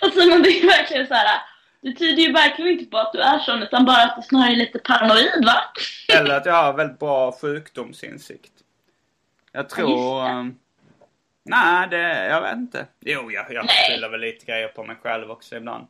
Alltså 0.01 0.19
men 0.29 0.43
det 0.43 0.49
är 0.49 0.67
verkligen 0.67 1.07
så 1.07 1.15
här. 1.15 1.41
Det 1.81 1.93
tyder 1.93 2.23
ju 2.23 2.33
verkligen 2.33 2.71
inte 2.71 2.91
på 2.91 2.99
att 2.99 3.13
du 3.13 3.21
är 3.21 3.39
sån 3.39 3.63
utan 3.63 3.85
bara 3.85 4.03
att 4.03 4.17
du 4.17 4.23
snarare 4.23 4.53
är 4.53 4.57
lite 4.57 4.79
paranoid 4.79 5.45
va? 5.45 5.63
Eller 6.19 6.37
att 6.37 6.47
jag 6.47 6.55
har 6.55 6.73
väldigt 6.73 6.99
bra 6.99 7.33
sjukdomsinsikt. 7.33 8.52
Jag 9.53 9.69
tror... 9.69 10.25
Ja, 10.25 10.39
um, 10.39 10.59
nej, 11.43 11.89
det... 11.89 12.27
Jag 12.27 12.43
vet 12.43 12.57
inte. 12.57 12.87
Jo, 13.01 13.31
jag, 13.31 13.53
jag 13.53 13.71
skyller 13.71 14.09
väl 14.09 14.21
lite 14.21 14.47
grejer 14.47 14.69
på 14.69 14.85
mig 14.85 14.97
själv 15.03 15.31
också 15.31 15.57
ibland. 15.57 15.87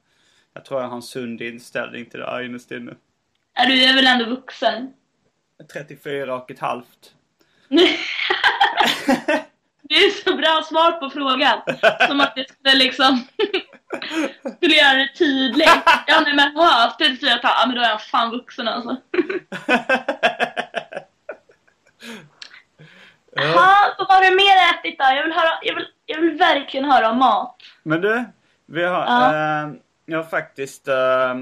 Jag 0.54 0.64
tror 0.64 0.80
jag 0.80 0.88
har 0.88 0.96
en 0.96 1.02
sund 1.02 1.42
inställning 1.42 2.06
till 2.06 2.20
det 2.20 2.26
här 2.26 2.42
innerst 2.42 2.70
inne. 2.70 2.94
Är 3.54 3.66
du 3.66 3.84
är 3.84 3.94
väl 3.94 4.06
ändå 4.06 4.24
vuxen? 4.24 4.92
34 5.72 6.34
och 6.34 6.50
ett 6.50 6.58
halvt. 6.58 7.14
Det 9.92 9.94
är 9.94 10.10
så 10.10 10.36
bra 10.36 10.62
svar 10.68 10.92
på 10.92 11.10
frågan. 11.10 11.60
Som 12.08 12.20
att 12.20 12.36
det 12.36 12.48
skulle 12.48 12.74
liksom... 12.74 13.26
skulle 14.56 14.74
göra 14.74 14.98
det 14.98 15.12
tydligt. 15.18 15.82
Ja 16.06 16.20
nej 16.20 16.34
men 16.34 16.52
ja, 16.54 16.96
34 16.98 17.38
ja 17.42 17.64
men 17.66 17.76
då 17.76 17.82
är 17.82 17.88
jag 17.88 18.02
fan 18.02 18.30
vuxen 18.30 18.68
alltså. 18.68 18.96
Jaha, 23.34 23.94
vad 23.98 24.08
har 24.08 24.22
du 24.22 24.36
mer 24.36 24.54
ätit 24.74 24.98
då? 24.98 25.04
Jag 25.04 25.22
vill, 25.22 25.32
höra, 25.32 25.50
jag, 25.62 25.74
vill, 25.74 25.86
jag 26.06 26.20
vill 26.20 26.36
verkligen 26.36 26.90
höra 26.90 27.10
om 27.10 27.18
mat. 27.18 27.56
Men 27.82 28.00
du, 28.00 28.24
vi 28.66 28.84
har, 28.84 29.04
Ja. 29.06 29.34
eh, 29.64 29.68
jag 30.06 30.18
har 30.18 30.24
faktiskt 30.24 30.88
eh, 30.88 31.34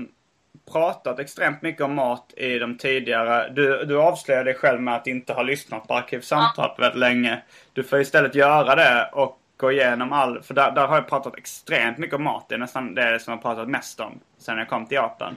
pratat 0.73 1.19
extremt 1.19 1.63
mycket 1.63 1.83
om 1.83 1.95
mat 1.95 2.35
i 2.37 2.59
de 2.59 2.79
tidigare. 2.79 3.49
Du, 3.51 3.85
du 3.85 4.01
avslöjade 4.01 4.45
dig 4.45 4.55
själv 4.55 4.81
med 4.81 4.95
att 4.95 5.07
inte 5.07 5.33
ha 5.33 5.43
lyssnat 5.43 5.89
på 5.89 5.95
Arkivsamtal 5.95 6.69
på 6.69 6.83
väldigt 6.83 6.99
länge. 6.99 7.43
Du 7.73 7.83
får 7.85 8.01
istället 8.01 8.35
göra 8.35 8.75
det 8.75 9.09
och 9.13 9.37
gå 9.57 9.73
igenom 9.73 10.13
all, 10.13 10.43
för 10.43 10.55
där, 10.55 10.71
där 10.71 10.87
har 10.87 10.95
jag 10.97 11.09
pratat 11.09 11.39
extremt 11.39 11.99
mycket 11.99 12.15
om 12.17 12.25
mat. 12.25 12.47
Det 12.49 12.55
är 12.55 12.59
nästan 12.59 12.95
det 12.95 13.21
som 13.23 13.31
jag 13.31 13.39
har 13.39 13.43
pratat 13.43 13.69
mest 13.69 14.01
om 14.01 14.21
sen 14.39 14.59
jag 14.59 14.69
kom 14.69 14.87
till 14.87 14.95
Japan. 14.97 15.37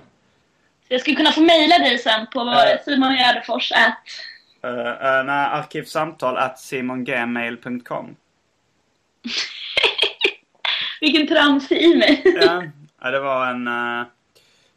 Så 0.88 0.94
jag 0.94 1.02
skulle 1.02 1.16
kunna 1.16 1.32
få 1.32 1.42
mejla 1.42 1.78
dig 1.78 1.98
sen 1.98 2.28
på 2.34 2.40
Ja. 2.40 2.74
uh. 2.74 2.82
Simon 2.86 3.14
Gärdenfors 3.16 3.72
at... 3.72 3.98
Uh, 4.66 4.70
uh, 4.70 5.24
nej, 5.26 5.46
arkivsamtal 5.52 6.38
at 6.38 6.60
simongmail.com. 6.60 8.16
Vilken 11.04 11.28
tramsig 11.28 11.84
e-mail. 11.84 12.22
ja, 12.42 12.64
ja, 13.02 13.12
det 13.12 13.20
var 13.20 13.48
en, 13.48 13.68
eh, 13.68 14.06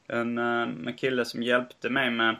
en, 0.09 0.39
eh, 0.39 0.63
en 0.87 0.95
kille 0.97 1.25
som 1.25 1.43
hjälpte 1.43 1.91
mig 1.91 2.11
med, 2.11 2.37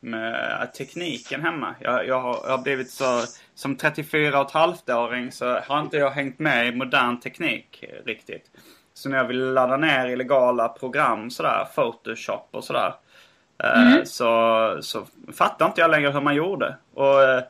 med 0.00 0.60
eh, 0.62 0.66
tekniken 0.66 1.42
hemma. 1.42 1.74
Jag, 1.80 2.06
jag, 2.06 2.20
har, 2.20 2.40
jag 2.44 2.50
har 2.50 2.62
blivit 2.62 2.90
så, 2.90 3.22
som 3.54 3.76
34 3.76 4.40
och 4.40 4.46
ett 4.46 4.52
halvt-åring 4.52 5.32
så 5.32 5.58
har 5.58 5.80
inte 5.80 5.96
jag 5.96 6.10
hängt 6.10 6.38
med 6.38 6.68
i 6.68 6.76
modern 6.76 7.20
teknik 7.20 7.82
eh, 7.82 8.04
riktigt. 8.06 8.50
Så 8.94 9.08
när 9.08 9.16
jag 9.16 9.24
vill 9.24 9.52
ladda 9.52 9.76
ner 9.76 10.06
illegala 10.06 10.68
program 10.68 11.30
sådär, 11.30 11.68
Photoshop 11.74 12.48
och 12.50 12.64
sådär. 12.64 12.94
Eh, 13.64 14.04
Så, 14.04 14.78
så 14.80 15.06
fattar 15.32 15.66
inte 15.66 15.80
jag 15.80 15.90
längre 15.90 16.10
hur 16.10 16.20
man 16.20 16.34
gjorde. 16.34 16.76
Och 16.94 17.22
eh, 17.22 17.42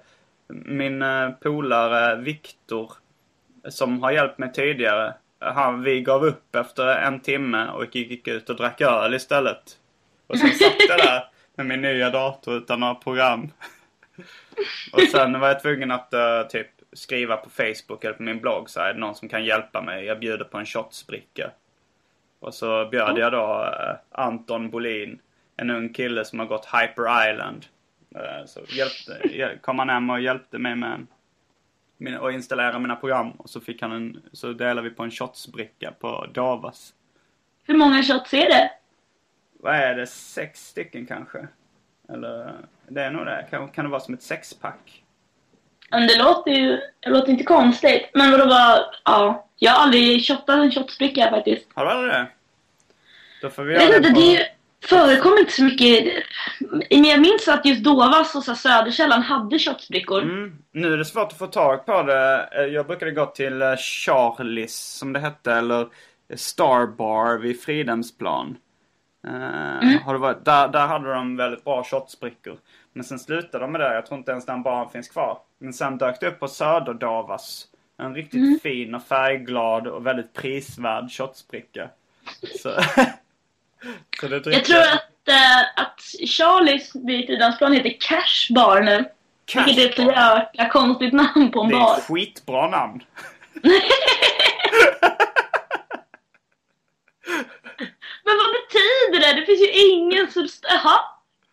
min 0.49 1.03
eh, 1.03 1.31
polare 1.31 2.17
Viktor 2.17 2.93
som 3.69 4.03
har 4.03 4.11
hjälpt 4.11 4.39
mig 4.39 4.53
tidigare. 4.53 5.15
Han, 5.39 5.83
vi 5.83 6.01
gav 6.01 6.25
upp 6.25 6.55
efter 6.55 6.87
en 6.87 7.21
timme 7.21 7.69
och 7.69 7.97
gick 7.97 8.29
ut 8.29 8.51
och 8.51 8.57
drack 8.57 8.81
öl 8.81 9.15
istället. 9.15 9.79
Och 10.27 10.39
sen 10.39 10.51
satt 10.51 10.89
jag 10.89 10.99
där 10.99 11.25
med 11.55 11.67
min 11.67 11.83
nya 11.83 12.11
dator 12.11 12.57
utan 12.57 12.81
några 12.81 12.95
program. 12.95 13.49
Och 14.93 15.01
sen 15.01 15.41
var 15.41 15.49
jag 15.49 15.63
tvungen 15.63 15.91
att 15.91 16.15
typ 16.51 16.67
skriva 16.93 17.37
på 17.37 17.51
Facebook 17.51 18.05
eller 18.05 18.15
på 18.15 18.23
min 18.23 18.41
blogg 18.41 18.71
så 18.71 18.81
här, 18.81 18.95
någon 18.95 19.15
som 19.15 19.29
kan 19.29 19.45
hjälpa 19.45 19.83
mig? 19.83 20.05
Jag 20.05 20.21
bjuder 20.21 20.45
på 20.45 20.59
en 20.59 20.67
shotsbricka. 20.67 21.51
Och 22.41 22.55
så 22.55 22.89
bjöd 22.91 23.19
jag 23.19 23.33
då 23.33 23.75
Anton 24.11 24.71
Bolin, 24.71 25.19
en 25.61 25.71
ung 25.71 25.93
kille 25.93 26.25
som 26.25 26.39
har 26.39 26.47
gått 26.47 26.67
Hyper 26.67 27.31
Island. 27.31 27.67
Eh, 28.15 28.47
så 28.47 28.61
hjälpte, 28.69 29.29
hjäl- 29.29 29.59
kom 29.61 29.79
han 29.79 29.89
hem 29.89 30.11
och 30.11 30.21
hjälpte 30.21 30.59
mig 30.59 30.75
med 30.77 31.07
och 32.21 32.33
installera 32.33 32.79
mina 32.79 32.97
program. 32.97 33.31
Och 33.31 33.51
så 33.51 33.61
fick 33.61 33.83
han 33.83 33.93
en, 33.93 34.23
så 34.33 34.53
delade 34.53 34.89
vi 34.89 34.95
på 34.95 35.03
en 35.03 35.11
shotsbricka 35.11 35.93
på 36.01 36.27
Davas. 36.35 36.93
Hur 37.65 37.75
många 37.77 38.03
shots 38.03 38.35
är 38.35 38.49
det? 38.49 38.71
Vad 39.53 39.75
är 39.75 39.95
det? 39.95 40.07
Sex 40.07 40.67
stycken 40.69 41.07
kanske? 41.07 41.49
Eller, 42.09 42.55
det 42.89 43.03
är 43.03 43.11
nog 43.11 43.27
det. 43.27 43.47
Kan, 43.51 43.69
kan 43.69 43.85
det 43.85 43.91
vara 43.91 44.01
som 44.01 44.15
ett 44.15 44.23
sexpack? 44.23 45.03
Men 45.91 46.07
det 46.07 46.19
låter 46.19 46.51
ju 46.51 46.81
det 47.01 47.11
låter 47.11 47.33
inte 47.33 47.45
konstigt. 47.45 48.11
Men 48.15 48.31
vadå 48.31 48.47
var, 48.47 48.85
ja. 49.05 49.47
Jag 49.57 49.73
har 49.73 49.83
aldrig 49.85 50.27
shottat 50.27 50.49
en 50.49 50.71
shotsbricka 50.73 51.31
faktiskt. 51.31 51.69
Har 51.75 51.85
du 51.85 51.91
aldrig 51.91 52.13
det? 52.15 52.27
Då 53.43 53.51
får 53.51 53.63
vi 53.63 53.75
Jag 53.75 53.83
göra 53.83 53.99
det 54.01 54.09
på... 54.15 54.21
det 54.21 54.47
förekommer 54.85 55.41
inte 55.41 55.53
så 55.53 55.65
mycket. 55.65 56.25
Men 56.91 57.05
jag 57.05 57.21
minns 57.21 57.49
att 57.49 57.65
just 57.67 57.85
Dovas 57.85 58.35
och 58.35 58.45
så 58.45 58.55
Söderkällan 58.55 59.23
hade 59.23 59.59
shotsbrickor. 59.59 60.23
Mm. 60.23 60.57
Nu 60.73 60.93
är 60.93 60.97
det 60.97 61.05
svårt 61.05 61.33
att 61.33 61.39
få 61.39 61.47
tag 61.47 61.87
på 61.87 62.03
det. 62.03 62.49
Eh, 62.53 62.65
Jag 62.65 62.87
brukade 62.87 63.11
gå 63.11 63.27
till 63.27 63.63
eh, 63.63 63.77
Charlies, 63.77 64.77
som 64.99 65.13
det 65.13 65.21
hette, 65.21 65.53
eller 65.53 65.87
Starbar 66.35 67.39
vid 67.39 67.61
Fridhemsplan. 67.63 68.57
Eh, 69.27 70.01
Har 70.05 70.13
det 70.13 70.19
varit, 70.19 70.45
där, 70.45 70.69
där 70.69 70.87
hade 70.87 71.13
de 71.15 71.37
väldigt 71.37 71.65
bra 71.65 71.85
shotsbrickor. 71.85 72.57
Men 72.93 73.05
sen 73.05 73.19
slutade 73.19 73.65
de 73.65 73.73
med 73.73 73.81
det. 73.81 73.95
Jag 73.95 74.07
tror 74.07 74.19
inte 74.19 74.31
ens 74.33 74.47
den 74.47 74.63
baren 74.63 74.91
finns 74.91 75.09
kvar. 75.09 75.39
Men 75.59 75.73
sen 75.73 75.99
dök 75.99 76.21
det 76.21 76.27
upp 76.29 76.41
på 76.41 76.49
Söderdavas. 76.49 77.67
En 77.99 78.15
riktigt 78.15 78.63
fin 78.63 78.95
och 78.95 79.03
färgglad 79.03 79.87
och 79.87 80.07
väldigt 80.07 80.33
prisvärd 80.35 81.11
shotsbricka. 81.13 81.89
Så, 82.63 82.71
Jag 84.23 84.65
tror 84.65 84.81
att, 84.81 85.29
äh, 85.29 85.83
att 85.83 86.01
Charlies 86.29 86.95
vid 86.95 87.27
Fridhemsplan 87.27 87.73
heter 87.73 87.97
Cash 88.01 88.55
Bar 88.55 88.81
nu. 88.81 89.05
Cash 89.45 89.65
vilket 89.65 89.99
är 89.99 90.37
ett 90.37 90.49
jäkla 90.55 90.69
konstigt 90.71 91.13
namn 91.13 91.51
på 91.53 91.61
en 91.63 91.69
Det 91.69 91.75
är 91.75 91.81
bar. 91.81 91.97
ett 91.97 92.05
skitbra 92.05 92.69
namn. 92.69 93.03
Men 98.25 98.37
vad 98.37 98.51
betyder 98.53 99.21
det? 99.35 99.41
Det 99.41 99.47
finns 99.47 99.61
ju 99.61 99.73
ingen 99.91 100.31
substans. 100.31 100.73
Jaha, 100.85 100.99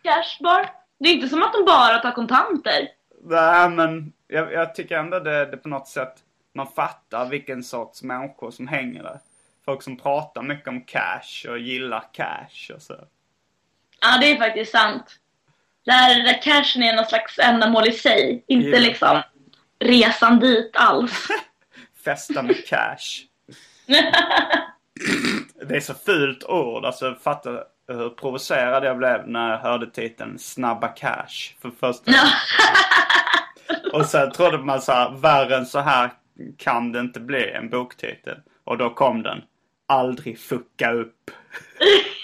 Cash 0.02 0.42
Bar. 0.42 0.70
Det 0.98 1.08
är 1.08 1.12
inte 1.12 1.28
som 1.28 1.42
att 1.42 1.52
de 1.52 1.64
bara 1.64 1.98
tar 1.98 2.12
kontanter. 2.12 2.88
Nej, 3.24 3.68
men 3.68 4.12
jag, 4.28 4.52
jag 4.52 4.74
tycker 4.74 4.98
ändå 4.98 5.18
det, 5.20 5.46
det 5.46 5.56
på 5.56 5.68
något 5.68 5.88
sätt 5.88 6.14
man 6.54 6.66
fattar 6.66 7.26
vilken 7.28 7.64
sorts 7.64 8.02
människor 8.02 8.50
som 8.50 8.68
hänger 8.68 9.02
där. 9.02 9.18
Folk 9.68 9.82
som 9.82 9.96
pratar 9.96 10.42
mycket 10.42 10.68
om 10.68 10.80
cash 10.84 11.48
och 11.50 11.58
gillar 11.58 12.04
cash 12.12 12.74
och 12.74 12.82
så. 12.82 12.94
Ja, 14.00 14.18
det 14.20 14.30
är 14.30 14.36
faktiskt 14.38 14.72
sant. 14.72 15.04
Där, 15.84 16.22
där 16.22 16.42
cashen 16.42 16.82
är 16.82 16.96
någon 16.96 17.04
slags 17.04 17.38
ändamål 17.38 17.88
i 17.88 17.92
sig. 17.92 18.44
Inte 18.48 18.68
Ja. 18.68 18.78
liksom 18.78 19.22
resan 19.78 20.38
dit 20.40 20.70
alls. 20.76 21.28
Festa 22.04 22.42
med 22.42 22.66
cash. 22.66 23.24
Det 25.68 25.76
är 25.76 25.80
så 25.80 25.94
fult 25.94 26.44
ord. 26.44 26.84
Alltså 26.84 27.14
fatta 27.14 27.50
hur 27.88 28.10
provocerad 28.10 28.84
jag 28.84 28.98
blev 28.98 29.28
när 29.28 29.50
jag 29.50 29.58
hörde 29.58 29.90
titeln 29.90 30.38
Snabba 30.38 30.88
Cash 30.88 31.54
för 31.62 31.70
första 31.80 32.12
gången. 32.12 33.92
Och 33.92 34.06
sen 34.06 34.32
trodde 34.32 34.58
man 34.58 34.82
så 34.82 34.92
här, 34.92 35.10
värre 35.10 35.56
än 35.56 35.66
så 35.66 35.78
här 35.78 36.10
kan 36.58 36.92
det 36.92 37.00
inte 37.00 37.20
bli 37.20 37.50
en 37.50 37.68
boktitel. 37.70 38.38
Och 38.64 38.78
då 38.78 38.90
kom 38.90 39.22
den. 39.22 39.42
Aldrig 39.88 40.40
fucka 40.40 40.92
upp. 40.92 41.30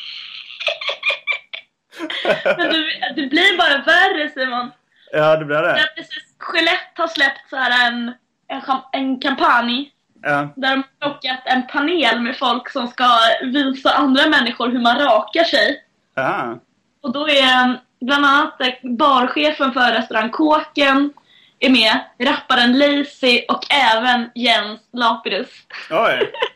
Men 2.45 2.69
du, 2.69 2.91
det 3.17 3.27
blir 3.27 3.59
bara 3.59 3.79
värre 3.79 4.29
Simon. 4.29 4.71
Ja, 5.13 5.37
det 5.37 5.45
blir 5.45 5.63
det. 5.63 5.89
Precis 5.97 6.35
Skellefteå 6.39 7.03
har 7.03 7.09
släppt 7.09 7.49
så 7.51 7.57
här 7.57 7.89
en, 7.89 8.15
en, 8.49 8.63
en 8.93 9.21
kampanj. 9.21 9.91
Ja. 10.23 10.49
Där 10.57 10.71
de 10.71 10.77
har 10.77 11.11
plockat 11.11 11.41
en 11.45 11.67
panel 11.67 12.21
med 12.21 12.37
folk 12.37 12.71
som 12.71 12.89
ska 12.89 13.09
visa 13.43 13.91
andra 13.91 14.29
människor 14.29 14.69
hur 14.69 14.81
man 14.81 14.99
rakar 14.99 15.45
sig. 15.45 15.85
Ja. 16.15 16.59
Och 17.03 17.13
då 17.13 17.29
är 17.29 17.65
um, 17.65 17.77
bland 18.01 18.27
annat 18.27 18.61
eh, 18.61 18.73
barchefen 18.83 19.73
för 19.73 19.93
restaurang 19.93 20.31
Kåken 20.31 21.13
är 21.59 21.71
med, 21.71 22.01
rapparen 22.19 22.79
Lazy 22.79 23.45
och 23.49 23.67
även 23.71 24.31
Jens 24.35 24.81
Lapidus. 24.93 25.49
Oj. 25.91 26.33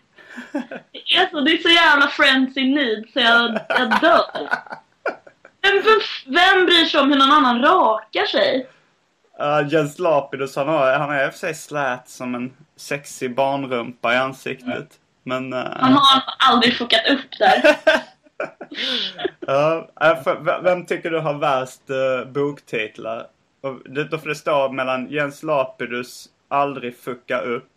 Det 0.92 1.14
är, 1.16 1.30
så, 1.30 1.40
det 1.40 1.52
är 1.52 1.58
så 1.58 1.68
jävla 1.68 2.06
friends 2.06 2.56
in 2.56 2.74
need 2.74 3.04
så 3.12 3.20
jag, 3.20 3.60
jag 3.68 4.00
dör. 4.00 4.48
Vem, 5.62 5.82
vem, 5.84 6.00
vem 6.26 6.66
bryr 6.66 6.84
sig 6.84 7.00
om 7.00 7.10
hur 7.12 7.18
någon 7.18 7.32
annan 7.32 7.62
rakar 7.62 8.26
sig? 8.26 8.68
Uh, 9.42 9.72
Jens 9.72 9.98
Lapidus, 9.98 10.56
han, 10.56 10.68
har, 10.68 10.92
han 10.92 11.10
är 11.10 11.24
i 11.26 11.28
och 11.28 11.32
för 11.32 11.38
sig 11.38 11.54
slät 11.54 12.08
som 12.08 12.34
en 12.34 12.52
sexig 12.76 13.34
barnrumpa 13.34 14.14
i 14.14 14.16
ansiktet. 14.16 14.88
Men... 15.22 15.52
eh, 15.52 15.64
Han 15.80 15.92
har 15.92 16.22
aldrig 16.48 16.76
fuckat 16.76 17.06
upp 17.10 17.38
där. 17.38 17.62
Äh, 20.00 20.22
för- 20.22 20.62
vem 20.62 20.86
tycker 20.86 21.10
du 21.10 21.18
har 21.20 21.34
värst 21.34 21.90
uh, 21.90 22.32
boktitlar? 22.32 23.26
Och 23.60 23.78
det, 23.84 24.04
då 24.04 24.18
får 24.18 24.28
det 24.28 24.34
stå 24.34 24.68
mellan 24.72 25.10
Jens 25.10 25.42
Lapidus 25.42 26.28
Aldrig 26.48 26.96
fucka 26.98 27.40
upp 27.40 27.68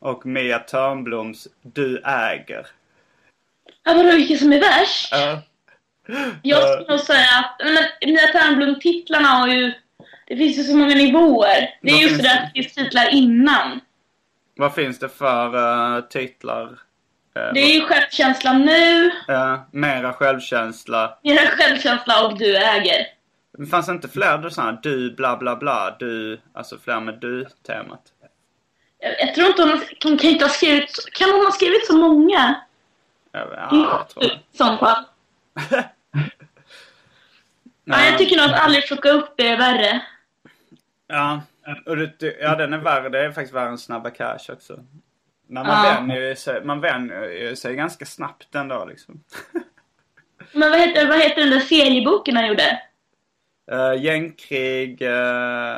och 0.00 0.26
Mia 0.26 0.58
Törnbloms 0.58 1.48
Du 1.62 1.98
äger. 2.04 2.66
Ja, 3.84 3.94
vadå, 3.94 4.12
vilken 4.12 4.38
som 4.38 4.52
är 4.52 4.60
värst? 4.60 5.08
Ja. 5.12 5.42
Jag 6.42 6.72
skulle 6.72 6.96
nog 6.96 7.00
säga 7.00 7.28
att 7.38 7.60
men, 7.64 8.12
Mia 8.12 8.26
Törnblom-titlarna 8.26 9.28
har 9.28 9.48
ju... 9.48 9.72
Det 10.26 10.36
finns 10.36 10.58
ju 10.58 10.62
så 10.62 10.76
många 10.76 10.94
nivåer. 10.94 11.78
Det 11.82 11.90
är 11.90 11.92
Vad 11.92 12.02
just 12.02 12.16
det 12.16 12.22
där 12.22 12.36
att 12.36 12.50
det 12.54 12.62
finns 12.62 12.74
titlar 12.74 13.08
innan. 13.14 13.80
Vad 14.56 14.74
finns 14.74 14.98
det 14.98 15.08
för 15.08 15.56
eh, 15.96 16.00
titlar? 16.04 16.64
Eh, 17.36 17.52
Det 17.54 17.60
är 17.60 17.74
ju 17.74 17.80
självkänsla 17.80 18.52
nu, 18.52 19.10
ja, 19.26 19.68
mera 19.72 20.12
självkänsla. 20.12 21.18
mera 21.24 21.46
självkänsla 21.46 22.26
och 22.26 22.38
du 22.38 22.56
äger. 22.56 23.06
Det 23.58 23.66
fanns 23.66 23.88
inte 23.88 24.08
fler 24.08 24.48
sådana 24.48 24.78
du 24.82 25.14
bla 25.14 25.36
bla 25.36 25.56
bla, 25.56 25.96
du, 25.98 26.40
alltså 26.54 26.78
fler 26.78 27.00
med 27.00 27.14
du-temat? 27.20 28.02
Jag, 29.00 29.20
jag 29.20 29.34
tror 29.34 29.46
inte 29.46 29.62
hon, 29.62 29.82
hon 30.02 30.18
kan 30.18 30.30
inte 30.30 30.44
ha 30.44 30.50
skrivit... 30.52 30.90
Kan 31.12 31.30
hon 31.30 31.44
ha 31.44 31.52
skrivit 31.52 31.86
så 31.86 31.96
många? 31.96 32.60
Ja, 33.32 33.46
ja, 33.56 33.68
jag 33.72 34.08
tror 34.08 34.22
det. 34.22 34.26
I 34.28 34.40
sånt 34.56 34.80
fall. 34.80 35.04
Ja, 37.90 38.04
jag 38.04 38.18
tycker 38.18 38.36
nog 38.36 38.46
att 38.46 38.60
aldrig 38.60 38.88
fucka 38.88 39.10
upp 39.10 39.40
är 39.40 39.56
värre. 39.56 40.00
Ja, 41.06 41.42
Och 41.86 41.96
det, 41.96 42.36
ja, 42.40 42.54
den 42.56 42.72
är 42.72 42.78
värre. 42.78 43.08
Det 43.08 43.24
är 43.24 43.32
faktiskt 43.32 43.54
värre 43.54 43.68
än 43.68 43.78
Snabba 43.78 44.10
Cash 44.10 44.50
också. 44.52 44.84
Men 45.46 45.66
man 45.66 45.84
Ja. 45.86 46.00
vänjer 46.00 46.34
sig, 46.34 46.64
man 46.64 46.80
vänjer 46.80 47.54
sig 47.54 47.74
ganska 47.74 48.06
snabbt 48.06 48.54
ändå 48.54 48.84
liksom. 48.84 49.24
Men 50.52 50.70
vad 50.70 50.80
heter, 50.80 51.06
vad 51.08 51.18
heter 51.20 51.40
den 51.40 51.50
där 51.50 51.60
serieboken 51.60 52.36
han 52.36 52.46
gjorde? 52.48 52.82
Uh, 53.72 54.04
gängkrig, 54.04 55.02
uh, 55.02 55.76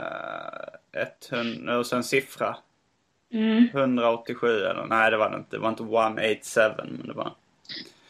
100, 1.32 1.78
och 1.78 1.86
sen 1.86 2.04
siffra. 2.04 2.56
Mm. 3.32 3.68
187 3.74 4.64
eller 4.64 4.86
nej 4.86 5.10
det 5.10 5.16
var 5.16 5.30
det 5.30 5.36
inte. 5.36 5.56
Det 5.56 5.60
var 5.60 5.68
inte 5.68 5.82
187 5.82 6.60
men 6.76 7.06
det 7.06 7.12
var... 7.12 7.32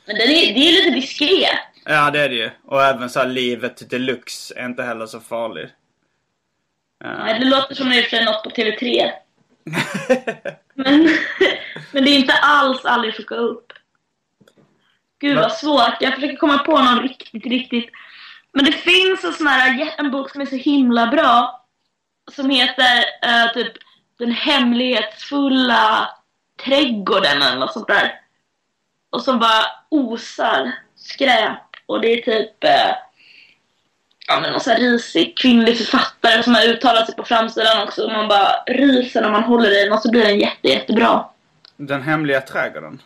Men 0.06 0.16
den 0.16 0.28
är, 0.28 0.54
det 0.54 0.68
är 0.68 0.72
lite 0.72 0.90
diskret. 0.90 1.58
Ja 1.84 2.10
det 2.10 2.20
är 2.20 2.28
det 2.28 2.34
ju. 2.34 2.50
Och 2.64 2.82
även 2.82 3.10
så 3.10 3.20
här 3.20 3.26
livet 3.26 3.90
deluxe 3.90 4.54
är 4.56 4.66
inte 4.66 4.82
heller 4.82 5.06
så 5.06 5.20
farlig. 5.20 5.64
Eh, 7.04 7.18
Nej, 7.18 7.38
det 7.38 7.46
låter 7.46 7.74
som 7.74 7.88
det 7.88 7.96
i 7.96 8.00
och 8.00 8.04
för 8.04 8.10
sig 8.10 8.24
något 8.24 8.42
på 8.42 8.50
TV3. 8.50 9.10
Men, 10.74 11.08
men 11.92 12.04
det 12.04 12.10
är 12.10 12.18
inte 12.18 12.32
alls 12.32 12.84
aldrig 12.84 13.26
gå 13.26 13.34
upp. 13.34 13.72
Gud 15.20 15.36
vad 15.36 15.52
svårt. 15.52 15.96
Jag 16.00 16.14
försöker 16.14 16.36
komma 16.36 16.58
på 16.58 16.82
någon 16.82 17.02
riktigt, 17.02 17.46
riktigt. 17.46 17.90
Men 18.52 18.64
det 18.64 18.72
finns 18.72 19.24
en 19.24 19.32
sån 19.32 19.46
här, 19.46 19.94
en 19.98 20.10
bok 20.10 20.30
som 20.30 20.40
är 20.40 20.46
så 20.46 20.56
himla 20.56 21.06
bra. 21.06 21.64
Som 22.32 22.50
heter 22.50 23.04
eh, 23.22 23.52
typ 23.54 23.72
Den 24.20 24.32
hemlighetsfulla 24.32 26.10
trädgården 26.64 27.42
eller 27.42 27.58
något 27.58 27.72
sånt 27.72 27.88
där. 27.88 28.20
Och 29.10 29.22
som 29.22 29.38
bara 29.38 29.64
osar 29.88 30.72
skräp. 30.96 31.58
Och 31.86 32.00
det 32.00 32.08
är 32.12 32.22
typ 32.22 32.64
eh, 32.64 32.94
ja, 34.28 34.40
men 34.40 34.50
någon 34.50 34.60
sån 34.60 34.72
här 34.72 34.80
risig 34.80 35.38
kvinnlig 35.38 35.78
författare 35.78 36.42
som 36.42 36.54
har 36.54 36.62
uttalat 36.64 37.06
sig 37.06 37.16
på 37.16 37.24
framsidan 37.24 37.82
också. 37.82 38.04
Och 38.04 38.12
man 38.12 38.28
bara 38.28 38.52
ryser 38.66 39.20
när 39.22 39.30
man 39.30 39.42
håller 39.44 39.80
i 39.80 39.84
den 39.84 39.92
och 39.92 40.02
så 40.02 40.10
blir 40.10 40.24
den 40.24 40.38
jätte, 40.38 40.68
jättebra. 40.68 41.24
Den 41.76 42.02
hemliga 42.02 42.40
trädgården. 42.40 43.02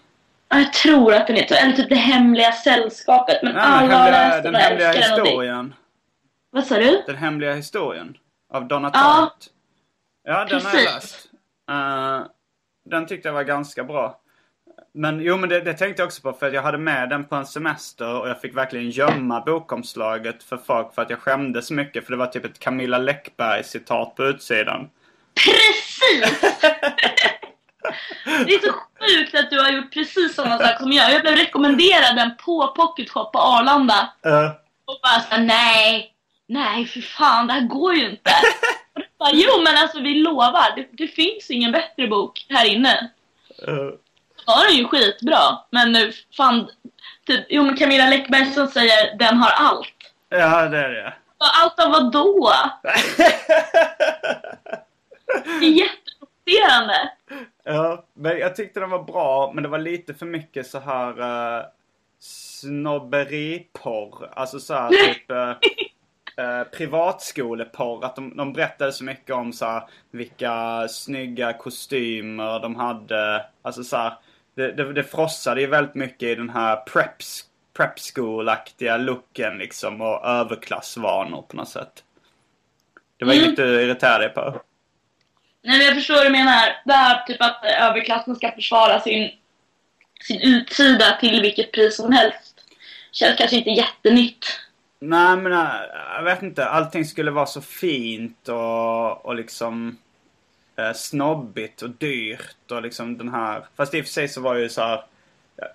Ja, 0.48 0.58
Jag 0.58 0.72
tror 0.72 1.14
att 1.14 1.26
den 1.26 1.36
heter 1.36 1.56
eller 1.56 1.72
typ 1.72 1.88
Det 1.88 1.94
hemliga 1.94 2.52
sällskapet. 2.52 3.42
Men 3.42 3.52
men 3.52 3.62
alla 3.64 3.96
har 3.96 4.10
läst 4.10 4.42
den 4.42 4.52
den 4.52 4.62
hemliga 4.62 4.92
historien. 4.92 5.74
Vad 6.50 6.66
sa 6.66 6.74
du? 6.74 7.02
Den 7.06 7.16
hemliga 7.16 7.54
historien. 7.54 8.16
Av 8.52 8.68
Donna 8.68 8.90
Ja. 8.94 9.00
Tartt. 9.00 9.48
Ja, 10.24 10.44
den 10.44 10.62
har 10.66 10.74
jag 10.74 10.84
läst. 10.84 11.26
Eh, 11.70 12.20
den 12.90 13.06
tyckte 13.06 13.28
jag 13.28 13.32
var 13.34 13.42
ganska 13.42 13.84
bra. 13.84 14.20
Men 14.94 15.20
jo, 15.20 15.36
men 15.36 15.48
det, 15.48 15.60
det 15.60 15.74
tänkte 15.74 16.02
jag 16.02 16.06
också 16.06 16.22
på 16.22 16.32
för 16.32 16.46
att 16.46 16.54
jag 16.54 16.62
hade 16.62 16.78
med 16.78 17.08
den 17.08 17.24
på 17.24 17.34
en 17.36 17.46
semester 17.46 18.20
och 18.20 18.28
jag 18.28 18.40
fick 18.40 18.56
verkligen 18.56 18.90
gömma 18.90 19.40
bokomslaget 19.40 20.42
för 20.42 20.56
folk 20.56 20.94
för 20.94 21.02
att 21.02 21.10
jag 21.10 21.18
skämdes 21.18 21.66
så 21.66 21.74
mycket 21.74 22.04
för 22.04 22.10
det 22.10 22.16
var 22.16 22.26
typ 22.26 22.44
ett 22.44 22.58
Camilla 22.58 22.98
Läckberg 22.98 23.64
citat 23.64 24.14
på 24.14 24.24
utsidan. 24.24 24.90
Precis! 25.44 26.40
det 28.24 28.54
är 28.54 28.66
så 28.66 28.72
sjukt 28.72 29.34
att 29.34 29.50
du 29.50 29.60
har 29.60 29.70
gjort 29.70 29.92
precis 29.92 30.34
samma 30.34 30.58
sak 30.58 30.78
som 30.78 30.92
jag. 30.92 31.12
Jag 31.12 31.20
blev 31.20 31.36
rekommenderad 31.36 32.16
den 32.16 32.36
på 32.36 32.72
Pocket 32.76 33.10
Shop 33.10 33.24
på 33.32 33.38
Arlanda. 33.38 34.12
Uh, 34.26 34.50
Och 34.84 34.98
bara 35.02 35.20
såhär, 35.20 35.42
nej, 35.42 36.14
nej 36.48 36.86
för 36.86 37.00
fan, 37.00 37.46
det 37.46 37.52
här 37.52 37.60
går 37.60 37.94
ju 37.94 38.10
inte. 38.10 38.30
Bara, 39.24 39.32
jo 39.34 39.62
men 39.62 39.76
alltså 39.76 40.00
vi 40.00 40.14
lovar, 40.14 40.76
det, 40.76 40.88
det 40.92 41.08
finns 41.08 41.50
ingen 41.50 41.72
bättre 41.72 42.06
bok 42.06 42.46
här 42.48 42.66
inne. 42.66 43.10
uh, 43.68 43.90
Så 44.36 44.44
var 44.46 44.66
den 44.68 44.76
ju 44.76 44.84
skitbra, 44.88 45.58
men 45.70 45.92
nu 45.92 46.12
fan, 46.36 46.68
typ, 47.26 47.46
jo 47.48 47.62
men 47.62 47.76
Camilla 47.76 48.08
Läckberg 48.10 48.46
som 48.46 48.68
säger 48.68 49.16
den 49.18 49.36
har 49.36 49.50
allt. 49.50 49.88
ja, 50.28 50.68
det 50.68 50.78
är 50.78 50.88
det. 50.90 51.14
Allt 51.62 51.80
av 51.80 51.90
vad 51.90 52.12
då? 52.12 52.52
Det 55.60 55.66
är 55.66 55.70
jätteprovocerande. 55.70 57.10
Ja, 57.64 58.04
men 58.14 58.38
jag 58.38 58.56
tyckte 58.56 58.80
den 58.80 58.90
var 58.90 59.02
bra, 59.02 59.52
men 59.54 59.62
det 59.62 59.68
var 59.68 59.78
lite 59.78 60.14
för 60.14 60.26
mycket 60.26 60.66
så 60.66 60.78
här 60.78 61.20
uh, 61.20 61.64
snobberiporr. 62.20 64.30
Alltså 64.36 64.60
så 64.60 64.74
här 64.74 64.88
typ 64.88 65.30
uh, 65.30 65.52
uh, 66.40 66.64
privatskoleporr. 66.64 68.04
Att 68.04 68.16
de, 68.16 68.36
de 68.36 68.52
berättade 68.52 68.92
så 68.92 69.04
mycket 69.04 69.34
om 69.34 69.52
så 69.52 69.66
här, 69.66 69.82
vilka 70.10 70.88
snygga 70.88 71.52
kostymer 71.52 72.60
de 72.60 72.76
hade. 72.76 73.46
Alltså 73.62 73.84
så 73.84 73.96
här, 73.96 74.12
det, 74.56 74.72
det, 74.72 74.92
det 74.92 75.04
frossade 75.04 75.60
ju 75.60 75.66
väldigt 75.66 75.94
mycket 75.94 76.22
i 76.22 76.34
den 76.34 76.50
här 76.50 76.76
preps, 76.76 77.44
prep 77.76 77.94
school-aktiga 78.14 78.96
looken 78.96 79.58
liksom 79.58 80.00
och 80.00 80.26
överklassvanor 80.26 81.42
på 81.42 81.56
något 81.56 81.68
sätt. 81.68 82.04
Det 83.18 83.24
var 83.24 83.32
Mm. 83.32 83.44
inget 83.44 83.56
du 83.56 83.82
irriterade 83.82 84.24
dig 84.24 84.34
på? 84.34 84.60
Nej 85.62 85.78
men 85.78 85.86
jag 85.86 85.94
förstår 85.94 86.14
vad 86.14 86.26
du 86.26 86.30
menar. 86.30 86.76
Det 86.84 86.92
här 86.92 87.24
typ 87.26 87.42
att 87.42 87.64
eh, 87.64 87.84
överklassen 87.84 88.36
ska 88.36 88.50
försvara 88.52 89.00
sin, 89.00 89.30
sin 90.22 90.40
utsida 90.40 91.16
till 91.20 91.40
vilket 91.42 91.72
pris 91.72 91.96
som 91.96 92.12
helst. 92.12 92.64
Känns 93.12 93.38
kanske 93.38 93.56
inte 93.56 93.70
jättenytt. 93.70 94.60
Nej 95.08 95.36
men 95.36 95.52
äh, 95.52 95.68
jag 96.16 96.22
vet 96.22 96.42
inte. 96.42 96.66
Allting 96.66 97.04
skulle 97.04 97.30
vara 97.30 97.46
så 97.46 97.60
fint 97.60 98.48
och, 98.48 99.26
och 99.26 99.34
liksom 99.34 99.98
eh, 100.76 100.92
snobbigt 100.92 101.82
och 101.82 101.90
dyrt 101.90 102.70
och 102.70 102.82
liksom 102.82 103.18
den 103.18 103.28
här. 103.28 103.64
Fast 103.76 103.94
i 103.94 104.00
och 104.00 104.04
för 104.04 104.12
sig 104.12 104.28
så 104.28 104.40
var 104.40 104.54
ju 104.54 104.68
så 104.68 104.80
här. 104.80 105.04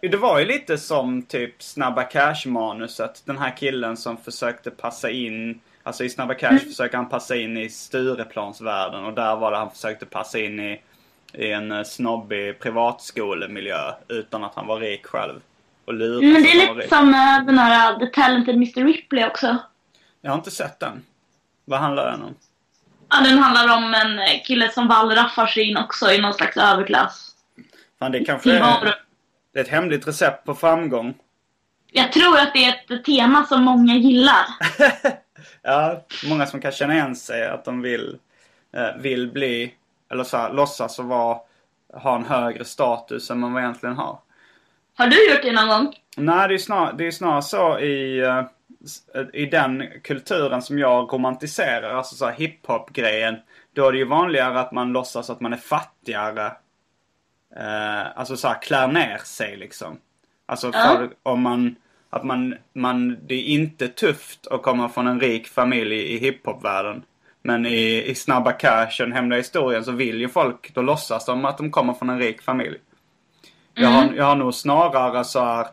Det 0.01 0.17
var 0.17 0.39
ju 0.39 0.45
lite 0.45 0.77
som 0.77 1.21
typ 1.21 1.63
Snabba 1.63 2.03
Cash-manuset. 2.03 3.21
Den 3.25 3.37
här 3.37 3.57
killen 3.57 3.97
som 3.97 4.17
försökte 4.17 4.71
passa 4.71 5.09
in. 5.09 5.61
Alltså 5.83 6.03
i 6.03 6.09
Snabba 6.09 6.33
Cash 6.33 6.59
försöker 6.59 6.97
han 6.97 7.09
passa 7.09 7.35
in 7.35 7.57
i 7.57 7.69
Stureplansvärlden 7.69 9.05
och 9.05 9.13
där 9.13 9.35
var 9.35 9.51
det 9.51 9.57
han 9.57 9.71
försökte 9.71 10.05
passa 10.05 10.39
in 10.39 10.59
i, 10.59 10.81
i 11.33 11.51
en 11.51 11.71
eh, 11.71 11.83
snobbig 11.83 12.59
privatskolemiljö 12.59 13.93
utan 14.07 14.43
att 14.43 14.55
han 14.55 14.67
var 14.67 14.79
rik 14.79 15.05
själv. 15.05 15.39
Och 15.89 15.95
luras 15.95 16.21
Men 16.21 16.43
det 16.43 16.51
är 16.51 16.75
lite 16.75 16.89
som 16.89 17.13
eh, 17.13 17.45
den 17.45 17.59
här 17.59 17.93
uh, 17.93 17.99
The 17.99 18.05
Talented 18.05 18.55
Mr 18.55 18.83
Ripley 18.83 19.25
också. 19.25 19.57
Jag 20.21 20.31
har 20.31 20.37
inte 20.37 20.51
sett 20.51 20.79
den. 20.79 21.03
Vad 21.65 21.79
handlar 21.79 22.11
den 22.11 22.21
om? 22.21 22.35
Ja, 23.09 23.21
den 23.21 23.37
handlar 23.37 23.77
om 23.77 23.93
en 23.93 24.19
eh, 24.19 24.43
kille 24.45 24.71
som 24.71 24.87
wallraffar 24.87 25.47
sig 25.47 25.63
in 25.63 25.77
också 25.77 26.11
i 26.11 26.21
någon 26.21 26.33
slags 26.33 26.57
överklass. 26.57 27.35
Fan, 27.99 28.11
det 28.11 28.25
kanske 28.25 28.51
är, 28.51 28.95
det 29.53 29.59
är 29.59 29.63
ett 29.63 29.69
hemligt 29.69 30.07
recept 30.07 30.45
på 30.45 30.55
framgång. 30.55 31.13
Jag 31.91 32.11
tror 32.11 32.37
att 32.37 32.53
det 32.53 32.65
är 32.65 32.83
ett 32.89 33.05
tema 33.05 33.45
som 33.45 33.63
många 33.63 33.95
gillar. 33.95 34.45
Ja, 35.61 36.05
många 36.29 36.45
som 36.45 36.61
kan 36.61 36.71
känna 36.71 36.93
igen 36.93 37.15
sig 37.15 37.47
att 37.47 37.65
de 37.65 37.81
vill, 37.81 38.17
eh, 38.73 39.01
vill 39.01 39.31
bli, 39.31 39.73
eller 40.11 40.23
så 40.23 40.37
här, 40.37 40.53
låtsas 40.53 40.99
att 40.99 41.05
vara, 41.05 41.37
ha 41.93 42.15
en 42.15 42.25
högre 42.25 42.65
status 42.65 43.31
än 43.31 43.39
man 43.39 43.57
egentligen 43.57 43.95
har. 43.95 44.19
Har 44.99 45.07
du 45.07 45.31
gjort 45.31 45.41
det 45.41 45.51
någon 45.51 45.67
gång? 45.67 45.95
Nej, 46.17 46.47
det 46.47 46.53
är 46.53 46.57
snarare, 46.57 46.95
det 46.97 47.07
är 47.07 47.11
snarare 47.11 47.41
så 47.41 47.79
i, 47.79 48.19
eh, 48.19 48.43
i 49.33 49.45
den 49.45 49.83
kulturen 50.03 50.61
som 50.61 50.79
jag 50.79 51.13
romantiserar, 51.13 51.93
alltså 51.93 52.15
så 52.15 52.29
hiphop-grejen. 52.29 53.35
Då 53.73 53.87
är 53.87 53.91
det 53.91 53.97
ju 53.97 54.05
vanligare 54.05 54.59
att 54.59 54.71
man 54.71 54.93
låtsas 54.93 55.29
att 55.29 55.41
man 55.41 55.53
är 55.53 55.57
fattigare. 55.57 56.45
Eh, 57.55 58.17
alltså 58.19 58.37
så 58.37 58.47
här 58.47 58.61
klär 58.61 58.87
ner 58.87 59.17
sig 59.17 59.57
liksom. 59.57 59.97
Alltså 60.45 60.71
Ja. 60.73 60.79
för, 60.97 61.09
om 61.23 61.41
man, 61.41 61.75
att 62.09 62.23
man, 62.23 62.55
man, 62.73 63.17
det 63.27 63.35
är 63.35 63.43
inte 63.45 63.87
tufft 63.87 64.47
att 64.47 64.61
komma 64.61 64.89
från 64.89 65.07
en 65.07 65.19
rik 65.19 65.47
familj 65.47 65.95
i 65.95 66.17
hiphop-världen. 66.17 67.03
Men 67.41 67.65
i, 67.65 68.03
i 68.03 68.15
Snabba 68.15 68.51
Cash 68.51 69.01
och 69.01 69.07
den 69.07 69.13
hemliga 69.13 69.37
historien 69.37 69.83
så 69.83 69.91
vill 69.91 70.21
ju 70.21 70.29
folk, 70.29 70.73
då 70.73 70.81
låtsas 70.81 71.25
de 71.25 71.45
att 71.45 71.57
de 71.57 71.71
kommer 71.71 71.93
från 71.93 72.09
en 72.09 72.19
rik 72.19 72.41
familj. 72.41 72.77
Jag, 73.73 73.89
har, 73.89 74.13
jag 74.13 74.25
har 74.25 74.35
nog 74.35 74.53
snarare 74.53 75.23
så 75.23 75.39
här 75.39 75.67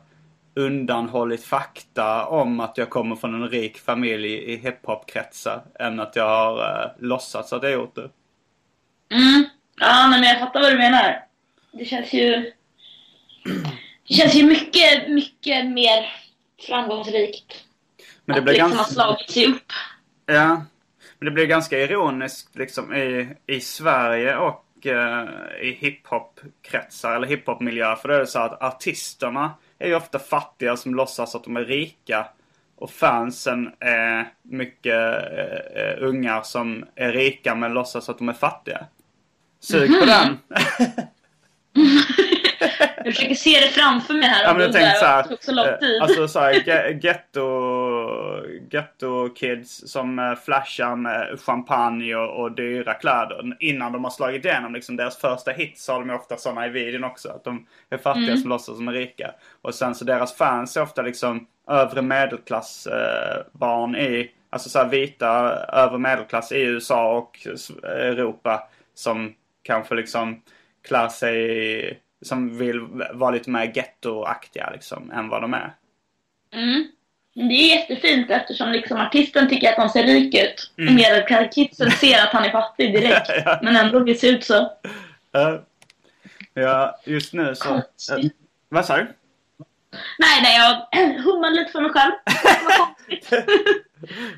undanhållit 0.55 1.45
fakta 1.45 2.27
om 2.27 2.61
att 2.61 2.79
jag 2.79 2.91
kommer 2.91 3.17
från 3.17 3.43
en 3.43 3.49
rik 3.49 3.79
familj 3.79 4.35
i, 4.35 4.57
hiphop-kretsar 4.57 5.63
än 5.79 6.01
att 6.01 6.17
jag 6.17 6.29
har 6.29 6.59
uh, 6.59 6.91
låtsats 6.99 7.53
att 7.53 7.63
jag 7.63 7.73
gjort 7.73 7.95
det. 7.95 8.11
Mm. 9.11 9.45
Ja, 9.81 10.09
nej, 10.09 10.21
men 10.21 10.29
jag 10.29 10.39
fattar 10.39 10.61
vad 10.61 10.73
du 10.73 10.79
menar. 10.79 11.25
Det 11.73 11.85
känns 11.85 12.13
ju... 12.13 12.53
Det 14.09 14.15
känns 14.15 14.35
ju 14.35 14.43
mycket, 14.43 15.09
mycket 15.09 15.67
mer 15.67 16.13
framgångsrikt. 16.67 17.65
Men 18.25 18.35
det 18.35 18.39
att 18.39 18.45
blir 18.45 18.55
liksom 18.55 18.71
ganska... 18.71 18.95
slagit 18.95 19.31
sig 19.31 19.47
upp. 19.47 19.73
Ja. 20.27 20.65
Men 21.19 21.25
det 21.25 21.31
blir 21.31 21.47
ganska 21.47 21.79
ironiskt 21.79 22.57
liksom 22.57 22.95
i, 22.95 23.29
i 23.47 23.61
Sverige 23.61 24.37
och 24.37 24.66
eh, 24.87 25.25
i 25.61 25.79
hiphop-kretsar 25.81 27.17
eller 27.17 27.27
hiphop-miljöer. 27.27 27.97
För 27.97 28.09
det 28.09 28.17
är 28.17 28.25
så 28.25 28.39
att 28.39 28.63
artisterna 28.63 29.51
är 29.79 29.89
ju 29.89 29.95
ofta 29.95 30.19
fattiga 30.19 30.77
som 30.77 30.95
låtsas 30.95 31.35
att 31.35 31.45
de 31.45 31.57
är 31.57 31.65
rika. 31.65 32.27
Och 32.77 32.91
fansen 32.91 33.73
är 33.81 34.33
mycket 34.43 34.95
eh, 34.95 35.83
eh, 35.83 35.95
ungar 35.99 36.43
som 36.43 36.85
är 36.95 37.13
rika 37.13 37.55
men 37.55 37.75
låtsas 37.75 38.09
att 38.09 38.19
de 38.19 38.29
är 38.29 38.33
fattiga. 38.33 38.87
Sug 39.61 40.01
på 40.01 40.07
den! 40.07 40.39
Jag 43.07 43.15
försöker 43.15 43.35
se 43.35 43.61
det 43.61 43.69
framför 43.69 44.15
mig 44.15 44.29
här. 44.29 44.45
Ja 44.45 44.53
men 44.53 44.63
jag 44.63 44.73
tänkte 44.73 45.23
det 45.23 45.29
tog 45.29 45.43
så 45.45 45.53
lång 45.53 45.65
såhär, 45.65 45.79
tid. 45.79 46.03
alltså 46.03 46.29
såhär 46.29 46.53
ge- 46.53 46.99
getto, 47.03 47.47
getto-kids 48.71 49.89
som 49.89 50.19
eh, 50.19 50.35
flashar 50.35 50.97
med 50.97 51.41
champagne 51.41 52.15
och, 52.15 52.43
och 52.43 52.53
dyra 52.53 52.95
kläder 52.95 53.57
innan 53.61 53.93
de 53.93 54.05
har 54.05 54.11
slagit 54.11 54.45
igenom. 54.45 54.75
Liksom 54.75 54.97
deras 54.97 55.17
första 55.17 55.51
hits 55.51 55.89
har 55.89 56.05
de 56.05 56.11
ofta 56.15 56.37
sådana 56.37 56.67
i 56.67 56.71
videon 56.71 57.05
också. 57.05 57.29
Att 57.29 57.45
de 57.45 57.67
är 57.91 57.99
fattiga 57.99 58.37
som 58.37 58.51
låtsas 58.51 58.77
som 58.77 58.89
är 58.89 58.93
rika. 58.93 59.31
Och 59.63 59.75
sen 59.75 59.95
så 59.95 60.05
deras 60.05 60.37
fans 60.37 60.77
är 60.77 60.83
ofta 60.83 61.03
liksom 61.03 61.47
övre 61.71 62.03
medelklass 62.03 62.87
eh, 62.87 64.01
i, 64.03 64.31
alltså 64.51 64.69
så 64.69 64.79
här 64.79 64.89
vita 64.89 65.29
övre 65.73 65.99
medelklass 65.99 66.53
i 66.53 66.61
USA 66.61 67.17
och 67.17 67.47
Europa. 67.85 68.69
Som 68.95 69.35
kanske 69.63 69.95
liksom 69.95 70.43
klär 70.89 71.09
sig, 71.09 72.01
som 72.23 72.59
vill 72.59 72.81
vara 73.13 73.31
lite 73.31 73.51
mer 73.51 73.73
gettoaktiga 73.75 74.71
liksom 74.71 75.11
än 75.11 75.29
vad 75.29 75.43
de 75.43 75.55
är. 75.55 75.75
Mm. 76.53 76.87
Det 77.35 77.55
är 77.55 77.77
jättefint 77.77 78.31
eftersom 78.31 78.73
liksom 78.73 79.01
artisten 79.01 79.49
tycker 79.49 79.71
att 79.71 79.77
han 79.77 79.91
ser 79.91 80.03
rik 80.05 80.35
ut. 80.35 80.73
Och 80.77 80.95
medelklasskidsen 80.95 81.91
ser 81.91 82.23
att 82.23 82.33
han 82.33 82.45
är 82.45 82.51
fattig 82.51 82.93
direkt. 82.93 83.31
Ja. 83.45 83.59
Men 83.63 83.77
ändå 83.77 83.99
vill 83.99 84.21
se 84.21 84.29
ut 84.29 84.45
så. 84.45 84.61
Eh, 85.33 85.61
ja, 86.55 87.01
just 87.05 87.33
nu 87.33 87.55
så... 87.55 87.75
Eh, 87.75 87.83
vad 88.69 88.87
sa 88.87 88.97
du? 88.97 89.07
Nej, 90.19 90.43
nej, 90.43 90.59
jag 90.59 91.05
hummar 91.23 91.51
lite 91.51 91.73
för 91.73 91.81
mig 91.81 91.91
själv. 91.91 92.13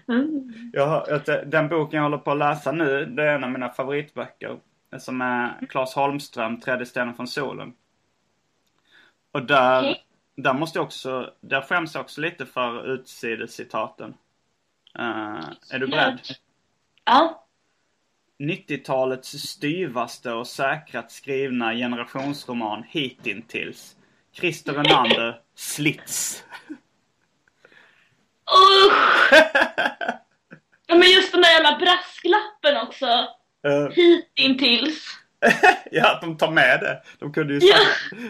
Mm. 0.08 0.70
Jag 0.72 1.20
den 1.46 1.68
boken 1.68 1.96
jag 1.96 2.02
håller 2.02 2.18
på 2.18 2.30
att 2.30 2.38
läsa 2.38 2.72
nu, 2.72 3.04
det 3.04 3.22
är 3.22 3.34
en 3.34 3.44
av 3.44 3.50
mina 3.50 3.68
favoritböcker. 3.68 4.56
Som 4.98 5.20
är 5.20 5.66
Claes 5.66 5.94
Holmström, 5.94 6.60
Tredje 6.60 6.86
stenen 6.86 7.14
från 7.14 7.28
solen. 7.28 7.72
Och 9.32 9.42
där, 9.42 9.80
Okej. 9.80 10.04
där 10.36 10.54
måste 10.54 10.78
jag 10.78 10.86
också, 10.86 11.34
där 11.40 11.62
skäms 11.62 11.94
jag 11.94 12.00
också 12.00 12.20
lite 12.20 12.46
för 12.46 12.94
utsidescitaten. 12.94 14.14
Eh, 14.98 15.40
är 15.70 15.78
du 15.78 15.86
beredd? 15.86 16.20
Ja. 17.04 17.44
90-talets 18.38 19.28
styvaste 19.28 20.32
och 20.32 20.46
säkrat 20.46 21.12
skrivna 21.12 21.74
generationsroman 21.74 22.84
hittills. 22.88 23.96
Christer 24.32 24.72
Renander, 24.72 25.40
Slits. 25.54 26.44
Usch! 28.50 29.32
Ja, 30.86 30.94
men 30.94 31.10
just 31.10 31.32
den 31.32 31.42
där 31.42 31.50
jävla 31.50 31.78
brasklappen 31.78 32.86
också. 32.86 33.28
Eh, 33.68 33.88
Hitintills. 33.90 35.04
ja, 35.90 36.14
att 36.14 36.20
de 36.20 36.36
tar 36.36 36.50
med 36.50 36.80
det. 36.80 37.02
De 37.18 37.32
kunde 37.32 37.54
ju 37.54 37.60
Ja. 37.62 37.76
sagt, 37.76 38.22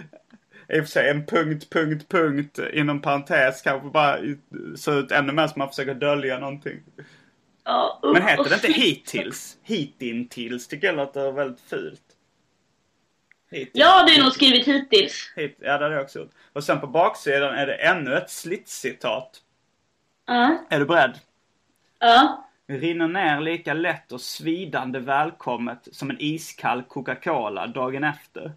i 0.69 0.81
och 0.81 0.85
för 0.85 0.91
sig 0.91 1.11
en 1.11 1.27
punkt, 1.27 1.71
punkt, 1.71 2.07
punkt 2.09 2.59
inom 2.73 3.03
parentes 3.03 3.63
kanske 3.63 3.89
bara 3.89 4.19
se 4.77 4.91
ut 4.91 5.13
ännu 5.13 5.33
mer 5.33 5.47
som 5.47 5.59
man 5.59 5.69
försöker 5.69 5.95
dölja 5.95 6.39
någonting. 6.39 6.81
Ja, 7.65 8.01
usch, 8.05 8.13
Men 8.13 8.23
heter 8.29 8.45
det 8.45 8.55
inte 8.55 8.73
hittills? 8.81 9.57
Hitintills 9.63 10.69
tycker 10.69 10.87
jag 10.87 10.97
låter 10.97 11.33
väldigt 11.33 11.61
fult. 11.61 12.03
Hittills. 13.51 13.71
Ja, 13.75 14.05
det 14.07 14.13
är 14.15 14.23
nog 14.23 14.33
skrivit 14.33 14.69
hittills. 14.69 15.33
Hit, 15.37 15.57
ja, 15.61 15.79
det 15.79 15.85
hade 15.85 15.95
jag 15.95 16.05
också 16.05 16.19
gjort. 16.19 16.31
Och 16.53 16.65
sen 16.65 16.81
på 16.81 16.87
baksidan 16.87 17.55
är 17.55 17.67
det 17.67 17.75
ännu 17.75 18.15
ett 18.17 18.31
slitscitat. 18.31 19.31
Ja. 20.27 20.67
Är 20.71 20.79
du 20.79 20.87
beredd? 20.87 21.19
Ja. 21.99 22.48
Rinner 22.69 23.09
ner 23.09 23.41
lika 23.41 23.75
lätt 23.75 24.13
och 24.13 24.21
svidande 24.21 24.99
välkommet 24.99 25.89
som 25.93 26.11
en 26.11 26.17
iskall 26.21 26.83
Coca-Cola 26.83 27.67
dagen 27.67 28.05
efter. 28.05 28.53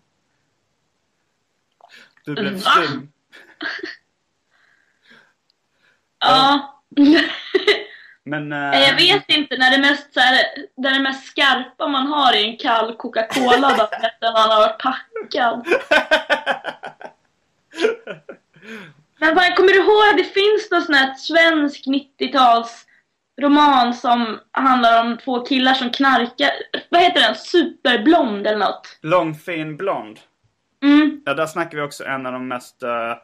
Du 2.26 2.34
blev 2.34 2.54
Va? 2.54 2.60
stum. 2.60 3.12
Ja. 6.20 6.84
Men... 8.24 8.50
Nej, 8.50 8.88
Jag 8.88 8.96
vet 8.96 9.30
inte 9.30 9.58
när 9.58 9.72
det 9.72 9.78
mest, 9.78 10.14
så 10.14 10.20
här, 10.20 10.46
när 10.78 10.94
det 10.94 11.00
mest 11.00 11.26
skarpa 11.26 11.88
man 11.88 12.08
har 12.08 12.34
är 12.34 12.44
en 12.44 12.58
kall 12.58 12.96
Coca-Cola 12.96 13.72
efter 13.92 14.34
man 14.34 14.50
har 14.50 14.60
varit 14.60 14.82
packad. 14.82 15.68
Men 19.18 19.36
vad, 19.36 19.56
kommer 19.56 19.74
du 19.74 19.80
ihåg, 19.80 20.18
det 20.18 20.24
finns 20.24 20.72
någon 20.72 20.82
sån 20.82 20.96
här 20.96 21.14
svensk 21.14 21.86
90-tals 21.86 22.88
roman 23.42 23.94
som 23.94 24.40
handlar 24.52 25.02
om 25.02 25.18
två 25.18 25.46
killar 25.46 25.74
som 25.74 25.90
knarkar. 25.90 26.52
Vad 26.90 27.02
heter 27.02 27.22
den? 27.22 27.36
Superblond 27.36 28.48
eller 28.48 28.58
något? 28.60 28.98
Lång 29.02 29.36
fin 29.36 29.78
blond. 29.78 30.20
Mm. 30.84 31.22
Ja, 31.26 31.34
där 31.34 31.46
snackar 31.46 31.78
vi 31.78 31.84
också 31.84 32.04
en 32.06 32.26
av 32.26 32.34
de 32.34 32.48
mest 32.48 32.84
uh, 32.84 33.16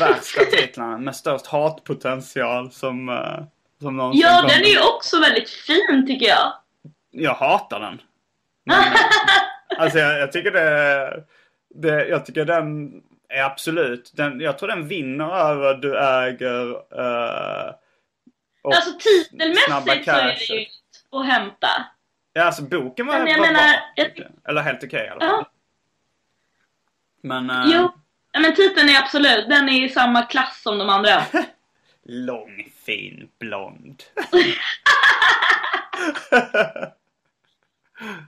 värsta 0.00 0.44
titlarna. 0.44 0.98
Med 0.98 1.16
störst 1.16 1.46
hatpotential 1.46 2.70
som, 2.70 3.08
uh, 3.08 3.42
som 3.82 3.96
någonsin 3.96 4.22
Ja, 4.24 4.38
kom. 4.40 4.48
den 4.48 4.60
är 4.60 4.70
ju 4.70 4.80
också 4.80 5.20
väldigt 5.20 5.50
fin 5.50 6.06
tycker 6.06 6.26
jag. 6.26 6.52
Jag 7.10 7.34
hatar 7.34 7.80
den. 7.80 8.00
Men, 8.64 8.78
eh, 8.78 9.00
alltså 9.78 9.98
jag, 9.98 10.20
jag 10.20 10.32
tycker 10.32 10.50
det, 10.50 11.24
det... 11.74 12.08
Jag 12.08 12.26
tycker 12.26 12.44
den 12.44 12.92
är 13.28 13.42
absolut... 13.42 14.12
Den, 14.16 14.40
jag 14.40 14.58
tror 14.58 14.68
den 14.68 14.88
vinner 14.88 15.50
över 15.50 15.74
Du 15.74 15.98
äger... 15.98 16.72
och 16.72 17.74
Alltså 18.62 18.92
titelmässigt 18.98 20.04
så 20.04 20.10
är 20.10 20.24
det 20.24 20.54
ju 20.54 20.66
att 21.10 21.26
hämta. 21.26 21.68
Ja, 22.32 22.44
alltså 22.44 22.62
boken 22.62 23.06
var, 23.06 23.18
Men 23.18 23.26
jag 23.26 23.38
var 23.38 23.46
menar, 23.46 23.62
bra. 23.96 24.06
jag. 24.16 24.26
Eller 24.48 24.62
helt 24.62 24.84
okej 24.84 25.06
i 25.06 25.08
alla 25.08 25.20
fall. 25.20 25.28
Ja. 25.28 25.50
Men... 27.22 27.50
eh, 27.50 27.62
Jo, 27.66 27.92
men 28.38 28.54
titeln 28.54 28.88
är 28.88 28.98
absolut, 28.98 29.48
den 29.48 29.68
är 29.68 29.84
i 29.84 29.88
samma 29.88 30.22
klass 30.22 30.62
som 30.62 30.78
de 30.78 30.88
andra. 30.88 31.22
Lång, 32.04 32.72
fin, 32.86 33.28
blond. 33.38 34.02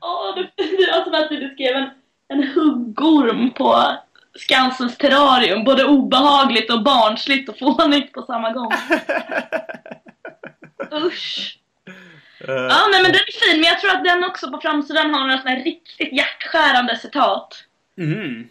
Åh, 0.00 0.34
det, 0.36 0.50
det 0.56 0.90
var 0.92 1.04
som 1.04 1.14
att 1.14 1.28
du 1.28 1.48
beskrev 1.48 1.76
en, 1.76 1.90
en 2.28 2.48
huggorm 2.48 3.50
på 3.50 3.96
Skansens 4.34 4.96
terrarium. 4.98 5.64
Både 5.64 5.84
obehagligt 5.84 6.72
och 6.72 6.82
barnsligt 6.82 7.48
och 7.48 7.58
fånigt 7.58 8.12
på 8.12 8.22
samma 8.22 8.52
gång. 8.52 8.72
Usch. 10.92 11.58
Eh, 12.48 12.54
Ja, 12.54 12.88
nej 12.92 13.02
men 13.02 13.12
den 13.12 13.20
är 13.20 13.46
fin, 13.46 13.60
men 13.60 13.68
jag 13.68 13.80
tror 13.80 13.90
att 13.90 14.04
den 14.04 14.24
också 14.24 14.50
på 14.50 14.60
framsidan 14.60 15.14
har 15.14 15.20
några 15.20 15.38
såna 15.38 15.50
här 15.50 15.64
riktigt 15.64 16.12
hjärtskärande 16.12 16.96
citat. 16.96 17.64
mm. 17.98 18.48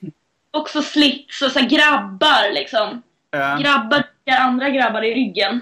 Också 0.51 0.81
slits 0.81 1.41
och 1.41 1.51
så 1.51 1.59
grabbar 1.59 2.53
liksom. 2.53 3.01
Ja. 3.31 3.57
Grabbar 3.61 4.03
andra 4.39 4.69
grabbar 4.69 5.01
i 5.01 5.13
ryggen. 5.13 5.61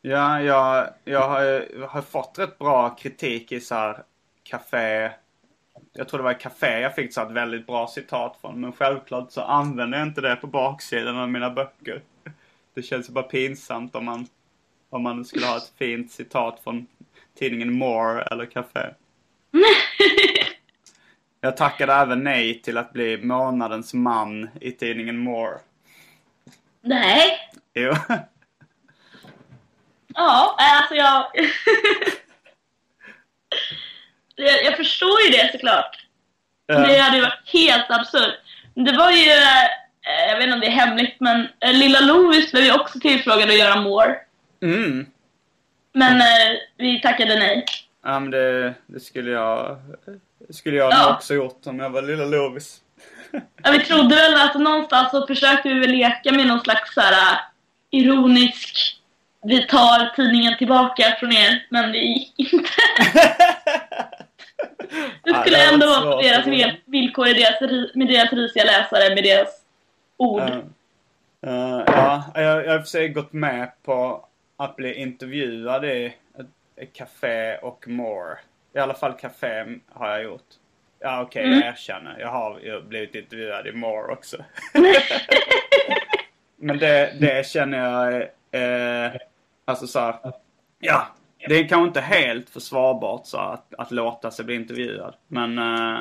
Ja, 0.00 0.40
jag, 0.42 0.88
jag 1.04 1.28
har, 1.28 1.86
har 1.86 2.02
fått 2.02 2.38
rätt 2.38 2.58
bra 2.58 2.90
kritik 2.90 3.52
i 3.52 3.60
så 3.60 3.74
här 3.74 4.02
café. 4.42 5.10
Jag 5.92 6.08
tror 6.08 6.18
det 6.18 6.24
var 6.24 6.32
i 6.32 6.34
café 6.34 6.80
jag 6.80 6.94
fick 6.94 7.14
så 7.14 7.20
här 7.20 7.26
ett 7.26 7.32
väldigt 7.34 7.66
bra 7.66 7.86
citat 7.86 8.38
från. 8.40 8.60
Men 8.60 8.72
självklart 8.72 9.32
så 9.32 9.40
använder 9.40 9.98
jag 9.98 10.08
inte 10.08 10.20
det 10.20 10.36
på 10.36 10.46
baksidan 10.46 11.18
av 11.18 11.30
mina 11.30 11.50
böcker. 11.50 12.02
Det 12.74 12.82
känns 12.82 13.08
ju 13.08 13.12
bara 13.12 13.24
pinsamt 13.24 13.94
om 13.94 14.04
man, 14.04 14.26
om 14.92 15.02
man 15.02 15.24
skulle 15.24 15.46
ha 15.46 15.56
ett 15.56 15.72
fint 15.78 16.12
citat 16.12 16.60
från 16.64 16.86
tidningen 17.38 17.72
More 17.72 18.22
eller 18.22 18.46
Café. 18.46 18.88
Jag 21.40 21.56
tackade 21.56 21.92
även 21.92 22.24
nej 22.24 22.62
till 22.62 22.78
att 22.78 22.92
bli 22.92 23.16
månadens 23.22 23.94
man 23.94 24.50
i 24.60 24.72
tidningen 24.72 25.18
More. 25.18 25.58
Nej. 26.80 27.38
Jo. 27.74 27.94
Ja, 30.14 30.56
alltså 30.58 30.94
jag... 30.94 31.26
jag... 34.36 34.64
Jag 34.64 34.76
förstår 34.76 35.20
ju 35.20 35.30
det 35.30 35.52
såklart. 35.52 36.06
Det 36.66 36.98
hade 36.98 37.16
ju 37.16 37.22
varit 37.22 37.48
helt 37.52 37.90
absurt. 37.90 38.40
Det 38.74 38.96
var 38.96 39.10
ju, 39.10 39.30
eh, 39.30 40.28
jag 40.28 40.36
vet 40.36 40.44
inte 40.44 40.54
om 40.54 40.60
det 40.60 40.66
är 40.66 40.70
hemligt, 40.70 41.16
men 41.20 41.48
eh, 41.60 41.72
lilla 41.72 42.00
Louis 42.00 42.52
blev 42.52 42.64
ju 42.64 42.72
också 42.72 43.00
tillfrågad 43.00 43.50
att 43.50 43.58
göra 43.58 43.80
more. 43.80 44.16
Mm. 44.62 45.06
Men 45.92 46.20
eh, 46.20 46.58
vi 46.76 47.00
tackade 47.00 47.38
nej. 47.38 47.64
Ja 48.04 48.20
men 48.20 48.30
det, 48.30 48.74
det 48.86 49.00
skulle 49.00 49.30
jag 49.30 49.76
skulle 50.50 50.76
jag 50.76 50.92
Ja. 50.92 51.14
också 51.14 51.34
gjort 51.34 51.66
om 51.66 51.78
jag 51.78 51.90
var 51.90 52.02
lilla 52.02 52.24
Lovis. 52.24 52.80
Ja, 53.62 53.70
vi 53.72 53.80
trodde 53.84 54.14
väl 54.14 54.34
att 54.34 54.54
någonstans 54.54 55.10
så 55.10 55.26
försökte 55.26 55.68
vi 55.68 55.80
väl 55.80 55.90
leka 55.90 56.32
med 56.32 56.46
någon 56.46 56.60
slags 56.60 56.94
så 56.94 57.00
här, 57.00 57.12
eh, 57.32 57.38
ironisk 57.90 58.98
vi 59.44 59.66
tar 59.66 60.14
tidningen 60.16 60.58
tillbaka 60.58 61.16
från 61.20 61.32
er, 61.32 61.66
men 61.70 61.92
det 61.92 61.98
gick 61.98 62.52
inte. 62.52 62.68
Det 65.24 65.30
Ja, 65.30 65.40
skulle 65.40 65.56
det 65.56 65.64
har 65.64 65.72
ändå 65.72 65.86
vara 65.86 66.16
på 66.16 66.22
deras 66.22 66.46
villkor 66.84 67.24
deras, 67.24 67.94
med 67.94 68.08
deras 68.08 68.32
risiga 68.32 68.64
läsare, 68.64 69.14
med 69.14 69.24
deras 69.24 69.48
ord. 70.16 70.40
Eh, 70.40 70.56
eh, 71.46 71.82
ja, 71.86 72.24
jag, 72.34 72.44
jag 72.44 72.68
har 72.70 72.76
i 72.76 72.78
och 72.78 72.82
för 72.82 72.88
sig 72.90 73.08
gått 73.08 73.32
med 73.32 73.72
på 73.82 74.24
att 74.64 74.76
bli 74.76 74.94
intervjuad 74.94 75.84
i 75.84 76.14
ett, 76.76 76.92
café 76.92 77.56
och 77.56 77.88
more. 77.88 78.38
I 78.74 78.78
alla 78.78 78.94
fall 78.94 79.12
café 79.12 79.64
har 79.92 80.08
jag 80.08 80.22
gjort. 80.22 80.46
Ja 80.98 81.22
okej, 81.22 81.44
Mm. 81.44 81.58
jag 81.58 81.68
erkänner. 81.68 82.16
Jag 82.20 82.28
har 82.28 82.58
ju 82.60 82.82
blivit 82.82 83.14
intervjuad 83.14 83.66
i 83.66 83.72
more 83.72 84.12
också. 84.12 84.36
Men 86.56 86.78
det, 86.78 87.12
det 87.20 87.46
känner 87.46 87.78
jag 87.78 88.14
eh, 89.04 89.12
Alltså 89.64 89.86
så 89.86 90.00
här, 90.00 90.14
ja. 90.78 91.06
Det 91.48 91.54
är 91.54 91.68
kanske 91.68 91.86
inte 91.86 92.00
helt 92.00 92.50
försvarbart 92.50 93.26
så 93.26 93.38
här, 93.38 93.52
att, 93.54 93.74
att 93.78 93.90
låta 93.90 94.30
sig 94.30 94.44
bli 94.44 94.54
intervjuad. 94.54 95.14
Men, 95.28 95.58
eh, 95.58 96.00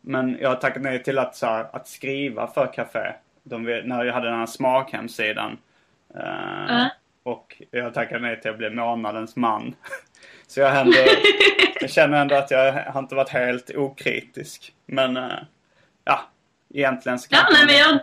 men 0.00 0.38
jag 0.40 0.48
har 0.48 0.56
tackat 0.56 0.82
nej 0.82 1.02
till 1.02 1.18
att, 1.18 1.36
så 1.36 1.46
här, 1.46 1.66
att 1.72 1.88
skriva 1.88 2.46
för 2.46 2.72
Café. 2.72 3.12
De, 3.42 3.62
när 3.62 4.04
jag 4.04 4.14
hade 4.14 4.28
den 4.28 4.38
här 4.38 4.46
smakhemsidan. 4.46 5.58
Eh, 6.14 6.20
Ja. 6.68 6.88
Och 7.26 7.62
jag 7.70 7.94
tackade 7.94 8.20
nej 8.20 8.40
till 8.40 8.50
att 8.50 8.58
bli 8.58 8.70
månadens 8.70 9.36
man. 9.36 9.74
Så 10.46 10.60
jag, 10.60 10.80
ändå, 10.80 10.96
jag 11.80 11.90
känner 11.90 12.20
ändå 12.20 12.34
att 12.34 12.50
jag 12.50 12.72
har 12.72 13.00
inte 13.00 13.14
varit 13.14 13.28
helt 13.28 13.70
okritisk. 13.74 14.72
Men 14.86 15.16
eh, 15.16 15.38
ja, 16.04 16.20
egentligen 16.74 17.18
så 17.18 17.28
Ja, 17.30 17.48
nej, 17.52 17.66
men 17.66 17.74
jag... 17.74 17.98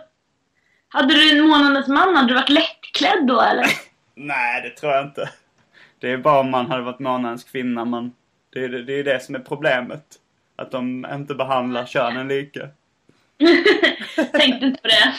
Hade 0.88 1.14
du 1.14 1.30
en 1.30 1.48
månadens 1.48 1.88
man, 1.88 2.16
hade 2.16 2.28
du 2.28 2.34
varit 2.34 2.48
lättklädd 2.48 3.26
då 3.26 3.40
eller? 3.40 3.66
Nej, 4.14 4.62
det 4.62 4.70
tror 4.70 4.92
jag 4.92 5.04
inte. 5.04 5.30
Det 5.98 6.12
är 6.12 6.16
bara 6.16 6.40
om 6.40 6.50
man 6.50 6.70
hade 6.70 6.82
varit 6.82 6.98
månadens 6.98 7.44
kvinna. 7.44 7.84
Men 7.84 8.12
det 8.52 8.64
är 8.64 8.68
det, 8.68 8.82
det, 8.82 8.92
är 8.92 9.04
det 9.04 9.20
som 9.20 9.34
är 9.34 9.38
problemet. 9.38 10.04
Att 10.56 10.70
de 10.70 11.06
inte 11.14 11.34
behandlar 11.34 11.86
könen 11.86 12.28
lika. 12.28 12.68
Tänkte 14.32 14.66
inte 14.66 14.82
på 14.82 14.88
det. 14.88 15.14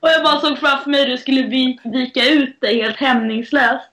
Och 0.00 0.08
jag 0.08 0.22
bara 0.24 0.40
såg 0.40 0.58
framför 0.58 0.90
mig 0.90 1.00
hur 1.00 1.08
du 1.10 1.16
skulle 1.18 1.42
vi- 1.42 1.80
vika 1.84 2.28
ut 2.28 2.60
dig 2.60 2.82
helt 2.82 2.96
hämningslöst. 2.96 3.90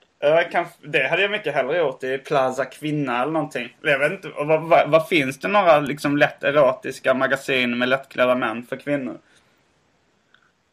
Kan, 0.52 0.66
det 0.82 1.08
hade 1.10 1.22
jag 1.22 1.30
mycket 1.30 1.54
hellre 1.54 1.78
gjort 1.78 2.04
i 2.04 2.18
Plaza 2.18 2.64
Kvinna 2.64 3.22
eller 3.22 3.32
någonting. 3.32 3.76
Jag 3.82 3.98
vet 3.98 4.12
inte, 4.12 4.28
vad, 4.36 4.62
vad, 4.62 4.90
vad 4.90 5.08
finns 5.08 5.38
det 5.38 5.48
några 5.48 5.80
liksom 5.80 6.16
lätt 6.16 6.44
erotiska 6.44 7.14
magasin 7.14 7.78
med 7.78 7.88
lättklädda 7.88 8.34
män 8.34 8.66
för 8.66 8.76
kvinnor? 8.76 9.18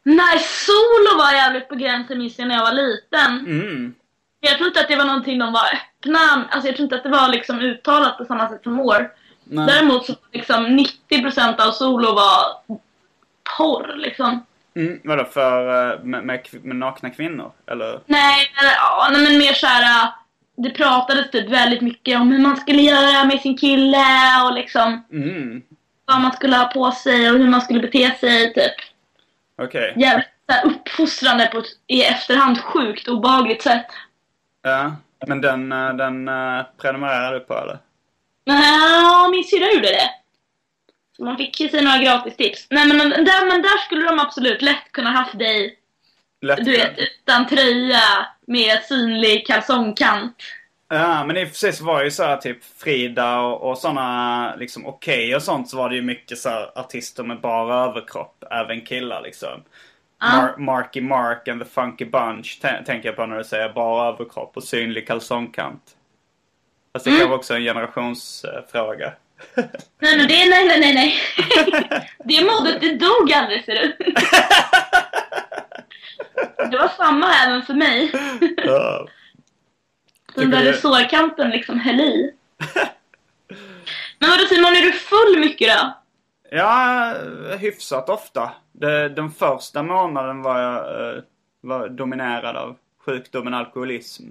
Nej, 0.02 0.38
solo 0.38 1.18
var 1.18 1.32
jävligt 1.32 1.68
på 1.68 1.74
gränsen 1.74 2.18
minns 2.18 2.38
jag 2.38 2.48
när 2.48 2.54
jag 2.54 2.62
var 2.64 2.72
liten. 2.72 3.38
Mm. 3.38 3.94
Jag 4.40 4.56
tror 4.56 4.68
inte 4.68 4.80
att 4.80 4.88
det 4.88 4.96
var 4.96 5.04
någonting 5.04 5.38
de 5.38 5.52
var 5.52 5.64
öppna, 5.64 6.48
alltså 6.50 6.68
jag 6.68 6.76
tror 6.76 6.84
inte 6.84 6.96
att 6.96 7.02
det 7.02 7.08
var 7.08 7.28
liksom 7.28 7.60
uttalat 7.60 8.18
på 8.18 8.24
samma 8.24 8.48
sätt 8.48 8.62
som 8.62 8.80
år. 8.80 9.10
Nej. 9.44 9.66
Däremot 9.66 10.06
så 10.06 10.14
liksom 10.32 10.66
90% 11.10 11.60
av 11.68 11.72
solo 11.72 12.14
var 12.14 12.38
porr 13.58 13.94
liksom. 13.96 14.46
Mm, 14.76 15.00
vadå, 15.04 15.24
för, 15.24 15.92
eh, 15.92 16.00
med, 16.04 16.24
med, 16.24 16.40
med 16.62 16.76
nakna 16.76 17.10
kvinnor? 17.10 17.52
Eller? 17.66 18.00
Nej, 18.06 18.52
ja, 18.76 19.08
nej 19.12 19.22
men 19.22 19.38
mer 19.38 19.52
såhär, 19.52 20.08
det 20.56 20.70
pratades 20.70 21.30
typ 21.30 21.48
väldigt 21.50 21.80
mycket 21.80 22.20
om 22.20 22.32
hur 22.32 22.38
man 22.38 22.56
skulle 22.56 22.82
göra 22.82 23.24
med 23.24 23.40
sin 23.40 23.56
kille 23.58 24.04
och 24.46 24.52
liksom 24.54 25.04
Mm, 25.12 25.62
vad 26.04 26.20
man 26.20 26.32
skulle 26.32 26.56
ha 26.56 26.64
på 26.64 26.90
sig 26.92 27.30
och 27.30 27.38
hur 27.38 27.48
man 27.48 27.60
skulle 27.60 27.80
bete 27.80 28.14
sig 28.20 28.54
typ. 28.54 28.74
okej. 29.62 29.94
Jävligt 29.96 30.26
så 30.46 30.52
här, 30.54 30.66
uppfostrande 30.66 31.46
på 31.46 31.58
ett 31.58 31.66
i 31.86 32.02
efterhand 32.04 32.60
sjukt 32.60 33.08
obehagligt 33.08 33.62
sätt. 33.62 33.86
Ja, 34.62 34.96
men 35.26 35.40
den, 35.40 35.72
eh, 35.72 35.94
den 35.94 36.30
prenumererar 36.82 37.32
du 37.32 37.40
på 37.40 37.54
eller? 37.58 37.78
Ja, 38.44 39.28
min 39.30 39.44
syrra 39.44 39.72
gjorde 39.72 39.88
det. 39.88 40.10
Så 41.16 41.24
man 41.24 41.36
fick 41.36 41.60
ju 41.60 41.68
sig 41.68 41.82
några 41.84 41.98
gratis 41.98 42.36
tips. 42.36 42.66
Nej 42.70 42.86
men 42.88 42.98
där, 42.98 43.46
men 43.48 43.62
där 43.62 43.78
skulle 43.86 44.06
de 44.06 44.18
absolut 44.20 44.62
lätt 44.62 44.92
kunna 44.92 45.10
haft 45.10 45.38
dig, 45.38 45.78
Lättklädd. 46.40 46.66
du 46.66 46.72
vet, 46.72 46.98
utan 46.98 47.46
tröja 47.46 48.26
med 48.46 48.82
synlig 48.82 49.46
kalsongkant. 49.46 50.36
Ja, 50.88 51.24
men 51.24 51.36
i 51.36 51.44
och 51.44 51.48
för 51.48 51.54
sig 51.56 51.72
så 51.72 51.84
var 51.84 51.98
det 51.98 52.04
ju 52.04 52.10
så 52.10 52.22
här 52.24 52.36
typ 52.36 52.58
Frida 52.78 53.40
och, 53.40 53.70
och 53.70 53.78
sådana 53.78 54.54
liksom 54.56 54.86
Okej 54.86 55.36
och 55.36 55.42
sånt 55.42 55.68
så 55.70 55.76
var 55.76 55.88
det 55.88 55.96
ju 55.96 56.02
mycket 56.02 56.38
så 56.38 56.48
här 56.48 56.78
artister 56.78 57.22
med 57.22 57.40
bara 57.40 57.84
överkropp. 57.84 58.44
Även 58.50 58.80
killar 58.80 59.22
liksom. 59.22 59.62
Ja. 60.20 60.26
Mar- 60.26 60.58
Marky 60.58 61.00
Mark 61.00 61.48
and 61.48 61.62
the 61.62 61.68
Funky 61.68 62.04
Bunch 62.04 62.60
tän- 62.62 62.84
tänker 62.84 63.08
jag 63.08 63.16
på 63.16 63.26
när 63.26 63.38
du 63.38 63.44
säger 63.44 63.68
bara 63.72 64.08
överkropp 64.08 64.56
och 64.56 64.64
synlig 64.64 65.06
kalsongkant. 65.06 65.82
Fast 66.92 67.04
det 67.04 67.10
Mm. 67.10 67.20
kan 67.20 67.28
vara 67.28 67.38
också 67.38 67.54
en 67.54 67.62
generationsfråga. 67.62 69.12
Nej 69.98 70.16
men 70.16 70.28
det, 70.28 70.48
nej 70.50 70.66
nej 70.68 70.80
nej 70.80 70.94
nej. 70.94 71.18
det 72.24 72.44
modet 72.44 72.80
det 72.80 72.94
dog 72.96 73.32
aldrig 73.32 73.64
ser 73.64 73.74
du. 73.74 73.96
det 76.70 76.78
var 76.78 76.88
samma 76.88 77.34
även 77.46 77.62
för 77.62 77.74
mig. 77.74 78.12
Ja. 78.56 79.06
Den 80.34 80.50
där 80.50 80.62
du- 80.62 80.72
resårkanten 80.72 81.50
liksom 81.50 81.80
höll 81.80 82.00
i. 82.00 82.32
Men 84.18 84.30
vadå 84.30 84.44
Simon, 84.44 84.76
är 84.76 84.82
du 84.82 84.92
full 84.92 85.38
mycket 85.40 85.68
då? 85.76 85.92
Ja, 86.50 87.14
hyfsat 87.58 88.08
ofta. 88.08 88.50
Den 89.16 89.30
första 89.30 89.82
månaden 89.82 90.42
var 90.42 90.60
jag 90.60 90.76
eh, 91.16 91.22
var 91.60 91.88
dominerad 91.88 92.56
av 92.56 92.76
sjukdomen 93.06 93.54
alkoholism. 93.54 94.24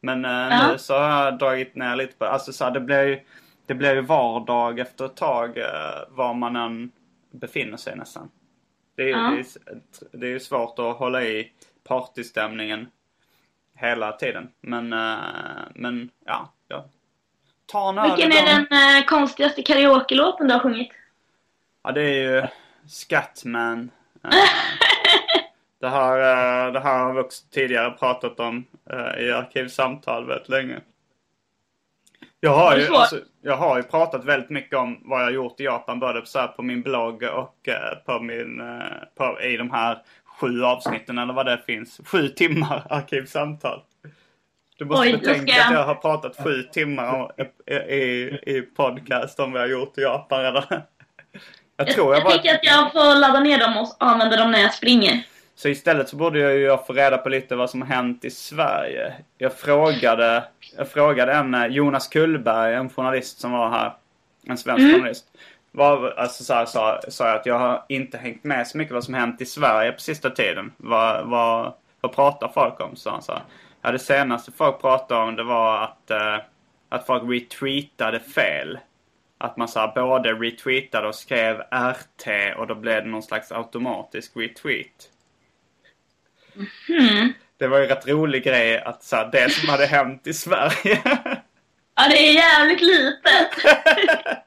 Men 0.00 0.24
eh, 0.24 0.30
Ja. 0.30 0.68
nu 0.72 0.78
så 0.78 0.98
har 0.98 1.24
jag 1.24 1.38
dragit 1.38 1.74
ner 1.76 1.96
lite 1.96 2.16
på 2.16 2.24
Alltså 2.24 2.52
så 2.52 2.64
här, 2.64 2.70
det 2.70 2.80
blir 2.80 3.02
ju 3.02 3.20
det 3.66 3.74
blir 3.74 3.94
ju 3.94 4.00
vardag 4.00 4.78
efter 4.78 5.04
ett 5.04 5.16
tag 5.16 5.58
eh, 5.58 6.04
var 6.08 6.34
man 6.34 6.56
än 6.56 6.92
befinner 7.30 7.76
sig 7.76 7.96
nästan. 7.96 8.30
Det 8.96 9.02
är, 9.02 9.08
Ja. 9.08 9.18
det, 9.18 9.38
är, 9.40 10.18
det 10.18 10.26
är 10.26 10.30
ju 10.30 10.40
svårt 10.40 10.78
att 10.78 10.96
hålla 10.96 11.22
i 11.22 11.52
partystämningen 11.84 12.86
hela 13.74 14.12
tiden. 14.12 14.48
Men, 14.60 14.92
eh, 14.92 15.64
men 15.74 16.10
ja, 16.26 16.52
ja. 16.68 16.84
Ta 17.66 17.88
en 17.88 18.10
Vilken 18.16 18.32
är 18.32 18.46
den 18.46 18.96
eh, 18.98 19.04
konstigaste 19.06 19.62
karaoke-låten 19.62 20.46
du 20.48 20.52
har 20.52 20.60
sjungit? 20.60 20.92
Ja, 21.82 21.92
det 21.92 22.02
är 22.02 22.22
ju 22.22 22.46
Scatman. 22.88 23.90
Det, 25.78 25.90
här, 25.90 26.72
det 26.72 26.80
här 26.80 26.98
har 26.98 27.12
vi 27.14 27.20
också 27.20 27.44
tidigare 27.50 27.90
pratat 27.90 28.40
om 28.40 28.64
i 29.18 29.30
arkivsamtal 29.30 30.26
väldigt 30.26 30.48
länge. 30.48 30.80
Jag 32.44 32.54
har, 32.54 32.76
ju, 32.76 32.94
alltså, 32.94 33.18
jag 33.42 33.56
har 33.56 33.76
ju 33.76 33.82
pratat 33.82 34.24
väldigt 34.24 34.50
mycket 34.50 34.78
om 34.78 34.98
vad 35.04 35.22
jag 35.22 35.32
gjort 35.32 35.60
i 35.60 35.64
Japan. 35.64 36.00
Både 36.00 36.22
här 36.34 36.46
på 36.46 36.62
min 36.62 36.82
blogg 36.82 37.22
och 37.22 37.68
eh, 37.68 37.98
på 38.06 38.20
min, 38.22 38.60
eh, 38.60 38.86
på, 39.18 39.40
i 39.42 39.56
de 39.56 39.70
här 39.70 39.98
sju 40.40 40.64
avsnitten 40.64 41.18
eller 41.18 41.32
vad 41.34 41.46
det 41.46 41.60
finns. 41.66 42.00
Sju 42.06 42.28
timmar 42.28 42.86
arkivsamtal. 42.90 43.80
Du 44.78 44.84
måste 44.84 45.06
Oj, 45.06 45.12
betänka 45.12 45.52
jag- 45.52 45.66
att 45.66 45.72
jag 45.72 45.84
har 45.84 45.94
pratat 45.94 46.36
sju 46.44 46.62
timmar 46.62 47.14
om, 47.14 47.30
i, 47.66 47.74
i, 47.74 48.38
i 48.46 48.62
podcast 48.76 49.40
om 49.40 49.52
vad 49.52 49.62
jag 49.62 49.70
gjort 49.70 49.98
i 49.98 50.00
Japan 50.00 50.42
redan. 50.42 50.62
Jag 51.76 51.88
Jag, 51.88 51.94
tror 51.94 52.06
jag 52.06 52.16
jag 52.16 52.24
bara... 52.24 52.32
tänker 52.32 52.54
att 52.54 52.64
jag 52.64 52.92
får 52.92 53.20
ladda 53.20 53.40
ner 53.40 53.58
dem 53.58 53.76
och 53.76 53.88
använda 53.98 54.36
dem 54.36 54.50
när 54.50 54.58
jag 54.60 54.74
springer. 54.74 55.22
Så 55.54 55.68
istället 55.68 56.08
så 56.08 56.16
borde 56.16 56.38
jag 56.38 56.54
ju 56.54 56.76
få 56.76 56.92
reda 56.92 57.18
på 57.18 57.28
lite 57.28 57.56
vad 57.56 57.70
som 57.70 57.82
har 57.82 57.88
hänt 57.88 58.24
i 58.24 58.30
Sverige. 58.30 59.14
Jag 59.38 59.52
frågade, 59.52 60.44
jag 60.76 60.88
frågade 60.88 61.32
en 61.32 61.54
eh, 61.54 61.66
Jonas 61.66 62.08
Kullberg, 62.08 62.74
en 62.74 62.90
journalist 62.90 63.40
som 63.40 63.52
var 63.52 63.70
här. 63.70 63.92
En 64.46 64.58
svensk 64.58 64.94
journalist. 64.94 65.24
Var, 65.70 66.14
alltså 66.16 66.44
så 66.44 66.54
här, 66.54 66.66
sa, 66.66 67.00
sa 67.08 67.28
jag 67.28 67.36
att 67.36 67.46
jag 67.46 67.58
har 67.58 67.84
inte 67.88 68.18
hängt 68.18 68.44
med 68.44 68.66
så 68.66 68.78
mycket 68.78 68.94
vad 68.94 69.04
som 69.04 69.14
hänt 69.14 69.40
i 69.40 69.46
Sverige 69.46 69.92
på 69.92 70.00
sista 70.00 70.30
tiden. 70.30 70.72
Vad, 70.76 71.26
vad, 71.26 71.72
vad 72.00 72.12
pratar 72.12 72.48
folk 72.48 72.80
om? 72.80 72.96
Så 72.96 73.10
han 73.10 73.22
sa. 73.22 73.42
Ja, 73.82 73.92
det 73.92 73.98
senaste 73.98 74.52
folk 74.52 74.80
pratade 74.80 75.28
om 75.28 75.36
det 75.36 75.42
var 75.42 75.82
att, 75.82 76.10
eh, 76.10 76.38
att 76.88 77.06
folk 77.06 77.22
retweetade 77.30 78.20
fel. 78.20 78.78
Att 79.38 79.56
man 79.56 79.68
så 79.68 79.80
här, 79.80 79.92
både 79.94 80.32
retweetade 80.32 81.08
och 81.08 81.14
skrev 81.14 81.62
RT 81.70 82.56
och 82.56 82.66
då 82.66 82.74
blev 82.74 83.04
det 83.04 83.10
någon 83.10 83.22
slags 83.22 83.52
automatisk 83.52 84.36
retweet. 84.36 85.10
Det 87.58 87.68
var 87.68 87.78
ju 87.78 87.86
rätt 87.86 88.08
rolig 88.08 88.44
grej 88.44 88.82
att 88.82 89.04
så 89.04 89.16
här, 89.16 89.30
det 89.32 89.50
som 89.50 89.68
hade 89.68 89.86
hänt 89.86 90.26
i 90.26 90.34
Sverige. 90.34 91.02
Ja, 91.94 92.08
det 92.08 92.28
är 92.28 92.32
jävligt 92.32 92.80
litet. 92.80 93.50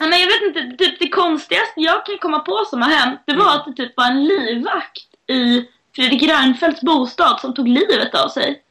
Ja, 0.00 0.06
men 0.06 0.20
jag 0.20 0.26
vet 0.26 0.42
inte, 0.42 0.84
typ 0.84 0.98
det 0.98 1.08
konstigaste 1.08 1.80
jag 1.80 2.06
kan 2.06 2.18
komma 2.18 2.38
på 2.38 2.64
som 2.70 2.82
har 2.82 2.90
hänt, 2.90 3.20
det 3.26 3.34
var 3.34 3.56
att 3.56 3.64
det 3.66 3.72
typ 3.72 3.96
var 3.96 4.06
en 4.06 4.24
livvakt 4.24 5.06
i 5.26 5.68
Fredrik 5.94 6.22
Reinfeldts 6.22 6.80
bostad 6.80 7.40
som 7.40 7.54
tog 7.54 7.68
livet 7.68 8.14
av 8.14 8.28
sig. 8.28 8.62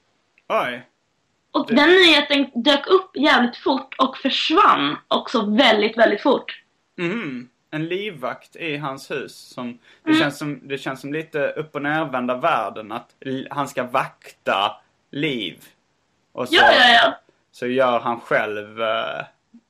Oj. 0.48 0.86
Och 1.52 1.68
den 1.68 1.90
nyheten 1.90 2.64
dök 2.64 2.88
upp 2.88 3.12
jävligt 3.18 3.58
fort 3.58 3.96
och 3.98 4.18
försvann 4.18 4.98
också 5.08 5.46
väldigt, 5.56 5.98
väldigt 5.98 6.22
fort. 6.22 6.62
Mm. 7.00 7.50
En 7.72 7.86
livvakt 7.86 8.56
i 8.56 8.78
hans 8.78 9.12
hus. 9.12 9.36
Som, 9.36 9.80
det, 10.04 10.14
känns 10.14 10.38
som, 10.38 10.60
det 10.68 10.78
känns 10.78 11.02
som 11.02 11.14
lite 11.14 11.48
upp 11.48 11.76
och 11.76 11.82
nervända 11.82 12.36
världen. 12.36 12.92
Att 12.92 13.16
han 13.50 13.68
ska 13.68 13.84
vakta 13.84 14.82
liv. 15.12 15.64
Och 16.32 16.48
så, 16.50 16.56
Ja, 16.56 16.72
ja, 16.72 16.90
ja. 16.90 17.20
så 17.52 17.68
gör 17.68 18.00
han 18.00 18.20
själv... 18.22 18.82
eh, 18.82 19.26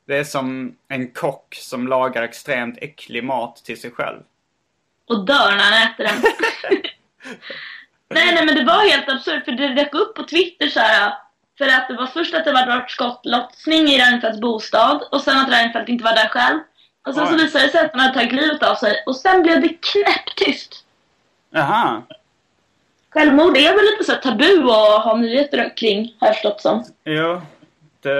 det 0.06 0.18
är 0.18 0.24
som 0.24 0.76
en 0.88 1.12
kock 1.12 1.56
som 1.56 1.88
lagar 1.88 2.24
extremt 2.24 2.78
äcklig 2.82 3.24
mat 3.24 3.56
till 3.56 3.82
sig 3.82 3.92
själv. 3.92 4.20
Och 5.08 5.26
dör 5.26 5.52
när 5.56 5.64
han 5.64 5.92
äter 5.92 6.04
den. 6.04 6.22
nej, 8.10 8.36
nej, 8.36 8.46
men 8.46 8.56
det 8.56 8.64
var 8.64 8.90
helt 8.90 9.10
absurt 9.10 9.46
för 9.46 9.52
det 9.52 9.74
dök 9.74 9.94
upp 9.94 10.16
på 10.16 10.24
Twitter 10.24 10.68
så 10.68 10.80
här. 10.80 11.14
För 11.58 11.68
att 11.68 11.88
det 11.88 11.94
var 11.94 12.08
först 12.08 12.34
att 12.34 12.46
det 12.46 12.54
var 12.54 12.68
varit 12.68 12.92
skottlossning 12.92 13.88
i 13.88 13.98
Reinfeldts 13.98 14.42
bostad 14.42 15.08
och 15.12 15.22
sen 15.22 15.38
att 15.38 15.52
Reinfeldt 15.52 15.90
inte 15.90 16.04
var 16.04 16.16
där 16.16 16.28
själv. 16.30 16.60
Och 17.10 17.16
sen 17.16 17.28
så 17.28 17.34
Oj. 17.34 17.42
visade 17.44 17.66
det 17.66 17.72
sig 17.72 17.86
att 17.86 17.92
han 17.92 18.00
hade 18.02 18.14
tagit 18.14 18.32
livet 18.32 18.64
av 18.64 18.76
sig 18.76 19.04
och 19.06 19.16
sen 19.16 19.44
blev 19.44 19.62
det 19.62 19.70
knäpptyst. 19.70 20.86
Jaha. 21.52 22.02
självmord 23.10 23.58
är 23.58 23.76
väl 23.76 23.86
lite 23.86 24.04
så 24.04 24.16
tabu 24.30 24.64
att 24.72 25.04
ha 25.04 25.16
nyheter 25.18 25.78
kring, 25.78 26.16
har 26.20 26.28
jag 26.28 26.36
förstått 26.36 26.62
som. 26.62 26.84
Jo, 27.06 27.42
det, 28.02 28.14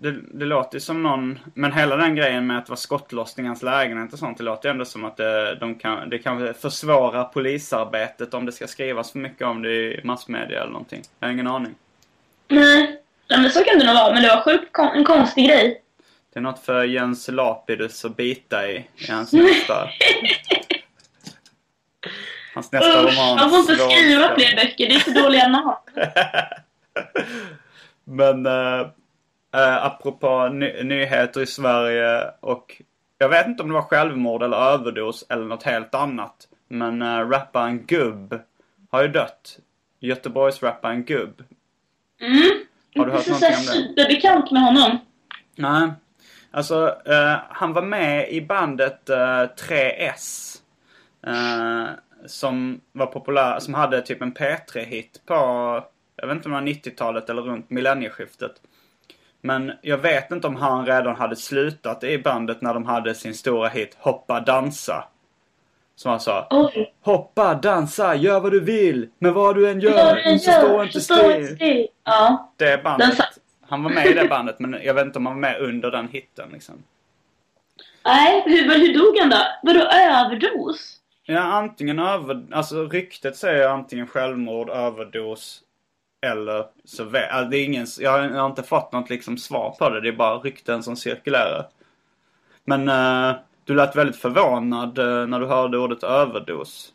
det, 0.00 0.14
det 0.32 0.44
låter 0.44 0.76
ju 0.76 0.80
som 0.80 1.02
någon... 1.02 1.38
Men 1.54 1.72
hela 1.72 1.96
den 1.96 2.14
grejen 2.14 2.46
med 2.46 2.58
att 2.58 2.68
vara 2.68 2.76
skottlossning 2.76 3.46
i 3.46 3.48
hans 3.48 3.62
lägenhet 3.62 4.12
och 4.12 4.18
sånt, 4.18 4.38
det 4.38 4.44
låter 4.44 4.68
ju 4.68 4.70
ändå 4.70 4.84
som 4.84 5.04
att 5.04 5.16
det, 5.16 5.54
de 5.54 5.74
kan, 5.74 6.10
det 6.10 6.18
kan 6.18 6.54
försvåra 6.54 7.24
polisarbetet 7.24 8.34
om 8.34 8.46
det 8.46 8.52
ska 8.52 8.66
skrivas 8.66 9.12
för 9.12 9.18
mycket 9.18 9.46
om 9.46 9.62
det 9.62 9.70
i 9.70 10.00
massmedia 10.04 10.60
eller 10.60 10.72
någonting. 10.72 11.02
Jag 11.20 11.28
har 11.28 11.32
ingen 11.32 11.46
aning. 11.46 11.74
Nej, 12.48 13.00
Nej 13.30 13.40
men 13.40 13.50
så 13.50 13.64
kan 13.64 13.78
det 13.78 13.86
nog 13.86 13.94
vara. 13.94 14.14
Men 14.14 14.22
det 14.22 14.28
var 14.28 14.40
sjukt 14.40 14.72
kon- 14.72 14.96
en 14.96 15.04
konstig 15.04 15.46
grej. 15.48 15.82
Det 16.32 16.38
är 16.38 16.42
något 16.42 16.58
för 16.64 16.84
Jens 16.84 17.28
Lapidus 17.28 18.04
att 18.04 18.16
bita 18.16 18.68
i, 18.68 18.76
i 18.96 19.10
hans 19.10 19.32
nästa... 19.32 19.74
hans 22.54 22.72
nästa 22.72 23.04
Usch, 23.04 23.18
roman. 23.18 23.36
man 23.36 23.50
får 23.50 23.58
inte 23.58 23.74
skriva 23.74 24.34
fler 24.34 24.56
böcker. 24.56 24.88
Det 24.88 24.94
är 24.94 24.98
så 24.98 25.10
dåliga 25.10 25.48
namn. 25.48 25.74
Men 28.04 28.46
äh, 28.46 28.80
äh, 29.54 29.84
apropå 29.86 30.48
ny- 30.48 30.82
nyheter 30.82 31.40
i 31.40 31.46
Sverige 31.46 32.30
och 32.40 32.82
jag 33.18 33.28
vet 33.28 33.46
inte 33.46 33.62
om 33.62 33.68
det 33.68 33.74
var 33.74 33.82
självmord 33.82 34.42
eller 34.42 34.56
överdos 34.56 35.26
eller 35.28 35.44
något 35.44 35.62
helt 35.62 35.94
annat. 35.94 36.48
Men 36.68 37.02
äh, 37.02 37.28
rapparen 37.28 37.86
Gubb 37.86 38.40
har 38.90 39.02
ju 39.02 39.08
dött. 39.08 39.58
Göteborgs 40.00 40.62
rapparen 40.62 41.04
Gubb. 41.04 41.42
Mm. 42.20 42.40
Har 42.96 43.06
du 43.06 43.12
hört 43.12 43.26
någonting 43.26 43.48
om 43.48 43.54
det? 43.66 43.72
superbekant 43.72 44.50
med 44.50 44.62
honom. 44.62 44.98
Nej. 45.56 45.90
Alltså, 46.58 46.96
eh, 47.04 47.36
han 47.48 47.72
var 47.72 47.82
med 47.82 48.30
i 48.30 48.40
bandet 48.40 49.08
eh, 49.10 49.16
3S. 49.16 50.56
eh, 51.26 51.86
som 52.26 52.80
var 52.92 53.06
populär, 53.06 53.58
som 53.58 53.74
hade 53.74 54.02
typ 54.02 54.22
en 54.22 54.34
P3-hit 54.34 55.22
på, 55.26 55.34
jag 56.16 56.26
vet 56.28 56.36
inte 56.36 56.48
om 56.48 56.52
det 56.54 56.60
var 56.60 56.66
90-talet 56.66 57.30
eller 57.30 57.42
runt 57.42 57.70
millennieskiftet. 57.70 58.52
Men 59.40 59.72
jag 59.82 59.98
vet 59.98 60.32
inte 60.32 60.46
om 60.46 60.56
han 60.56 60.86
redan 60.86 61.16
hade 61.16 61.36
slutat 61.36 62.04
i 62.04 62.18
bandet 62.18 62.62
när 62.62 62.74
de 62.74 62.84
hade 62.84 63.14
sin 63.14 63.34
stora 63.34 63.68
hit 63.68 63.96
Hoppa 64.00 64.40
dansa. 64.40 65.04
Som 65.96 66.10
han 66.10 66.20
sa. 66.20 66.46
Oj. 66.50 66.94
Hoppa, 67.00 67.54
dansa, 67.54 68.14
gör 68.14 68.40
vad 68.40 68.52
du 68.52 68.60
vill. 68.60 69.08
Men 69.18 69.34
vad 69.34 69.54
du 69.54 69.70
än 69.70 69.80
gör, 69.80 70.14
du 70.14 70.22
än 70.22 70.40
så 70.40 70.50
gör, 70.50 70.60
stå 70.60 70.82
inte 70.82 71.00
still. 71.00 71.56
still. 71.56 71.86
Ja. 72.04 72.52
Det 72.56 72.84
bandet. 72.84 73.16
Den 73.16 73.26
Han 73.68 73.82
var 73.82 73.90
med 73.90 74.06
i 74.06 74.12
det 74.12 74.28
bandet 74.28 74.58
men 74.58 74.76
jag 74.82 74.94
vet 74.94 75.06
inte 75.06 75.18
om 75.18 75.26
han 75.26 75.34
var 75.34 75.40
med 75.40 75.60
under 75.60 75.90
den 75.90 76.08
hitten 76.08 76.48
liksom. 76.52 76.74
Nej, 78.04 78.42
hur, 78.46 78.78
hur 78.78 78.98
dog 78.98 79.18
han 79.18 79.30
då? 79.30 79.46
Vadå 79.62 79.80
överdos? 79.80 80.94
Ja, 81.26 81.40
antingen 81.40 81.98
över... 81.98 82.46
Alltså 82.52 82.88
ryktet 82.88 83.36
säger 83.36 83.68
antingen 83.68 84.06
självmord, 84.06 84.70
överdos 84.70 85.62
eller 86.26 86.64
så 86.84 87.02
alltså, 87.02 87.50
det 87.50 87.58
är 87.58 87.64
ingen... 87.64 87.86
Jag 87.98 88.10
har, 88.10 88.18
jag 88.18 88.40
har 88.40 88.46
inte 88.46 88.62
fått 88.62 88.92
något 88.92 89.10
liksom 89.10 89.38
svar 89.38 89.76
på 89.78 89.90
det. 89.90 90.00
Det 90.00 90.08
är 90.08 90.12
bara 90.12 90.38
rykten 90.38 90.82
som 90.82 90.96
cirkulerar. 90.96 91.66
Men 92.64 92.88
eh, 92.88 93.36
du 93.64 93.74
lät 93.74 93.96
väldigt 93.96 94.16
förvånad 94.16 94.98
eh, 94.98 95.26
när 95.26 95.40
du 95.40 95.46
hörde 95.46 95.78
ordet 95.78 96.02
överdos. 96.02 96.92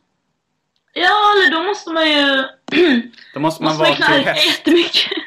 Ja, 0.94 1.34
eller 1.36 1.52
då 1.52 1.64
måste 1.64 1.92
man 1.92 2.12
ju... 2.12 2.44
Då 3.34 3.40
måste 3.40 3.40
man 3.40 3.42
måste 3.42 3.64
man 3.64 3.78
vara 3.78 3.96
till 3.96 4.04
knarka 4.04 4.36
jättemycket. 4.36 5.23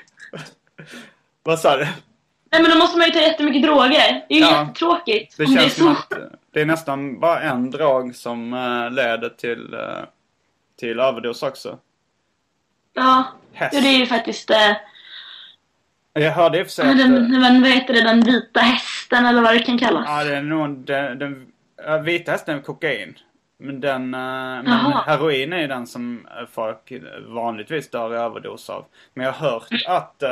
Vad 1.46 1.58
sa 1.60 1.76
du? 1.76 1.84
Nej 2.52 2.62
men 2.62 2.70
då 2.70 2.76
måste 2.78 2.98
man 2.98 3.06
ju 3.06 3.12
ta 3.12 3.20
jättemycket 3.20 3.62
droger. 3.62 4.24
Det 4.28 4.34
är 4.34 4.38
ju 4.38 4.44
Ja. 4.44 4.60
jättetråkigt. 4.60 5.36
Det 5.36 5.44
om 5.44 5.54
det 5.54 5.58
är 5.58 5.62
känns 5.62 5.74
så. 5.74 5.80
som 5.80 5.92
att 5.92 6.12
eh, 6.12 6.18
det 6.52 6.60
är 6.60 6.66
nästan 6.66 7.20
bara 7.20 7.40
en 7.40 7.70
drag 7.70 8.14
som 8.16 8.52
eh, 8.54 8.90
leder 8.90 9.28
till, 9.28 9.74
eh, 9.74 9.80
till 10.80 11.00
överdos 11.00 11.42
också. 11.42 11.78
Ja. 12.94 13.24
Häst. 13.52 13.72
det 13.82 13.88
är 13.88 13.98
ju 13.98 14.06
faktiskt... 14.06 14.50
Eh, 14.50 14.72
Jag 16.12 16.32
hörde 16.32 16.58
i 16.58 16.62
och 16.62 16.66
för 16.66 16.72
sig 16.72 16.86
men, 16.86 16.94
att... 17.00 17.06
eh, 17.06 17.12
den, 17.12 17.40
men, 17.40 17.62
vad 17.62 17.70
heter 17.70 17.94
det, 17.94 18.02
den 18.02 18.20
vita 18.20 18.60
hästen 18.60 19.26
eller 19.26 19.42
vad 19.42 19.54
det 19.54 19.58
kan 19.62 19.78
kallas. 19.78 20.04
Ja, 20.08 20.24
det 20.24 20.36
är 20.36 20.42
nog 20.42 20.78
den, 20.78 21.18
den 21.18 21.52
vita 22.04 22.32
hästen 22.32 22.58
är 22.58 22.62
kokain. 22.62 23.18
Men 23.58 23.80
den, 23.80 24.14
eh, 24.14 24.20
men 24.62 24.92
heroin 25.06 25.52
är 25.52 25.58
ju 25.58 25.66
den 25.66 25.86
som 25.86 26.26
eh, 26.26 26.46
folk 26.52 26.92
vanligtvis 27.28 27.90
dör 27.90 28.14
i 28.14 28.16
överdos 28.16 28.70
av. 28.70 28.84
Men 29.14 29.26
jag 29.26 29.32
har 29.32 29.50
hört 29.50 29.68
att, 29.88 30.22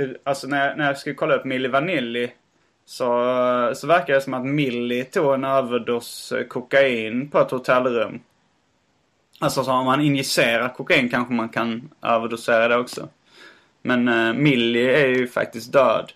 eh, 0.00 0.06
det, 0.06 0.16
alltså 0.24 0.46
när 0.46 0.68
jag, 0.68 0.78
när 0.78 0.86
jag 0.86 0.98
skulle 0.98 1.14
kolla 1.14 1.34
upp 1.34 1.44
Milli 1.44 1.68
Vanilli 1.68 2.32
så, 2.84 3.06
så 3.74 3.86
verkar 3.86 4.14
det 4.14 4.20
som 4.20 4.34
att 4.34 4.46
Milli 4.46 5.04
tog 5.04 5.34
en 5.34 5.44
överdos 5.44 6.32
eh, 6.32 6.46
kokain 6.46 7.30
på 7.30 7.38
ett 7.40 7.50
hotellrum. 7.50 8.20
Alltså 9.38 9.64
så 9.64 9.72
om 9.72 9.84
man 9.84 10.00
injicerar 10.00 10.68
kokain 10.68 11.08
kanske 11.08 11.34
man 11.34 11.48
kan 11.48 11.90
överdosera 12.02 12.68
det 12.68 12.76
också. 12.76 13.08
Men 13.82 14.08
uh, 14.08 14.34
Milli 14.34 14.90
är 14.90 15.06
ju 15.06 15.28
faktiskt 15.28 15.72
död. 15.72 16.12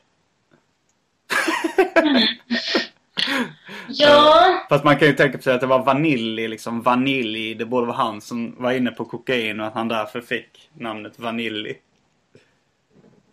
Ja, 3.89 4.67
Fast 4.69 4.85
man 4.85 4.99
kan 4.99 5.09
ju 5.09 5.15
tänka 5.15 5.39
på 5.39 5.43
sig 5.43 5.55
att 5.55 5.61
det 5.61 5.67
var 5.67 5.85
Vanilli, 5.85 6.49
liksom 6.49 6.83
Vanilli. 6.83 7.55
Det 7.55 7.65
borde 7.65 7.87
vara 7.87 7.97
han 7.97 8.21
som 8.21 8.55
var 8.59 8.73
inne 8.73 8.91
på 8.91 9.05
kokain 9.05 9.61
och 9.61 9.67
att 9.67 9.75
han 9.75 9.89
därför 9.89 10.21
fick 10.21 10.71
namnet 10.75 11.19
Vanilli. 11.19 11.77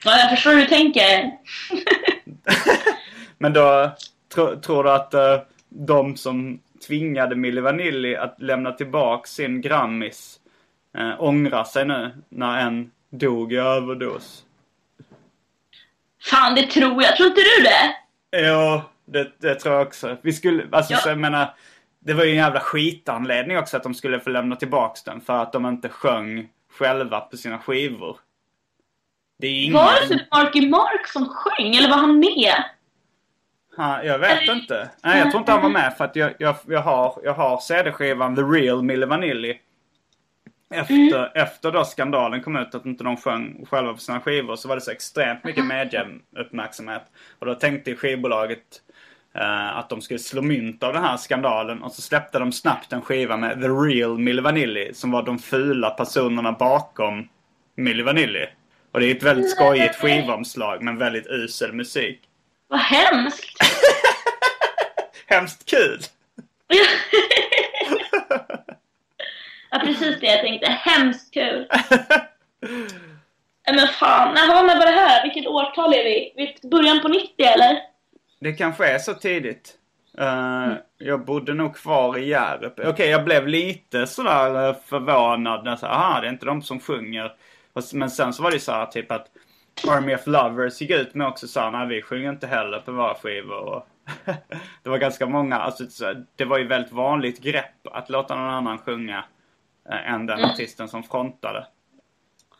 Ja, 0.04 0.18
jag 0.20 0.30
förstår 0.30 0.52
hur 0.52 0.60
du 0.60 0.66
tänker. 0.66 1.32
Men 3.38 3.54
då 3.54 3.92
tro, 4.34 4.60
tror 4.62 4.84
du 4.84 4.92
att 4.92 5.14
eh, 5.14 5.40
de 5.70 6.18
som 6.18 6.60
tvingade 6.88 7.36
Milli 7.36 7.62
Vanilli 7.62 8.16
att 8.16 8.42
lämna 8.42 8.72
tillbaka 8.72 9.28
sin 9.28 9.62
Grammis 9.62 10.40
eh, 10.98 11.24
ångrar 11.24 11.64
sig 11.64 11.86
nu 11.86 12.12
när 12.30 12.62
en 12.68 12.92
dog 13.10 13.54
i 13.54 13.58
överdos? 13.58 14.44
Fan, 16.24 16.56
det 16.56 16.68
tror 16.68 17.04
jag. 17.04 17.16
Tror 17.18 17.28
inte 17.28 17.42
du 17.42 17.64
det? 17.64 17.96
Jo, 18.48 18.82
det, 19.06 19.32
det 19.38 19.56
tror 19.56 19.76
jag 19.76 19.88
också. 19.88 20.18
Vi 20.22 20.34
skulle, 20.34 20.68
alltså 20.72 20.94
Ja. 20.94 21.00
så 21.00 21.10
jag 21.10 21.18
menar, 21.20 21.54
det 22.00 22.14
var 22.14 22.24
ju 22.24 22.30
en 22.32 22.38
jävla 22.38 22.60
skitanledning 22.60 23.58
också 23.58 23.78
att 23.78 23.84
de 23.84 23.94
skulle 23.94 24.20
få 24.20 24.30
lämna 24.30 24.56
tillbaks 24.56 25.04
den 25.04 25.22
för 25.22 25.42
att 25.42 25.54
de 25.54 25.66
inte 25.66 25.90
sjöng 25.90 26.48
själva 26.72 27.20
på 27.20 27.38
sina 27.38 27.60
skivor. 27.60 28.18
Det 29.38 29.48
är 29.48 29.64
ingen... 29.64 29.74
Var 29.74 29.94
det 30.02 30.08
typ 30.08 30.32
Marky 30.32 30.70
Mark 30.70 31.08
som 31.08 31.30
sjöng, 31.30 31.76
eller 31.76 31.90
var 31.90 31.98
han 31.98 32.20
med? 32.20 32.64
Ha, 33.78 34.04
jag 34.04 34.20
vet 34.20 34.50
inte. 34.50 34.90
Nej, 35.04 35.20
jag 35.20 35.32
tror 35.32 35.42
inte 35.42 35.52
han 35.52 35.62
var 35.62 35.70
med 35.70 35.94
för 35.98 36.06
att 36.06 36.16
jag, 36.16 36.34
jag, 36.40 36.56
jag 36.68 36.82
har, 36.82 37.22
jag 37.24 37.34
har 37.34 37.60
CD-skivan 37.60 38.36
The 38.36 38.42
Real 38.42 38.84
Milli 38.84 39.06
Vanilli. 39.06 39.60
Efter, 40.70 41.38
efter 41.38 41.72
då 41.72 41.86
skandalen 41.86 42.42
kom 42.42 42.56
ut 42.56 42.76
att 42.76 42.86
inte 42.86 43.04
de 43.04 43.18
sjöng 43.18 43.66
själva 43.70 43.94
på 43.94 44.00
sina 44.00 44.20
skivor 44.20 44.56
så 44.56 44.68
var 44.68 44.76
det 44.76 44.82
så 44.82 44.92
extremt 44.92 45.44
mycket 45.44 45.66
mediauppmärksamhet. 45.66 47.04
Och 47.40 47.46
då 47.46 47.56
tänkte 47.56 47.96
skivbolaget 47.96 48.82
eh, 49.34 49.78
att 49.78 49.90
de 49.90 50.02
skulle 50.02 50.20
slå 50.20 50.42
mynt 50.42 50.84
av 50.84 50.94
den 50.94 51.04
här 51.04 51.18
skandalen 51.18 51.84
och 51.84 51.92
så 51.92 52.02
släppte 52.02 52.40
de 52.40 52.52
snabbt 52.52 52.94
en 52.94 53.02
skiva 53.02 53.38
med 53.38 53.62
The 53.62 53.68
Real 53.68 54.18
Milli 54.18 54.42
Vanilli 54.42 54.94
som 54.94 55.12
var 55.12 55.24
de 55.24 55.40
fula 55.40 55.90
personerna 55.90 56.52
bakom 56.52 57.28
Milli 57.76 58.04
Vanilli. 58.04 58.48
Och 58.92 59.00
det 59.00 59.06
är 59.12 59.16
ett 59.16 59.24
väldigt 59.24 59.52
skojigt 59.52 59.96
skivomslag 59.96 60.84
men 60.84 60.98
väldigt 60.98 61.28
usel 61.28 61.74
musik. 61.74 62.22
Vad 62.68 62.80
hemskt. 62.80 63.58
Hemskt 65.30 65.70
kul! 65.70 66.00
ja, 69.72 69.80
precis 69.80 70.20
det 70.20 70.26
jag 70.28 70.42
tänkte. 70.42 70.68
Hemskt 70.68 71.34
kul. 71.34 71.68
Men 73.72 73.88
fan, 73.88 74.34
när 74.34 74.48
var 74.48 74.64
med 74.64 74.78
det 74.78 74.92
här? 74.92 75.24
Vilket 75.24 75.48
årtal 75.48 75.94
är 75.94 76.04
vi? 76.04 76.34
vi 76.36 76.70
början 76.70 77.02
på 77.02 77.08
90 77.08 77.46
eller? 77.46 77.80
Det 78.40 78.54
kanske 78.54 78.88
är 78.88 79.00
så 79.00 79.14
tidigt. 79.14 79.74
Eh, 80.18 80.74
Jag 80.98 81.26
bodde 81.26 81.54
nog 81.54 81.76
kvar 81.76 82.18
i 82.18 82.30
Hjärup. 82.30 82.80
Okej, 82.86 83.10
jag 83.10 83.24
blev 83.26 83.48
lite 83.48 84.08
sådär 84.08 84.70
eh, 84.70 84.76
förvånad. 84.86 85.64
När 85.64 85.72
jag 85.72 85.80
sa, 85.80 85.88
aha, 85.88 86.20
det 86.22 86.28
är 86.28 86.32
inte 86.32 86.46
de 86.46 86.62
som 86.62 86.80
sjunger. 86.80 87.32
Men 87.94 88.10
sen 88.10 88.34
så 88.34 88.44
var 88.44 88.52
det 88.52 88.60
så 88.60 88.72
här 88.72 88.86
typ 88.86 89.12
att 89.12 89.28
Army 89.88 90.16
of 90.16 90.28
Lovers 90.28 90.82
gick 90.82 90.90
ut 90.92 91.14
med 91.14 91.28
också 91.28 91.48
sa, 91.48 91.70
nej 91.72 91.88
vi 91.88 92.02
sjunger 92.02 92.30
inte 92.30 92.48
heller 92.48 92.80
på 92.80 92.92
våra 92.92 93.16
skivor. 93.16 93.56
Och 93.76 93.88
det 94.84 94.90
var 94.90 94.98
ganska 94.98 95.26
många, 95.26 95.56
alltså 95.60 95.86
så- 95.90 96.24
det 96.36 96.46
var 96.46 96.58
ju 96.58 96.68
väldigt 96.68 96.92
vanligt 96.92 97.42
grepp 97.42 97.88
att 97.92 98.10
låta 98.10 98.36
någon 98.36 98.50
annan 98.54 98.78
sjunga 98.78 99.24
eh, 99.92 100.14
än 100.14 100.26
den 100.26 100.46
artisten 100.46 100.88
som 100.88 101.04
frontade. 101.04 101.68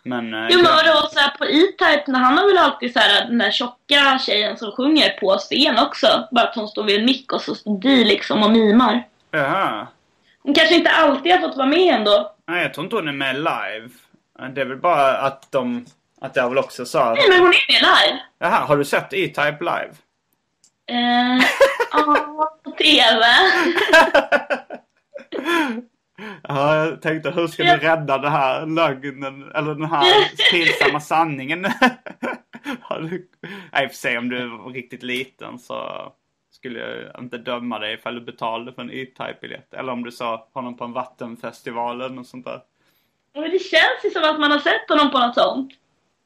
Men... 0.04 0.34
eh, 0.34 0.48
Jo 0.50 0.58
men 0.64 0.72
vadå, 0.72 1.08
så 1.12 1.20
här 1.20 1.38
på 1.38 1.46
E-Type, 1.46 2.12
han 2.18 2.38
har 2.38 2.48
väl 2.48 2.58
alltid 2.58 2.94
så 2.94 3.00
här 3.00 3.26
den 3.28 3.38
där 3.38 3.52
tjocka 3.52 4.20
tjejen 4.20 4.58
som 4.58 4.72
sjunger 4.72 5.10
på 5.20 5.38
scen 5.38 5.78
också. 5.80 6.28
Bara 6.32 6.48
att 6.48 6.56
hon 6.56 6.68
står 6.68 6.84
vid 6.84 7.00
en 7.00 7.06
mick 7.06 7.34
och 7.34 7.42
så 7.42 7.56
står 7.56 7.78
de 7.80 8.04
liksom 8.04 8.44
och 8.44 8.52
mimar. 8.52 9.04
Jaha. 9.32 9.88
Hon 10.44 10.54
kanske 10.54 10.76
inte 10.76 10.90
alltid 10.92 11.32
har 11.32 11.40
fått 11.40 11.58
vara 11.58 11.68
med 11.68 11.94
ändå. 11.96 12.34
Nej, 12.46 12.62
jag 12.64 12.74
tror 12.74 12.84
inte 12.86 12.96
hon 12.96 13.08
är 13.08 13.12
med 13.12 13.36
live. 13.36 13.90
Det 14.54 14.62
är 14.62 14.66
väl 14.66 14.78
bara 14.78 15.18
att 15.18 15.52
de... 15.52 15.86
Att 16.22 16.36
jag 16.36 16.50
väl 16.50 16.58
också 16.58 16.86
sa... 16.86 17.14
Nej 17.14 17.30
men 17.30 17.40
hon 17.40 17.48
är 17.48 17.74
med 17.74 17.82
live. 17.82 18.20
Jaha, 18.40 18.66
har 18.66 18.78
du 18.78 18.86
sett 18.86 19.14
E-Type 19.14 19.58
live? 19.60 19.92
Eh, 20.90 21.46
Ja, 21.92 22.60
på 22.64 22.72
TV. 22.72 23.24
Ja, 26.44 26.76
jag 26.86 27.02
tänkte 27.02 27.32
hur 27.32 27.48
ska 27.48 27.64
vi 27.64 27.70
rädda 27.78 28.18
det 28.18 28.30
här 28.30 28.66
lögnen, 28.66 29.52
eller 29.56 29.76
den 29.76 29.90
här 29.90 30.06
pinsamma 30.52 31.00
sanningen? 31.00 31.62
Nej, 33.72 33.88
för 33.88 33.96
sig 33.96 34.18
om 34.18 34.30
du 34.30 34.48
var 34.50 34.70
riktigt 34.72 35.04
liten 35.04 35.60
så 35.60 36.12
skulle 36.52 36.80
jag 36.80 37.24
inte 37.24 37.38
döma 37.38 37.80
dig 37.80 37.94
ifall 37.94 38.16
du 38.16 38.22
betalade 38.22 38.74
för 38.74 38.82
en 38.82 38.92
E-Type-biljett. 38.92 39.74
Eller 39.74 39.92
om 39.94 40.04
du 40.04 40.12
sa 40.12 40.48
honom 40.54 40.78
på 40.78 40.84
en 40.84 40.94
vattenfestival 40.94 42.02
eller 42.02 42.16
något 42.16 42.28
sånt 42.28 42.46
där. 42.46 42.62
Men 43.42 43.52
det 43.52 43.60
känns 43.60 44.04
ju 44.04 44.10
som 44.10 44.24
att 44.24 44.40
man 44.40 44.52
har 44.52 44.60
sett 44.60 44.90
honom 44.90 45.12
på 45.12 45.20
något 45.20 45.36
sånt. 45.36 45.72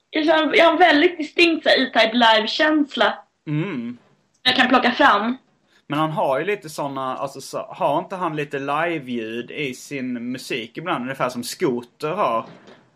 Jag, 0.10 0.26
känner, 0.26 0.56
jag 0.56 0.66
har 0.66 0.72
en 0.72 0.78
väldigt 0.78 1.18
distinkt 1.18 1.68
E-Type 1.68 2.14
live-känsla. 2.14 3.14
Mm. 3.48 3.98
Jag 4.44 4.56
kan 4.56 4.70
plocka 4.70 4.92
fram. 4.92 5.38
Men 5.88 6.00
han 6.00 6.12
har 6.12 6.40
ju 6.40 6.46
lite 6.46 6.70
såna, 6.70 7.18
alltså 7.18 7.42
så, 7.42 7.58
har 7.70 8.00
inte 8.00 8.16
han 8.16 8.36
lite 8.36 8.60
live-ljud 8.60 9.52
i 9.52 9.74
sin 9.74 10.32
musik 10.32 10.78
ibland? 10.78 11.04
Ungefär 11.04 11.30
som 11.30 11.44
Scooter 11.44 12.10
har. 12.10 12.46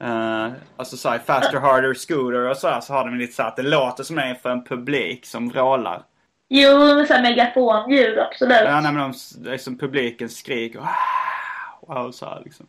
Uh, 0.03 0.53
alltså 0.77 0.97
såhär 0.97 1.19
Faster, 1.19 1.59
Harder, 1.59 1.93
Scooter 1.93 2.49
och 2.49 2.57
så 2.57 2.67
här, 2.67 2.81
så 2.81 2.93
har 2.93 3.05
de 3.05 3.17
lite 3.17 3.33
så 3.33 3.41
här 3.41 3.49
att 3.49 3.55
det 3.55 3.63
låter 3.63 4.03
som 4.03 4.15
det 4.15 4.21
är 4.21 4.33
för 4.33 4.49
en 4.49 4.63
publik 4.63 5.25
som 5.25 5.49
vrålar. 5.49 6.03
Jo, 6.49 6.95
med 6.95 7.07
så 7.07 7.13
här 7.13 7.21
megafonljud, 7.21 8.19
absolut. 8.19 8.61
Ja, 8.65 8.81
nej, 8.81 8.93
men 8.93 9.11
de, 9.11 9.13
det 9.37 9.53
är 9.53 9.57
som 9.57 9.77
publiken 9.77 10.29
skriker. 10.29 10.79
Wow, 10.79 12.03
wow, 12.03 12.11
så 12.11 12.25
här 12.25 12.41
liksom. 12.45 12.65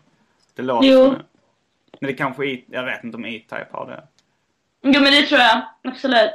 Det 0.55 0.63
låter 0.63 0.89
Jo. 0.89 1.05
som. 1.05 1.23
Men 2.01 2.09
det 2.09 2.15
kanske, 2.15 2.47
E- 2.47 2.65
jag 2.71 2.85
vet 2.85 3.05
inte 3.05 3.17
om 3.17 3.25
E-Type 3.27 3.67
har 3.73 3.87
det. 3.87 4.05
Jo, 4.83 5.01
men 5.01 5.13
det 5.13 5.23
tror 5.23 5.41
jag. 5.41 5.63
Absolut. 5.85 6.33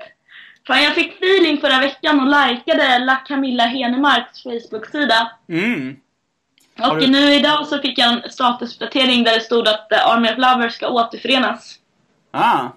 Fan, 0.68 0.84
jag 0.84 0.96
fick 0.96 1.14
feeling 1.16 1.58
förra 1.62 1.80
veckan 1.80 2.20
och 2.20 2.48
likade 2.48 3.00
La 3.00 3.16
Camilla 3.16 3.64
Henemarks 3.64 4.44
Facebook-sida. 4.44 5.32
Mm. 5.50 5.96
Har 6.78 6.92
Och 6.96 7.00
du- 7.02 7.08
nu 7.08 7.34
idag 7.34 7.68
så 7.68 7.78
fick 7.82 7.98
jag 8.00 8.14
en 8.14 8.32
statusuppdatering 8.32 9.24
där 9.24 9.34
det 9.34 9.42
stod 9.42 9.68
att 9.68 9.92
eh, 9.92 10.08
Army 10.08 10.30
of 10.32 10.38
Lovers 10.38 10.74
ska 10.74 10.88
återförenas. 10.90 11.76
Ah, 12.32 12.68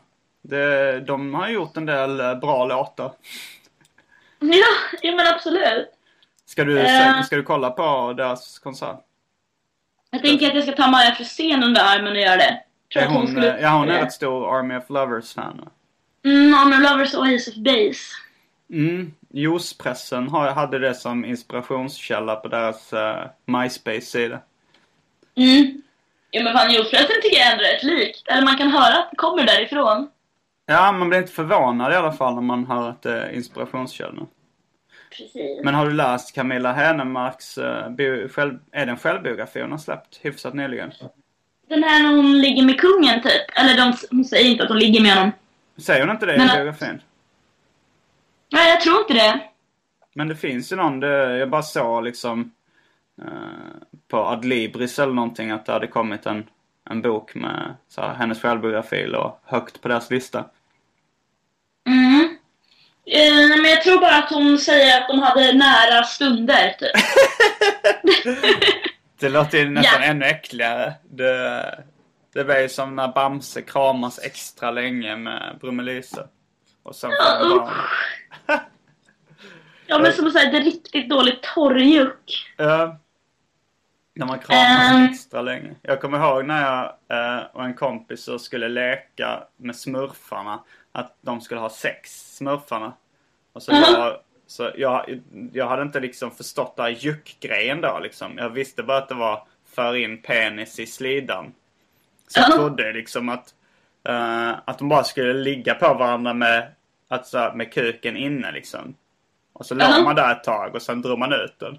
det, 0.43 1.01
de 1.01 1.35
har 1.35 1.49
gjort 1.49 1.77
en 1.77 1.87
del 1.87 2.21
eh, 2.21 2.35
bra 2.35 2.65
låtar. 2.65 3.13
Ja, 4.39 4.67
ja 5.03 5.13
men 5.17 5.27
absolut. 5.35 5.89
Ska 6.47 6.65
du, 6.65 6.81
Eh. 6.81 7.23
ska 7.23 7.37
du 7.37 7.43
kolla 7.43 7.71
på 7.71 8.13
deras 8.13 8.59
konsert? 8.59 9.01
Jag 10.11 10.23
tänker 10.23 10.49
att 10.49 10.55
jag 10.55 10.63
ska 10.65 10.73
ta 10.73 10.87
Maja 10.91 11.15
Frisén 11.15 11.63
under 11.65 11.83
armen 11.85 12.13
och 12.13 12.19
göra 12.21 12.37
det. 12.37 12.63
Tror 12.95 13.03
Är 13.03 13.09
hon 13.09 13.17
hon, 13.17 13.27
skulle... 13.27 13.61
ja, 13.61 13.79
hon 13.79 13.91
är 13.91 14.03
ett 14.03 14.13
stor 14.13 14.59
Army 14.59 14.77
of 14.77 14.91
Lovers-fan. 14.91 15.61
va? 15.65 15.71
Mm, 16.25 16.55
Army 16.55 16.77
of 16.77 16.91
Lovers 16.91 17.15
och 17.15 17.27
Ace 17.27 17.51
of 17.51 17.57
Base. 17.57 18.15
Mm. 18.71 19.13
Juicepressen 19.31 20.29
hade 20.29 20.79
det 20.79 20.95
som 20.95 21.25
inspirationskälla 21.25 22.37
på 22.37 22.49
deras 22.49 22.93
uh, 22.93 23.27
MySpace-sida. 23.47 24.41
Mm. 25.37 25.83
Ja 26.31 26.43
men 26.43 26.53
fan, 26.53 26.71
juicepressen 26.71 27.17
tycker 27.23 27.39
jag 27.39 27.53
ändå 27.53 27.65
är 27.65 27.73
rätt 27.73 27.83
likt. 27.83 28.29
Eller 28.29 28.43
man 28.43 28.57
kan 28.57 28.71
höra 28.71 28.99
att 28.99 29.11
det 29.11 29.17
kommer 29.17 29.47
därifrån. 29.47 30.11
Ja, 30.67 30.93
man 30.93 31.09
blir 31.09 31.19
inte 31.19 31.33
förvånad 31.33 31.93
i 31.93 31.97
alla 31.97 32.13
fall 32.13 32.35
när 32.35 32.43
man 32.43 32.67
hör 32.67 32.89
att 32.89 33.03
det 33.03 33.23
är 33.23 33.31
inspirationskällor. 33.31 34.27
Precis. 35.11 35.65
Men 35.65 35.75
har 35.75 35.87
du 35.87 35.93
läst 35.93 36.35
Camilla 36.35 36.73
Henemarks, 36.73 37.59
uh, 37.59 38.29
själv, 38.29 38.59
är 38.73 38.87
det 38.87 38.93
en 38.93 38.99
självbiografi 38.99 39.61
hon 39.61 39.71
har 39.71 39.79
släppt 39.79 40.21
hyfsat 40.23 40.55
nyligen? 40.55 40.93
Den 41.69 41.83
här 41.85 42.03
när 42.03 42.09
hon 42.17 42.39
ligger 42.41 42.63
med 42.63 42.81
kungen 42.81 43.23
typ. 43.23 43.59
Eller 43.59 43.77
de, 43.77 43.97
hon 44.11 44.25
säger 44.25 44.51
inte 44.51 44.63
att 44.63 44.69
hon 44.69 44.79
ligger 44.79 45.01
med 45.01 45.15
honom. 45.15 45.33
Säger 45.79 46.01
hon 46.01 46.11
inte 46.11 46.27
det 46.27 46.35
i 46.35 46.39
Men- 46.39 46.49
biografin? 46.57 47.03
Nej, 48.53 48.71
jag 48.71 48.81
tror 48.81 48.99
inte 48.99 49.15
det. 49.15 49.41
Men 50.15 50.29
det 50.29 50.37
finns 50.37 50.73
ju 50.73 50.77
någon, 50.77 51.01
det, 51.01 51.37
jag 51.39 51.51
bara 51.51 51.63
såg 51.63 52.05
liksom 52.05 52.53
eh, 53.23 53.29
på 54.09 54.17
Adlibris 54.19 54.99
eller 54.99 55.13
någonting 55.13 55.51
att 55.51 55.67
det 55.67 55.73
hade 55.73 55.87
kommit 55.87 56.27
en, 56.27 56.47
en 56.91 57.03
bok 57.03 57.35
med 57.35 57.75
så 57.89 58.01
här, 58.01 58.15
hennes 58.15 58.41
självbiografi 58.43 59.07
och 59.17 59.41
högt 59.45 59.81
på 59.81 59.89
deras 59.89 60.11
lista. 60.11 60.45
Mm. 61.87 62.37
Eh, 63.07 63.49
men 63.63 63.71
jag 63.71 63.83
tror 63.83 64.01
bara 64.01 64.17
att 64.17 64.31
hon 64.31 64.59
säger 64.59 65.01
att 65.01 65.09
de 65.09 65.19
hade 65.19 65.53
nära 65.53 66.05
stunder 66.05 66.77
typ. 66.79 66.91
Det 69.19 69.29
låter 69.29 69.59
ju 69.59 69.71
nästan 69.71 70.03
Ja. 70.03 70.09
ännu 70.09 70.25
äckligare. 70.27 70.93
Det, 71.11 71.85
det 72.33 72.45
var 72.45 72.59
ju 72.59 72.69
som 72.69 72.97
när 72.97 73.09
Bamse 73.09 73.63
kramas 73.63 74.19
extra 74.19 74.71
länge 74.71 75.17
med 75.17 75.59
Brummelisa. 75.61 76.29
Och 76.83 76.97
sen 76.97 77.11
får 77.11 77.17
Ja, 77.49 77.59
barn. 78.47 78.61
Ja 79.87 79.99
men 79.99 80.13
som 80.13 80.27
att 80.27 80.33
säga, 80.33 80.51
det 80.51 80.57
är 80.59 80.63
riktigt 80.63 81.09
dåligt 81.11 81.43
torrjuck. 81.43 82.53
Ja. 82.57 82.97
När 84.15 84.27
man 84.27 84.39
kramas 84.39 84.91
Ehm. 84.93 85.05
extra 85.05 85.43
länge. 85.43 85.75
Jag 85.83 86.01
kommer 86.01 86.19
ihåg 86.19 86.45
när 86.45 86.63
jag 86.63 86.85
eh, 87.39 87.45
och 87.53 87.65
en 87.65 87.75
kompis 87.75 88.25
så 88.25 88.39
skulle 88.39 88.69
leka 88.69 89.43
med 89.57 89.77
smurfarna. 89.77 90.65
Att 90.93 91.17
de 91.21 91.41
skulle 91.41 91.61
ha 91.61 91.71
sex, 91.71 92.11
smurfarna. 92.37 92.93
Och 93.53 93.63
så, 93.63 93.73
Mhm. 93.73 93.83
jag, 93.83 94.17
så 94.55 94.71
jag, 94.77 95.21
jag 95.53 95.67
hade 95.69 95.83
inte 95.83 96.01
liksom 96.01 96.31
förstått 96.31 96.77
den 96.77 96.85
här 96.85 96.93
juckgrejen 96.93 97.81
då 97.81 97.99
liksom. 98.03 98.39
Jag 98.39 98.51
visste 98.51 98.83
bara 98.83 98.99
att 98.99 99.09
det 99.09 99.15
var 99.15 99.43
för 99.75 99.97
in 99.97 100.23
penis 100.23 100.79
i 100.79 100.87
slidan. 100.87 101.53
Så 102.29 102.41
jag 102.41 102.51
Ja. 102.51 102.57
trodde 102.57 102.93
liksom 102.93 103.29
att, 103.29 103.55
eh, 104.09 104.51
att 104.65 104.79
de 104.79 104.89
bara 104.89 105.05
skulle 105.05 105.33
ligga 105.33 105.75
på 105.75 105.95
varandra 105.95 106.35
med, 106.35 106.69
alltså, 107.09 107.53
med 107.55 107.73
kuken 107.73 108.17
inne 108.17 108.53
liksom. 108.53 108.95
Och 109.53 109.67
så 109.67 109.75
låg 109.75 109.89
Ja. 109.91 110.03
man 110.05 110.15
där 110.17 110.33
ett 110.33 110.45
tag 110.45 110.75
och 110.75 110.83
sen 110.83 111.03
drog 111.03 111.19
man 111.19 111.33
ut 111.33 111.55
den. 111.59 111.79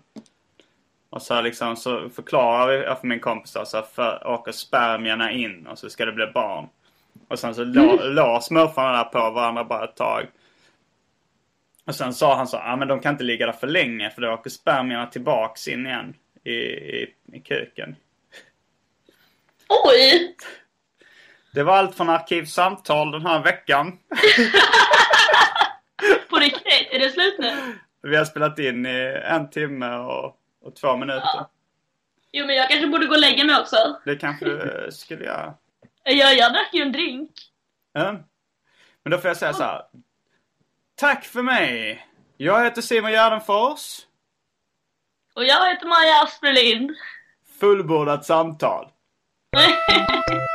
Och 1.10 1.22
så, 1.22 1.42
liksom, 1.42 1.76
så 1.76 2.10
förklarar 2.10 2.72
jag 2.72 3.00
för 3.00 3.08
min 3.08 3.20
kompis 3.20 3.54
då, 3.54 3.66
så 3.66 3.82
för, 3.82 4.28
åker 4.28 4.52
spermierna 4.52 5.32
in 5.32 5.68
och 5.68 5.80
så 5.80 5.90
ska 5.90 6.06
det 6.06 6.12
bli 6.12 6.28
barn. 6.28 6.68
Och 7.28 7.40
sen 7.40 7.56
så 7.56 7.64
la, 7.64 7.96
la 8.04 8.42
smurfarna 8.42 8.92
där 8.98 9.04
på 9.04 9.32
varandra 9.32 9.64
bara 9.64 9.84
ett 9.84 9.96
tag. 9.96 10.26
Och 11.86 11.96
sen 11.96 12.14
sa 12.14 12.36
han 12.36 12.48
så, 12.48 12.58
ja 12.58 12.74
ah, 12.74 12.76
men 12.76 12.88
de 12.88 13.00
kan 13.00 13.12
inte 13.12 13.24
ligga 13.24 13.46
där 13.46 13.54
för 13.54 13.68
länge 13.68 14.10
för 14.10 14.22
då 14.22 14.34
åker 14.34 14.50
spermierna 14.50 15.06
tillbaks 15.06 15.68
in 15.68 15.86
igen 15.86 16.14
i, 16.44 16.52
i, 16.52 17.14
i 17.34 17.40
kuken. 17.40 17.96
Oj! 19.70 20.36
Det 21.54 21.64
var 21.64 21.78
allt 21.78 21.96
från 21.96 22.10
Arkivsamtal 22.10 23.12
den 23.12 23.26
här 23.26 23.44
veckan. 23.44 24.00
På 26.30 26.36
riktigt, 26.36 26.88
är 26.92 27.00
det 27.00 27.10
slut 27.10 27.36
nu? 27.40 27.52
Vi 28.02 28.16
har 28.16 28.26
spelat 28.26 28.60
in 28.60 28.86
i 28.86 29.22
en 29.24 29.50
timme 29.50 29.96
och, 29.96 30.38
och 30.62 30.76
två 30.76 30.98
minuter. 30.98 31.46
Jo 32.32 32.46
men 32.46 32.56
jag 32.56 32.70
kanske 32.70 32.88
borde 32.88 33.06
gå 33.06 33.14
och 33.14 33.20
lägga 33.20 33.44
mig 33.44 33.56
också. 33.62 33.76
Det 34.06 34.16
kanske 34.16 34.46
du 34.46 34.62
eh, 34.62 34.90
skulle 34.90 35.26
göra. 35.26 35.54
Jag, 36.04 36.36
jag 36.38 36.54
drack 36.54 36.70
ju 36.74 36.82
en 36.82 36.92
drink. 36.92 37.32
Ja. 37.94 38.12
Men 39.04 39.12
då 39.12 39.18
får 39.18 39.28
jag 39.28 39.38
säga 39.38 39.54
så 39.54 39.64
här. 39.64 39.82
Tack 40.98 41.26
för 41.26 41.43
mig! 41.43 42.08
Jag 42.38 42.64
heter 42.64 42.82
Simon 42.82 43.12
Gärdenfors. 43.12 44.00
Och 45.36 45.43
jag 45.43 45.70
heter 45.70 45.88
Maja 45.88 46.24
Asperlind. 46.24 46.91
Fullbordat 47.60 48.26
samtal. 48.26 48.91